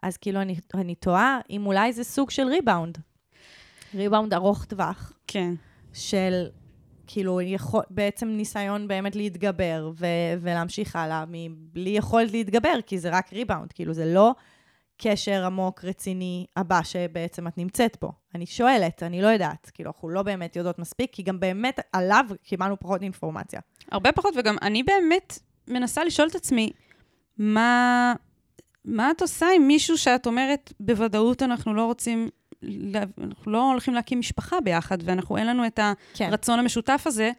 אז 0.03 0.17
כאילו, 0.17 0.41
אני, 0.43 0.57
אני 0.75 0.95
תוהה 0.95 1.41
אם 1.51 1.67
אולי 1.67 1.93
זה 1.93 2.05
סוג 2.05 2.31
של 2.31 2.43
ריבאונד. 2.47 2.99
ריבאונד 3.95 4.35
ארוך 4.35 4.65
טווח, 4.65 5.13
כן. 5.27 5.55
של 5.93 6.47
כאילו, 7.13 7.41
יכול, 7.41 7.83
בעצם 7.91 8.29
ניסיון 8.29 8.89
באמת 8.89 9.17
להתגבר 9.17 9.91
ו- 9.97 10.07
ולהמשיך 10.41 10.97
הלאה, 10.97 11.25
מבלי 11.29 11.91
יכולת 11.91 12.33
להתגבר, 12.33 12.75
כי 12.87 12.99
זה 12.99 13.11
רק 13.11 13.33
ריבאונד, 13.33 13.73
כאילו, 13.73 13.93
זה 13.93 14.05
לא 14.15 14.35
קשר 14.97 15.45
עמוק, 15.45 15.85
רציני, 15.85 16.47
הבא 16.57 16.83
שבעצם 16.83 17.47
את 17.47 17.59
נמצאת 17.59 17.97
בו. 18.01 18.13
אני 18.35 18.47
שואלת, 18.47 19.03
אני 19.03 19.23
לא 19.23 19.27
יודעת, 19.27 19.71
כאילו, 19.75 19.91
אנחנו 19.91 20.09
לא 20.09 20.23
באמת 20.23 20.57
יודעות 20.57 20.79
מספיק, 20.79 21.13
כי 21.13 21.23
גם 21.23 21.41
באמת 21.41 21.81
עליו 21.93 22.25
קיבלנו 22.43 22.81
פחות 22.81 23.03
אינפורמציה. 23.03 23.61
הרבה 23.91 24.13
פחות, 24.13 24.35
וגם 24.37 24.57
אני 24.63 24.83
באמת 24.83 25.39
מנסה 25.69 26.05
לשאול 26.05 26.29
את 26.29 26.35
עצמי, 26.35 26.71
מה, 27.39 28.15
מה 28.85 29.11
את 29.11 29.23
עושה 29.23 29.47
עם 29.57 29.67
מישהו 29.67 29.99
שאת 29.99 30.27
אומרת, 30.27 30.73
בוודאות 30.81 31.43
אנחנו 31.43 31.75
לא 31.75 31.85
רוצים, 31.85 32.29
אנחנו 33.23 33.53
לא 33.53 33.71
הולכים 33.71 33.95
להקים 33.95 34.19
משפחה 34.19 34.61
ביחד, 34.61 34.99
ואנחנו, 35.05 35.37
אין 35.37 35.47
לנו 35.47 35.67
את 35.67 35.81
כן. 36.15 36.29
הרצון 36.29 36.59
המשותף 36.59 37.03
הזה, 37.07 37.31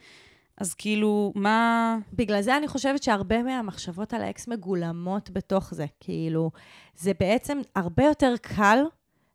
אז 0.57 0.73
כאילו, 0.73 1.31
מה... 1.35 1.97
בגלל 2.13 2.41
זה 2.41 2.57
אני 2.57 2.67
חושבת 2.67 3.03
שהרבה 3.03 3.43
מהמחשבות 3.43 4.13
על 4.13 4.21
האקס 4.21 4.47
מגולמות 4.47 5.29
בתוך 5.29 5.73
זה. 5.73 5.85
כאילו, 5.99 6.51
זה 6.95 7.11
בעצם 7.19 7.61
הרבה 7.75 8.03
יותר 8.03 8.33
קל 8.41 8.83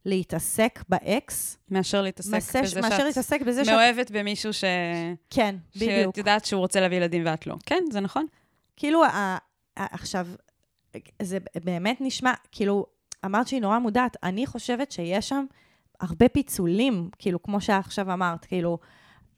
להתעסק 0.04 0.84
באקס, 0.88 1.58
מאשר 1.70 2.02
להתעסק 2.02 2.32
מאשר 2.32 2.62
בזה 2.62 2.80
מאשר 2.80 2.96
שאת 2.96 3.04
להתעסק 3.04 3.42
בזה 3.42 3.64
שאת... 3.64 3.74
מאוהבת 3.74 4.10
במישהו 4.10 4.52
ש... 4.52 4.64
כן, 5.30 5.54
בדיוק. 5.76 5.92
שאת 6.04 6.18
יודעת 6.18 6.44
שהוא 6.44 6.60
רוצה 6.60 6.80
להביא 6.80 6.96
ילדים 6.96 7.22
ואת 7.26 7.46
לא. 7.46 7.54
כן, 7.66 7.84
זה 7.90 8.00
נכון. 8.00 8.26
כאילו, 8.76 9.04
ה- 9.04 9.38
עכשיו, 9.76 10.26
זה 11.22 11.38
באמת 11.64 11.96
נשמע, 12.00 12.32
כאילו, 12.52 12.86
אמרת 13.24 13.48
שהיא 13.48 13.60
נורא 13.60 13.78
מודעת, 13.78 14.16
אני 14.22 14.46
חושבת 14.46 14.92
שיש 14.92 15.28
שם 15.28 15.44
הרבה 16.00 16.28
פיצולים, 16.28 17.10
כאילו, 17.18 17.42
כמו 17.42 17.60
שעכשיו 17.60 18.12
אמרת, 18.12 18.44
כאילו, 18.44 18.78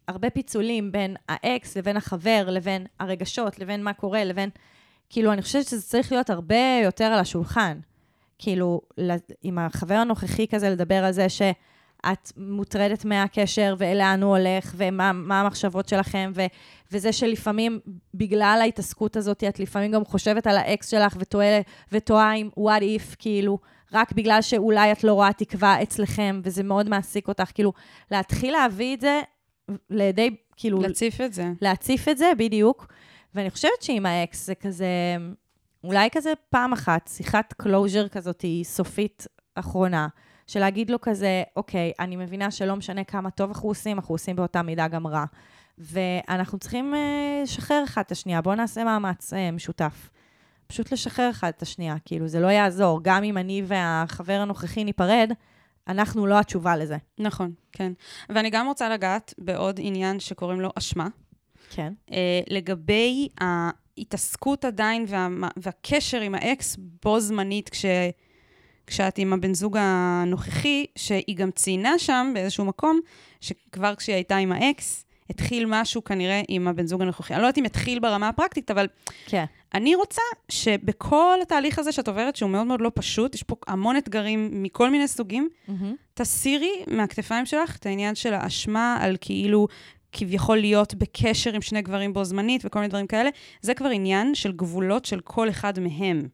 הרבה 0.08 0.30
פיצולים 0.30 0.92
בין 0.92 1.16
האקס 1.28 1.76
לבין 1.76 1.96
החבר, 1.96 2.46
לבין 2.50 2.86
הרגשות, 3.00 3.58
לבין 3.58 3.84
מה 3.84 3.92
קורה, 3.92 4.24
לבין... 4.24 4.50
כאילו, 5.10 5.32
אני 5.32 5.42
חושבת 5.42 5.66
שזה 5.66 5.82
צריך 5.82 6.12
להיות 6.12 6.30
הרבה 6.30 6.80
יותר 6.84 7.04
על 7.04 7.18
השולחן. 7.18 7.78
כאילו, 8.38 8.80
עם 9.42 9.58
החבר 9.58 9.94
הנוכחי 9.94 10.46
כזה, 10.48 10.70
לדבר 10.70 11.04
על 11.04 11.12
זה 11.12 11.28
שאת 11.28 12.32
מוטרדת 12.36 13.04
מהקשר, 13.04 13.74
ולאן 13.78 14.22
הוא 14.22 14.36
הולך, 14.36 14.74
ומה 14.76 15.12
מה 15.12 15.40
המחשבות 15.40 15.88
שלכם, 15.88 16.32
ו, 16.34 16.42
וזה 16.92 17.12
שלפעמים, 17.12 17.80
בגלל 18.14 18.58
ההתעסקות 18.62 19.16
הזאת, 19.16 19.44
את 19.44 19.60
לפעמים 19.60 19.92
גם 19.92 20.04
חושבת 20.04 20.46
על 20.46 20.56
האקס 20.56 20.88
שלך, 20.88 21.16
ותוהה- 21.92 22.32
עם 22.32 22.48
what 22.58 22.82
if, 22.82 23.16
כאילו, 23.18 23.58
רק 23.92 24.12
בגלל 24.12 24.42
שאולי 24.42 24.92
את 24.92 25.04
לא 25.04 25.12
רואה 25.12 25.32
תקווה 25.32 25.82
אצלכם, 25.82 26.40
וזה 26.44 26.62
מאוד 26.62 26.88
מעסיק 26.88 27.28
אותך, 27.28 27.50
כאילו, 27.54 27.72
להתחיל 28.10 28.52
להביא 28.52 28.94
את 28.94 29.00
זה 29.00 29.20
לידי, 29.90 30.36
כאילו, 30.56 30.80
להציף 30.80 31.20
את 31.20 31.32
זה. 31.32 31.52
להציף 31.60 32.08
את 32.08 32.18
זה, 32.18 32.32
בדיוק. 32.38 32.86
ואני 33.34 33.50
חושבת 33.50 33.82
שעם 33.82 34.06
האקס 34.06 34.46
זה 34.46 34.54
כזה, 34.54 34.86
אולי 35.84 36.08
כזה 36.12 36.32
פעם 36.50 36.72
אחת, 36.72 37.10
שיחת 37.12 37.52
closure 37.52 38.08
כזאת 38.08 38.40
היא 38.40 38.64
סופית 38.64 39.26
אחרונה, 39.54 40.08
של 40.46 40.60
להגיד 40.60 40.90
לו 40.90 41.00
כזה, 41.00 41.42
אוקיי, 41.56 41.92
אני 42.00 42.16
מבינה 42.16 42.50
שלא 42.50 42.76
משנה 42.76 43.04
כמה 43.04 43.30
טוב 43.30 43.50
אנחנו 43.50 43.68
עושים, 43.68 43.96
אנחנו 43.96 44.14
עושים 44.14 44.36
באותה 44.36 44.62
מידה 44.62 44.88
גם 44.88 45.06
רע. 45.06 45.24
ואנחנו 45.78 46.58
צריכים 46.58 46.94
אה, 46.94 47.40
לשחרר 47.42 47.84
אחד 47.84 48.02
את 48.06 48.12
השנייה, 48.12 48.40
בואו 48.40 48.54
נעשה 48.54 48.84
מאמץ 48.84 49.32
אה, 49.32 49.50
משותף. 49.50 50.10
פשוט 50.70 50.92
לשחרר 50.92 51.30
אחד 51.30 51.52
את 51.56 51.62
השנייה, 51.62 51.96
כאילו, 52.04 52.28
זה 52.28 52.40
לא 52.40 52.46
יעזור. 52.46 53.00
גם 53.02 53.24
אם 53.24 53.38
אני 53.38 53.62
והחבר 53.66 54.32
הנוכחי 54.32 54.84
ניפרד, 54.84 55.32
אנחנו 55.88 56.26
לא 56.26 56.38
התשובה 56.38 56.76
לזה. 56.76 56.96
נכון, 57.18 57.52
כן. 57.72 57.92
ואני 58.28 58.50
גם 58.50 58.66
רוצה 58.66 58.88
לגעת 58.88 59.34
בעוד 59.38 59.80
עניין 59.82 60.20
שקוראים 60.20 60.60
לו 60.60 60.70
אשמה. 60.78 61.08
כן. 61.70 61.92
אה, 62.12 62.40
לגבי 62.50 63.28
ההתעסקות 63.40 64.64
עדיין 64.64 65.04
וה, 65.08 65.28
והקשר 65.56 66.20
עם 66.20 66.34
האקס 66.34 66.76
בו 67.02 67.20
זמנית 67.20 67.68
כש, 67.68 67.84
כשאת 68.86 69.18
עם 69.18 69.32
הבן 69.32 69.54
זוג 69.54 69.76
הנוכחי, 69.80 70.86
שהיא 70.96 71.36
גם 71.36 71.50
ציינה 71.50 71.98
שם 71.98 72.30
באיזשהו 72.34 72.64
מקום, 72.64 73.00
שכבר 73.40 73.94
כשהיא 73.94 74.14
הייתה 74.14 74.36
עם 74.36 74.52
האקס, 74.52 75.04
התחיל 75.30 75.64
משהו 75.68 76.04
כנראה 76.04 76.42
עם 76.48 76.68
הבן 76.68 76.86
זוג 76.86 77.02
הנוכחי. 77.02 77.34
אני 77.34 77.42
לא 77.42 77.46
יודעת 77.46 77.58
אם 77.58 77.64
התחיל 77.64 77.98
ברמה 77.98 78.28
הפרקטית, 78.28 78.70
אבל 78.70 78.86
כן. 79.26 79.44
אני 79.74 79.94
רוצה 79.94 80.22
שבכל 80.48 81.38
התהליך 81.42 81.78
הזה 81.78 81.92
שאת 81.92 82.08
עוברת, 82.08 82.36
שהוא 82.36 82.50
מאוד 82.50 82.66
מאוד 82.66 82.80
לא 82.80 82.90
פשוט, 82.94 83.34
יש 83.34 83.42
פה 83.42 83.56
המון 83.66 83.96
אתגרים 83.96 84.62
מכל 84.62 84.90
מיני 84.90 85.08
סוגים, 85.08 85.48
תסירי 86.14 86.72
מהכתפיים 86.86 87.46
שלך 87.46 87.76
את 87.76 87.86
העניין 87.86 88.14
של 88.14 88.34
האשמה 88.34 88.98
על 89.00 89.16
כאילו 89.20 89.68
כביכול 90.12 90.58
להיות 90.58 90.94
בקשר 90.94 91.52
עם 91.54 91.62
שני 91.62 91.82
גברים 91.82 92.12
בו 92.12 92.24
זמנית 92.24 92.62
וכל 92.64 92.78
מיני 92.78 92.88
דברים 92.88 93.06
כאלה. 93.06 93.30
זה 93.60 93.74
כבר 93.74 93.88
עניין 93.88 94.34
של 94.34 94.52
גבולות 94.52 95.04
של 95.04 95.20
כל 95.20 95.48
אחד 95.48 95.80
מהם. 95.80 96.28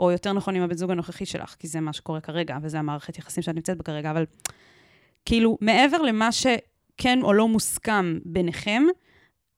או 0.00 0.10
יותר 0.10 0.32
נכון 0.32 0.56
עם 0.56 0.62
הבן 0.62 0.76
זוג 0.76 0.90
הנוכחי 0.90 1.26
שלך, 1.26 1.56
כי 1.58 1.68
זה 1.68 1.80
מה 1.80 1.92
שקורה 1.92 2.20
כרגע, 2.20 2.56
וזה 2.62 2.78
המערכת 2.78 3.18
יחסים 3.18 3.42
שאת 3.42 3.54
נמצאת 3.54 3.76
בה 3.76 3.82
כרגע, 3.82 4.10
אבל 4.10 4.24
כאילו, 5.24 5.58
מעבר 5.60 6.02
למה 6.02 6.32
שכן 7.00 7.22
או 7.22 7.32
לא 7.32 7.48
מוסכם 7.48 8.18
ביניכם, 8.24 8.82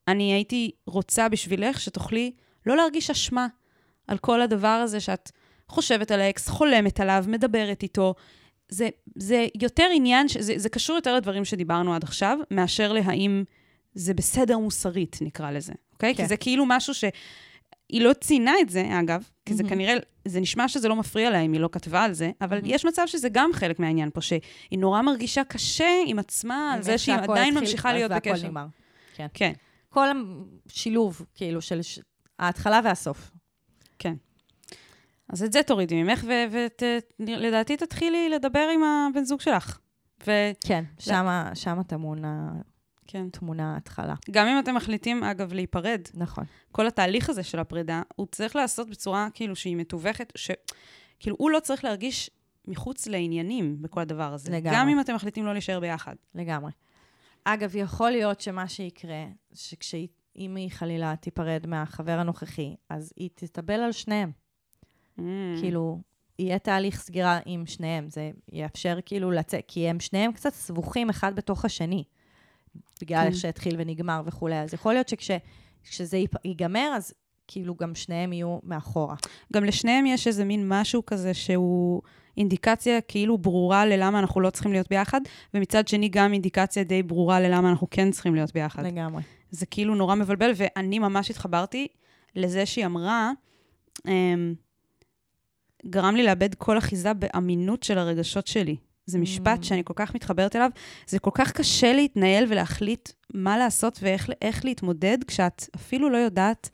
אני 0.09 0.33
הייתי 0.33 0.71
רוצה 0.87 1.29
בשבילך 1.29 1.81
שתוכלי 1.81 2.33
לא 2.67 2.77
להרגיש 2.77 3.11
אשמה 3.11 3.47
על 4.07 4.19
כל 4.19 4.43
הדבר 4.43 4.69
הזה 4.69 5.01
שאת 5.01 5.31
חושבת 5.69 6.11
על 6.11 6.21
האקס, 6.21 6.49
חולמת 6.49 7.01
עליו, 7.01 7.25
מדברת 7.29 7.83
איתו. 7.83 8.15
זה, 8.69 8.89
זה 9.15 9.47
יותר 9.61 9.87
עניין, 9.95 10.29
ש- 10.29 10.37
זה, 10.37 10.53
זה 10.57 10.69
קשור 10.69 10.97
יותר 10.97 11.15
לדברים 11.17 11.45
שדיברנו 11.45 11.95
עד 11.95 12.03
עכשיו, 12.03 12.39
מאשר 12.51 12.93
להאם 12.93 13.45
זה 13.95 14.15
בסדר 14.15 14.59
מוסרית, 14.59 15.19
נקרא 15.21 15.51
לזה, 15.51 15.73
אוקיי? 15.93 16.15
כן. 16.15 16.23
כי 16.23 16.29
זה 16.29 16.37
כאילו 16.37 16.65
משהו 16.67 16.95
ש... 16.95 17.05
היא 17.89 18.01
לא 18.01 18.13
ציינה 18.13 18.53
את 18.61 18.69
זה, 18.69 18.85
אגב, 19.01 19.29
כי 19.49 19.55
זה. 19.55 19.63
כנראה, 19.69 19.95
זה 20.25 20.41
נשמע 20.41 20.69
שזה 20.69 20.89
לא 20.89 20.97
מפריע 20.97 21.31
לה 21.31 21.41
אם 21.41 21.53
היא 21.53 21.61
לא 21.61 21.69
כתבה 21.73 22.03
על 22.03 22.13
זה, 22.13 22.31
אבל 22.41 22.61
יש 22.65 22.85
מצב 22.85 23.03
שזה 23.07 23.29
גם 23.29 23.51
חלק 23.53 23.79
מהעניין 23.79 24.11
פה, 24.15 24.21
שהיא 24.21 24.79
נורא 24.79 25.03
מרגישה 25.03 25.45
קשה 25.45 25.89
עם 26.07 26.19
עצמה 26.19 26.73
על 26.73 26.83
זה 26.83 26.99
שהיא 26.99 27.17
עדיין 27.17 27.59
ממשיכה 27.59 27.93
להיות 27.93 28.11
והכל 28.11 28.31
בקשר. 28.31 28.47
נגמר. 28.47 28.67
כן, 29.35 29.53
כל 29.89 30.07
השילוב, 30.67 31.23
כאילו, 31.35 31.63
של 31.63 31.81
ההתחלה 32.39 32.81
והסוף. 32.85 33.31
כן. 33.99 34.15
אז 35.29 35.43
את 35.43 35.53
זה 35.53 35.63
תורידי 35.63 36.03
ממך, 36.03 36.25
ולדעתי 37.19 37.77
תתחילי 37.77 38.29
לדבר 38.29 38.69
עם 38.75 38.81
הבן 38.85 39.25
זוג 39.25 39.41
שלך. 39.41 39.79
וכן, 40.21 40.53
כן, 40.67 40.85
שמה, 40.99 41.51
שמה 41.55 41.85
טמונה, 41.85 42.51
כן. 43.11 43.29
טמונה 43.31 43.75
ההתחלה. 43.75 44.15
גם 44.31 44.47
אם 44.47 44.59
אתם 44.59 44.75
מחליטים, 44.75 45.25
אגב, 45.25 45.53
להיפרד, 45.53 46.01
נכון. 46.15 46.45
כל 46.73 46.87
התהליך 46.87 47.31
הזה 47.31 47.43
של 47.43 47.59
הפרידה, 47.59 48.03
הוא 48.17 48.27
צריך 48.27 48.57
לעשות 48.57 48.91
בצורה 48.91 49.29
כאילו 49.35 49.57
שהיא 49.57 49.77
מתווכת, 49.77 50.33
ש... 50.37 50.51
כאילו, 51.21 51.37
הוא 51.39 51.51
לא 51.51 51.61
צריך 51.61 51.85
להרגיש 51.85 52.31
מחוץ 52.69 53.07
לעניינים 53.07 53.83
בכל 53.83 54.01
הדבר 54.01 54.33
הזה. 54.33 54.51
לגמרי. 54.51 54.77
גם 54.77 54.89
אם 54.89 55.01
אתם 55.01 55.15
מחליטים 55.15 55.47
לא 55.47 55.53
להישאר 55.53 55.81
ביחד. 55.81 56.15
לגמרי. 56.35 56.71
אגב, 57.45 57.77
יכול 57.77 58.11
להיות 58.11 58.41
שמה 58.41 58.69
שיקרה, 58.69 59.25
שאם 59.53 60.57
היא 60.57 60.71
חלילה 60.71 61.17
תיפרד 61.17 61.67
מהחבר 61.67 62.19
הנוכחי, 62.19 62.75
אז 62.89 63.13
היא 63.17 63.31
תתאבל 63.35 63.81
על 63.81 63.93
שניהם. 63.93 64.33
Mm. 65.19 65.23
כאילו, 65.61 66.01
יהיה 66.39 66.59
תהליך 66.59 67.01
סגירה 67.01 67.39
עם 67.47 67.67
שניהם, 67.67 68.11
זה 68.11 68.31
יאפשר 68.53 68.99
כאילו 69.07 69.31
לצאת, 69.31 69.65
כי 69.69 69.89
הם 69.89 70.01
שניהם 70.01 70.33
קצת 70.33 70.53
סבוכים 70.53 71.11
אחד 71.11 71.37
בתוך 71.37 71.65
השני, 71.65 72.05
בגלל 73.01 73.23
כן. 73.23 73.27
איך 73.27 73.37
שהתחיל 73.37 73.75
ונגמר 73.79 74.23
וכולי. 74.27 74.61
אז 74.61 74.75
יכול 74.75 74.93
להיות 74.93 75.09
שכשזה 75.09 76.23
ייגמר, 76.45 76.93
אז 76.97 77.15
כאילו 77.49 77.75
גם 77.75 77.95
שניהם 77.95 78.33
יהיו 78.33 78.59
מאחורה. 78.63 79.15
גם 79.53 79.65
לשניהם 79.65 80.07
יש 80.07 80.27
איזה 80.27 80.45
מין 80.45 80.65
משהו 80.69 81.07
כזה 81.07 81.35
שהוא 81.35 82.03
אינדיקציה 82.37 83.01
כאילו 83.01 83.39
ברורה 83.39 83.87
ללמה 83.87 84.19
אנחנו 84.19 84.41
לא 84.41 84.51
צריכים 84.51 84.73
להיות 84.73 84.89
ביחד, 84.89 85.21
ומצד 85.55 85.89
שני 85.89 86.09
גם 86.09 86.33
אינדיקציה 86.33 86.85
די 86.85 87.03
ברורה 87.03 87.41
ללמה 87.41 87.71
אנחנו 87.71 87.87
כן 87.91 88.11
צריכים 88.11 88.35
להיות 88.35 88.53
ביחד. 88.55 88.87
לגמרי. 88.87 89.23
זה 89.51 89.67
כאילו 89.67 89.95
נורא 89.95 90.15
מבלבל, 90.15 90.53
ואני 90.57 90.99
ממש 90.99 91.31
התחברתי 91.31 91.89
לזה 92.37 92.67
שהיא 92.67 92.87
אמרה, 92.87 93.33
אמ, 94.07 94.55
גרם 95.87 96.17
לי 96.17 96.23
לאבד 96.23 96.55
כל 96.55 96.79
אחיזה 96.79 97.15
באמינות 97.15 97.83
של 97.83 97.99
הרגשות 97.99 98.47
שלי. 98.47 98.77
זה 99.09 99.19
משפט 99.19 99.61
Mm. 99.61 99.65
שאני 99.65 99.83
כל 99.85 99.95
כך 99.97 100.15
מתחברת 100.15 100.57
אליו. 100.57 100.71
זה 101.07 101.19
כל 101.19 101.31
כך 101.35 101.53
קשה 101.53 101.93
להתנהל 101.93 102.45
ולהחליט 102.49 103.09
מה 103.35 103.59
לעשות 103.59 103.99
ואיך 104.03 104.31
איך 104.43 104.65
להתמודד, 104.65 105.19
כשאת 105.27 105.67
אפילו 105.77 106.11
לא 106.11 106.17
יודעת 106.17 106.71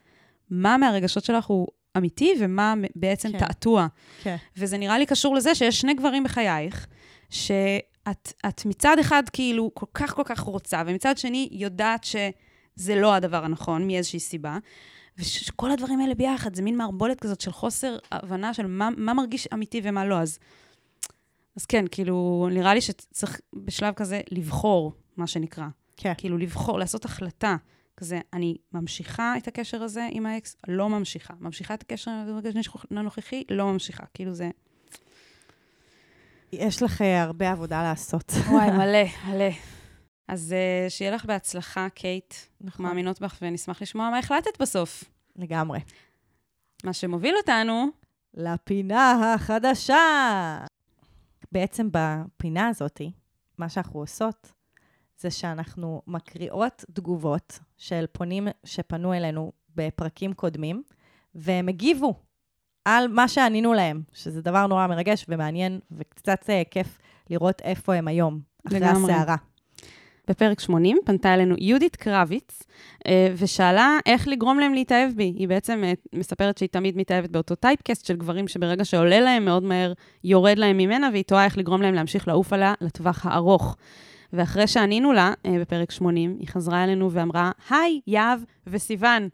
מה 0.51 0.77
מהרגשות 0.77 1.25
שלך 1.25 1.45
הוא 1.47 1.67
אמיתי 1.97 2.33
ומה 2.41 2.75
בעצם 2.97 3.33
כן. 3.33 3.39
תעתוע. 3.39 3.87
כן. 4.23 4.37
וזה 4.57 4.79
נראה 4.79 4.99
לי 4.99 5.07
קשור 5.07 5.35
לזה 5.35 5.55
שיש 5.55 5.81
שני 5.81 5.95
גברים 5.95 6.25
בחייך, 6.25 6.87
שאת 7.31 8.33
את 8.47 8.67
מצד 8.67 8.97
אחד 9.01 9.23
כאילו 9.33 9.71
כל 9.75 9.87
כך 9.95 10.15
כל 10.15 10.23
כך 10.25 10.41
רוצה, 10.41 10.83
ומצד 10.87 11.19
שני 11.19 11.49
יודעת 11.53 12.05
שזה 12.05 12.95
לא 12.95 13.15
הדבר 13.15 13.45
הנכון 13.45 13.87
מאיזושהי 13.87 14.21
סיבה, 14.21 14.59
ושכל 15.19 15.71
הדברים 15.71 16.01
האלה 16.01 16.15
ביחד, 16.15 16.55
זה 16.55 16.63
מין 16.63 16.77
מערבולת 16.77 17.21
כזאת 17.21 17.41
של 17.41 17.53
חוסר 17.53 17.97
הבנה 18.13 18.55
של 18.55 18.67
מה, 18.67 18.89
מה 18.97 19.15
מרגיש 19.15 19.47
אמיתי 19.55 19.81
ומה 19.85 20.05
לא. 20.05 20.19
אז, 20.19 20.39
אז 21.57 21.67
כן, 21.67 21.85
כאילו, 21.91 22.49
נראה 22.53 22.75
לי 22.75 22.81
שצריך 22.81 23.41
בשלב 23.53 23.95
כזה 23.95 24.21
לבחור, 24.31 24.93
מה 25.17 25.27
שנקרא. 25.27 25.67
כן. 25.97 26.13
כאילו, 26.17 26.39
לבחור, 26.39 26.79
לעשות 26.79 27.05
החלטה. 27.05 27.57
כזה, 27.97 28.21
אני 28.33 28.57
ממשיכה 28.73 29.35
את 29.37 29.49
הקשר 29.49 29.83
הזה 29.83 30.09
עם 30.11 30.27
האקס, 30.27 30.57
לא 30.69 30.89
ממשיכה. 30.89 31.35
ממשיכה 31.41 31.75
את 31.75 31.83
הקשר 31.83 32.11
הנוכחי, 32.91 33.45
לא 33.51 33.73
ממשיכה. 33.73 34.05
כאילו 34.15 34.35
זה... 34.35 34.51
יש 36.53 36.83
לך 36.83 37.03
אה, 37.03 37.23
הרבה 37.23 37.51
עבודה 37.51 37.83
לעשות. 37.83 38.33
וואי, 38.51 38.71
מלא, 38.79 39.05
מלא. 39.29 39.51
אז 40.29 40.55
uh, 40.55 40.91
שיהיה 40.91 41.11
לך 41.11 41.25
בהצלחה, 41.25 41.89
קייט. 41.95 42.35
אנחנו 42.35 42.69
נכון. 42.69 42.87
מאמינות 42.87 43.21
בך 43.21 43.39
ונשמח 43.43 43.83
לשמוע 43.83 44.11
מה 44.11 44.19
החלטת 44.19 44.61
בסוף. 44.61 45.05
לגמרי. 45.37 45.81
מה 46.85 46.93
שמוביל 46.93 47.35
אותנו, 47.37 47.87
לפינה 48.35 49.35
החדשה. 49.35 50.65
בעצם 51.55 51.89
בפינה 51.93 52.69
הזאת, 52.69 53.01
מה 53.59 53.69
שאנחנו 53.69 54.01
עושות, 54.01 54.53
זה 55.19 55.31
שאנחנו 55.31 56.03
מקריאות 56.07 56.85
תגובות 56.93 57.59
של 57.77 58.05
פונים 58.13 58.49
שפנו 58.65 59.13
אלינו 59.15 59.53
בפרקים 59.75 60.33
קודמים, 60.33 60.83
והם 61.35 61.69
הגיבו 61.69 62.15
על 62.85 63.09
מה 63.09 63.29
שענינו 63.29 63.73
להם, 63.73 64.03
שזה 64.13 64.43
דבר 64.43 64.67
נורא 64.67 64.87
מרגש 64.87 65.25
ומעניין, 65.29 65.81
וקצת 65.91 66.51
אה, 66.51 66.63
כיף 66.71 66.99
לראות 67.31 67.61
איפה 67.61 67.95
הם 67.95 68.09
היום, 68.09 68.41
אחרי. 68.67 68.87
הסערה. 68.87 69.37
בפרק 70.29 70.61
80 70.61 70.99
פנתה 71.05 71.35
אלינו 71.35 71.55
יהודית 71.59 71.97
קרביץ, 71.97 72.63
אה, 73.07 73.35
ושאלה 73.37 73.99
איך 74.07 74.29
לגרום 74.29 74.59
להם 74.59 74.75
להתאהב 74.75 75.13
בי. 75.13 75.33
היא 75.37 75.49
בעצם 75.49 75.83
אה, 75.85 75.93
מספרת 76.13 76.59
שהיא 76.59 76.69
תמיד 76.69 76.97
מתאהבת 76.97 77.31
באותו 77.31 77.55
טייפקסט 77.55 78.07
של 78.07 78.17
גברים 78.17 78.49
שברגע 78.49 78.85
שעולה 78.85 79.21
להם 79.21 79.45
מאוד 79.45 79.63
מהר, 79.63 79.93
יורד 80.25 80.59
להם 80.59 80.77
ממנה, 80.77 81.09
והיא 81.13 81.25
תוהה 81.25 81.45
איך 81.45 81.59
לגרום 81.59 81.83
להם 81.83 81.95
להמשיך 81.95 82.29
לעוף 82.29 82.53
עליה 82.53 82.75
לטווח 82.81 83.27
הארוך. 83.27 83.77
ואחרי 84.33 84.67
שענינו 84.67 85.13
לה, 85.13 85.33
אה, 85.47 85.57
בפרק 85.61 85.91
80, 85.91 86.37
היא 86.41 86.49
חזרה 86.49 86.85
אלינו 86.85 87.13
ואמרה, 87.13 87.51
היי, 87.71 88.01
יהב 88.07 88.41
וסיוון. 88.67 89.29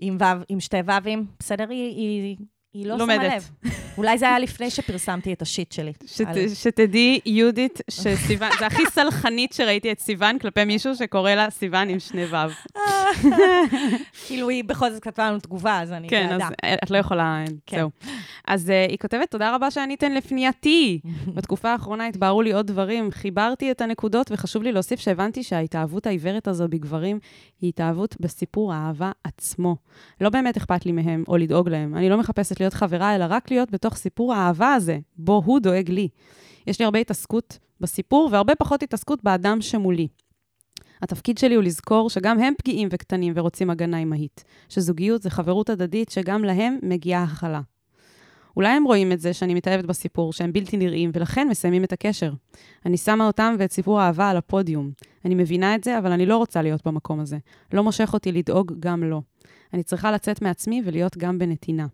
עם 0.00 0.16
וו, 0.20 0.42
עם 0.48 0.60
שתי 0.60 0.76
וווים, 0.76 1.26
בסדר? 1.38 1.70
היא, 1.70 1.96
היא, 1.96 2.36
היא 2.74 2.86
לא 2.86 2.98
לומדת. 2.98 3.20
שמה 3.20 3.36
לב. 3.36 3.72
אולי 3.98 4.18
זה 4.18 4.28
היה 4.28 4.38
לפני 4.38 4.70
שפרסמתי 4.70 5.32
את 5.32 5.42
השיט 5.42 5.72
שלי. 5.72 5.92
שת, 6.06 6.26
על- 6.26 6.48
שתדעי, 6.54 7.20
יהודית, 7.26 7.80
שסיוון, 7.90 8.48
זה 8.58 8.66
הכי 8.66 8.82
סלחנית 8.90 9.52
שראיתי 9.52 9.92
את 9.92 10.00
סיוון 10.00 10.38
כלפי 10.38 10.64
מישהו 10.64 10.94
שקורא 10.94 11.30
לה 11.30 11.50
סיוון 11.50 11.88
עם 11.88 12.00
שני 12.00 12.24
וו. 12.24 12.36
כאילו, 14.26 14.48
היא 14.48 14.64
בכל 14.64 14.90
זאת 14.90 15.02
כתבה 15.02 15.30
לנו 15.30 15.38
תגובה, 15.40 15.80
אז 15.80 15.92
אני 15.92 16.08
כן, 16.08 16.28
בעדה. 16.30 16.46
אז 16.46 16.52
אה, 16.64 16.74
את 16.84 16.90
לא 16.90 16.98
יכולה, 16.98 17.44
כן. 17.66 17.76
זהו. 17.76 17.90
אז 18.48 18.68
uh, 18.68 18.90
היא 18.90 18.98
כותבת, 18.98 19.30
תודה 19.30 19.54
רבה 19.54 19.70
שעניתן 19.70 20.12
לפנייתי. 20.12 21.00
בתקופה 21.34 21.72
האחרונה 21.72 22.06
התבהרו 22.06 22.42
לי 22.42 22.52
עוד 22.52 22.66
דברים, 22.66 23.10
חיברתי 23.10 23.70
את 23.70 23.80
הנקודות, 23.80 24.30
וחשוב 24.32 24.62
לי 24.62 24.72
להוסיף 24.72 25.00
שהבנתי 25.00 25.42
שההתאהבות 25.42 26.06
העיוורת 26.06 26.48
הזו 26.48 26.68
בגברים 26.68 27.18
היא 27.60 27.68
התאהבות 27.68 28.16
בסיפור 28.20 28.72
האהבה 28.72 29.10
עצמו. 29.24 29.76
לא 30.20 30.30
באמת 30.30 30.56
אכפת 30.56 30.86
לי 30.86 30.92
מהם 30.92 31.24
או 31.28 31.36
לדאוג 31.36 31.68
להם. 31.68 31.96
אני 31.96 32.08
לא 32.08 32.16
מחפשת 32.18 32.59
להיות 32.60 32.74
חברה, 32.74 33.14
אלא 33.14 33.24
רק 33.28 33.50
להיות 33.50 33.70
בתוך 33.70 33.96
סיפור 33.96 34.34
האהבה 34.34 34.74
הזה, 34.74 34.98
בו 35.16 35.42
הוא 35.44 35.60
דואג 35.60 35.90
לי. 35.90 36.08
יש 36.66 36.78
לי 36.78 36.84
הרבה 36.84 36.98
התעסקות 36.98 37.58
בסיפור 37.80 38.28
והרבה 38.32 38.54
פחות 38.54 38.82
התעסקות 38.82 39.24
באדם 39.24 39.60
שמולי. 39.60 40.08
התפקיד 41.02 41.38
שלי 41.38 41.54
הוא 41.54 41.64
לזכור 41.64 42.10
שגם 42.10 42.40
הם 42.40 42.54
פגיעים 42.58 42.88
וקטנים 42.92 43.32
ורוצים 43.36 43.70
הגנה 43.70 43.98
אמהית, 43.98 44.44
שזוגיות 44.68 45.22
זה 45.22 45.30
חברות 45.30 45.70
הדדית 45.70 46.10
שגם 46.10 46.44
להם 46.44 46.78
מגיעה 46.82 47.22
הכלה. 47.22 47.60
אולי 48.56 48.68
הם 48.68 48.84
רואים 48.84 49.12
את 49.12 49.20
זה 49.20 49.32
שאני 49.32 49.54
מתאהבת 49.54 49.84
בסיפור, 49.84 50.32
שהם 50.32 50.52
בלתי 50.52 50.76
נראים, 50.76 51.10
ולכן 51.14 51.48
מסיימים 51.48 51.84
את 51.84 51.92
הקשר. 51.92 52.32
אני 52.86 52.96
שמה 52.96 53.26
אותם 53.26 53.54
ואת 53.58 53.72
סיפור 53.72 54.00
האהבה 54.00 54.30
על 54.30 54.36
הפודיום. 54.36 54.90
אני 55.24 55.34
מבינה 55.34 55.74
את 55.74 55.84
זה, 55.84 55.98
אבל 55.98 56.12
אני 56.12 56.26
לא 56.26 56.36
רוצה 56.36 56.62
להיות 56.62 56.86
במקום 56.86 57.20
הזה. 57.20 57.38
לא 57.72 57.84
מושך 57.84 58.10
אותי 58.14 58.32
לדאוג 58.32 58.72
גם 58.80 59.04
לו. 59.04 59.22
אני 59.74 59.82
צריכה 59.82 60.12
לצאת 60.12 60.42
מעצמי 60.42 60.82
ולהיות 60.84 61.16
גם 61.16 61.38
בנתינה. 61.38 61.86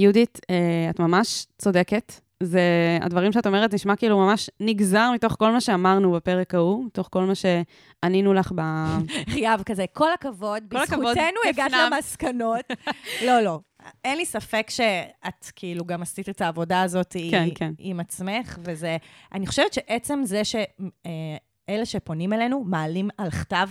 יהודית, 0.00 0.40
אה, 0.50 0.90
את 0.90 1.00
ממש 1.00 1.46
צודקת. 1.58 2.12
זה, 2.42 2.60
הדברים 3.00 3.32
שאת 3.32 3.46
אומרת 3.46 3.74
נשמע 3.74 3.96
כאילו 3.96 4.18
ממש 4.18 4.50
נגזר 4.60 5.10
מתוך 5.14 5.36
כל 5.38 5.50
מה 5.50 5.60
שאמרנו 5.60 6.12
בפרק 6.12 6.54
ההוא, 6.54 6.84
מתוך 6.84 7.08
כל 7.10 7.24
מה 7.24 7.32
שענינו 7.34 8.34
לך 8.34 8.52
ב... 8.54 8.60
יהב 9.42 9.62
כזה, 9.62 9.84
כל 9.92 10.12
הכבוד, 10.12 10.62
כל 10.70 10.82
בזכותנו 10.82 11.40
הגעת. 11.48 11.72
למסקנות. 11.72 12.60
לא, 13.26 13.40
לא. 13.40 13.60
אין 14.04 14.18
לי 14.18 14.24
ספק 14.24 14.70
שאת 14.70 15.46
כאילו 15.56 15.84
גם 15.84 16.02
עשית 16.02 16.28
את 16.28 16.40
העבודה 16.40 16.82
הזאת 16.82 17.16
כן, 17.30 17.48
כן. 17.54 17.72
עם 17.78 18.00
עצמך, 18.00 18.58
וזה... 18.64 18.96
אני 19.32 19.46
חושבת 19.46 19.72
שעצם 19.72 20.20
זה 20.24 20.42
שאלה 20.44 21.84
שפונים 21.84 22.32
אלינו 22.32 22.64
מעלים 22.64 23.08
על 23.18 23.30
כתב 23.30 23.68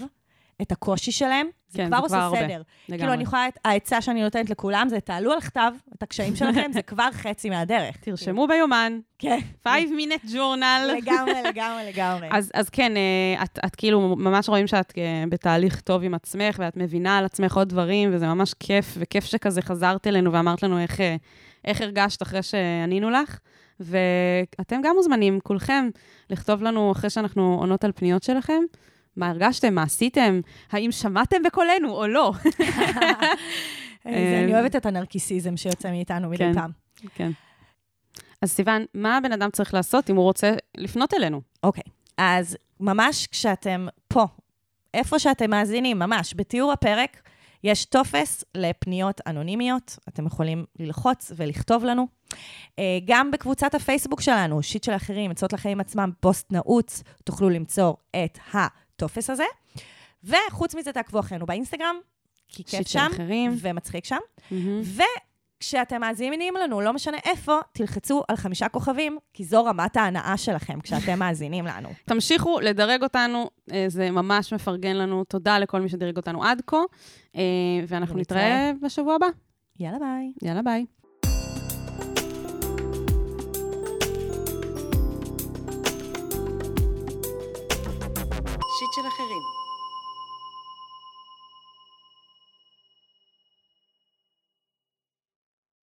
את 0.61 0.71
הקושי 0.71 1.11
שלהם, 1.11 1.47
זה 1.69 1.77
כן, 1.77 1.87
כבר 1.87 1.97
זה 1.97 2.03
עושה 2.03 2.15
כבר 2.15 2.23
הרבה. 2.25 2.37
סדר. 2.39 2.47
כאילו, 2.85 2.97
לגמרי. 2.97 3.13
אני 3.13 3.23
יכולה, 3.23 3.47
את- 3.47 3.57
העצה 3.65 4.01
שאני 4.01 4.21
נותנת 4.23 4.49
לכולם 4.49 4.87
זה, 4.89 4.99
תעלו 4.99 5.31
על 5.31 5.41
כתב 5.41 5.71
את 5.95 6.03
הקשיים 6.03 6.35
שלכם, 6.35 6.71
זה 6.73 6.81
כבר 6.81 7.09
חצי 7.11 7.49
מהדרך. 7.49 7.97
תרשמו 8.03 8.47
ביומן, 8.47 8.99
כן. 9.19 9.39
5 9.63 9.73
minute 9.83 10.27
journal. 10.27 10.85
לגמרי, 10.97 11.33
לגמרי, 11.49 11.83
לגמרי. 11.93 12.27
אז, 12.31 12.51
אז 12.53 12.69
כן, 12.69 12.93
אה, 12.97 13.43
את, 13.43 13.59
את 13.65 13.75
כאילו 13.75 14.15
ממש 14.15 14.49
רואים 14.49 14.67
שאת 14.67 14.93
אה, 14.97 15.23
בתהליך 15.29 15.81
טוב 15.81 16.03
עם 16.03 16.13
עצמך, 16.13 16.55
ואת 16.59 16.77
מבינה 16.77 17.17
על 17.17 17.25
עצמך 17.25 17.57
עוד 17.57 17.69
דברים, 17.69 18.09
וזה 18.13 18.27
ממש 18.27 18.53
כיף, 18.59 18.95
וכיף 18.97 19.25
שכזה 19.25 19.61
חזרת 19.61 20.07
אלינו 20.07 20.33
ואמרת 20.33 20.63
לנו 20.63 20.79
איך, 20.79 21.01
אה, 21.01 21.15
איך 21.65 21.81
הרגשת 21.81 22.21
אחרי 22.21 22.43
שענינו 22.43 23.09
לך. 23.09 23.39
ואתם 23.79 24.81
גם 24.83 24.95
מוזמנים, 24.95 25.39
כולכם, 25.43 25.89
לכתוב 26.29 26.63
לנו 26.63 26.91
אחרי 26.91 27.09
שאנחנו 27.09 27.57
עונות 27.59 27.83
על 27.83 27.91
פניות 27.95 28.23
שלכם. 28.23 28.61
מה 29.19 29.29
הרגשתם? 29.29 29.75
מה 29.75 29.83
עשיתם? 29.83 30.41
האם 30.71 30.91
שמעתם 30.91 31.37
בקולנו 31.45 31.91
או 31.91 32.07
לא? 32.07 32.31
זה- 34.03 34.41
אני 34.43 34.53
אוהבת 34.53 34.75
את 34.75 34.85
הנרקיסיזם 34.85 35.57
שיוצא 35.57 35.91
מאיתנו 35.91 36.29
מדי 36.29 36.37
כן. 36.37 36.53
פעם. 36.53 36.71
כן. 37.15 37.31
אז 38.41 38.51
סיוון, 38.51 38.85
מה 38.93 39.17
הבן 39.17 39.31
אדם 39.31 39.49
צריך 39.51 39.73
לעשות 39.73 40.09
אם 40.09 40.15
הוא 40.15 40.23
רוצה 40.23 40.51
לפנות 40.77 41.13
אלינו? 41.13 41.41
אוקיי, 41.63 41.83
אז 42.17 42.57
ממש 42.79 43.27
כשאתם 43.27 43.87
פה, 44.07 44.25
איפה 44.93 45.19
שאתם 45.19 45.49
מאזינים, 45.49 45.99
ממש, 45.99 46.33
בתיאור 46.37 46.71
הפרק, 46.71 47.21
יש 47.63 47.85
טופס 47.85 48.43
לפניות 48.55 49.21
אנונימיות, 49.27 49.97
אתם 50.09 50.25
יכולים 50.25 50.65
ללחוץ 50.79 51.31
ולכתוב 51.35 51.83
לנו. 51.85 52.07
אה, 52.79 52.83
גם 53.05 53.31
בקבוצת 53.31 53.75
הפייסבוק 53.75 54.21
שלנו, 54.21 54.63
שיט 54.63 54.83
של 54.83 54.95
אחרים, 54.95 55.31
עצות 55.31 55.53
לחיים 55.53 55.79
עצמם, 55.79 56.11
פוסט 56.19 56.51
נעוץ, 56.51 57.03
תוכלו 57.23 57.49
למצוא 57.49 57.93
את 58.25 58.37
הטופס 58.99 59.29
הזה. 59.29 59.43
וחוץ 60.23 60.75
מזה, 60.75 60.91
תעקבו 60.91 61.19
אחרינו 61.19 61.45
באינסטגרם, 61.45 61.95
כי 62.47 62.63
כיף 62.63 62.87
שם, 62.87 63.07
אחרים. 63.13 63.55
ומצחיק 63.61 64.05
שם. 64.05 64.17
מהמם. 64.51 64.81
וכשאתם 65.57 66.01
מאזינים 66.01 66.53
לנו, 66.55 66.81
לא 66.81 66.93
משנה 66.93 67.17
איפה, 67.25 67.59
תלחצו 67.71 68.23
על 68.27 68.35
חמישה 68.35 68.69
כוכבים, 68.69 69.17
כי 69.33 69.43
זו 69.43 69.63
רמת 69.63 69.97
ההנאה 69.97 70.37
שלכם 70.37 70.81
כשאתם 70.81 71.19
מאזינים 71.23 71.65
לנו. 71.65 71.89
תמשיכו 72.05 72.59
לדרג 72.59 73.03
אותנו, 73.03 73.49
אה, 73.71 73.85
זה 73.87 74.11
ממש 74.11 74.53
מפרגן 74.53 74.95
לנו. 74.95 75.23
תודה 75.23 75.59
לכל 75.59 75.81
מי 75.81 75.89
שדירג 75.89 76.17
אותנו 76.17 76.43
עד 76.43 76.61
כה, 76.67 76.77
אה, 77.35 77.41
ואנחנו. 77.87 78.17
נתראה 78.17 78.71
בשבוע 78.81 79.15
הבא. 79.15 79.27
יאללה 79.79 79.99
ביי. 79.99 80.31
יאללה, 80.41 80.61
ביי. 80.61 80.85
שיט 88.99 89.11
של 89.11 89.23
אחרים. 89.23 89.28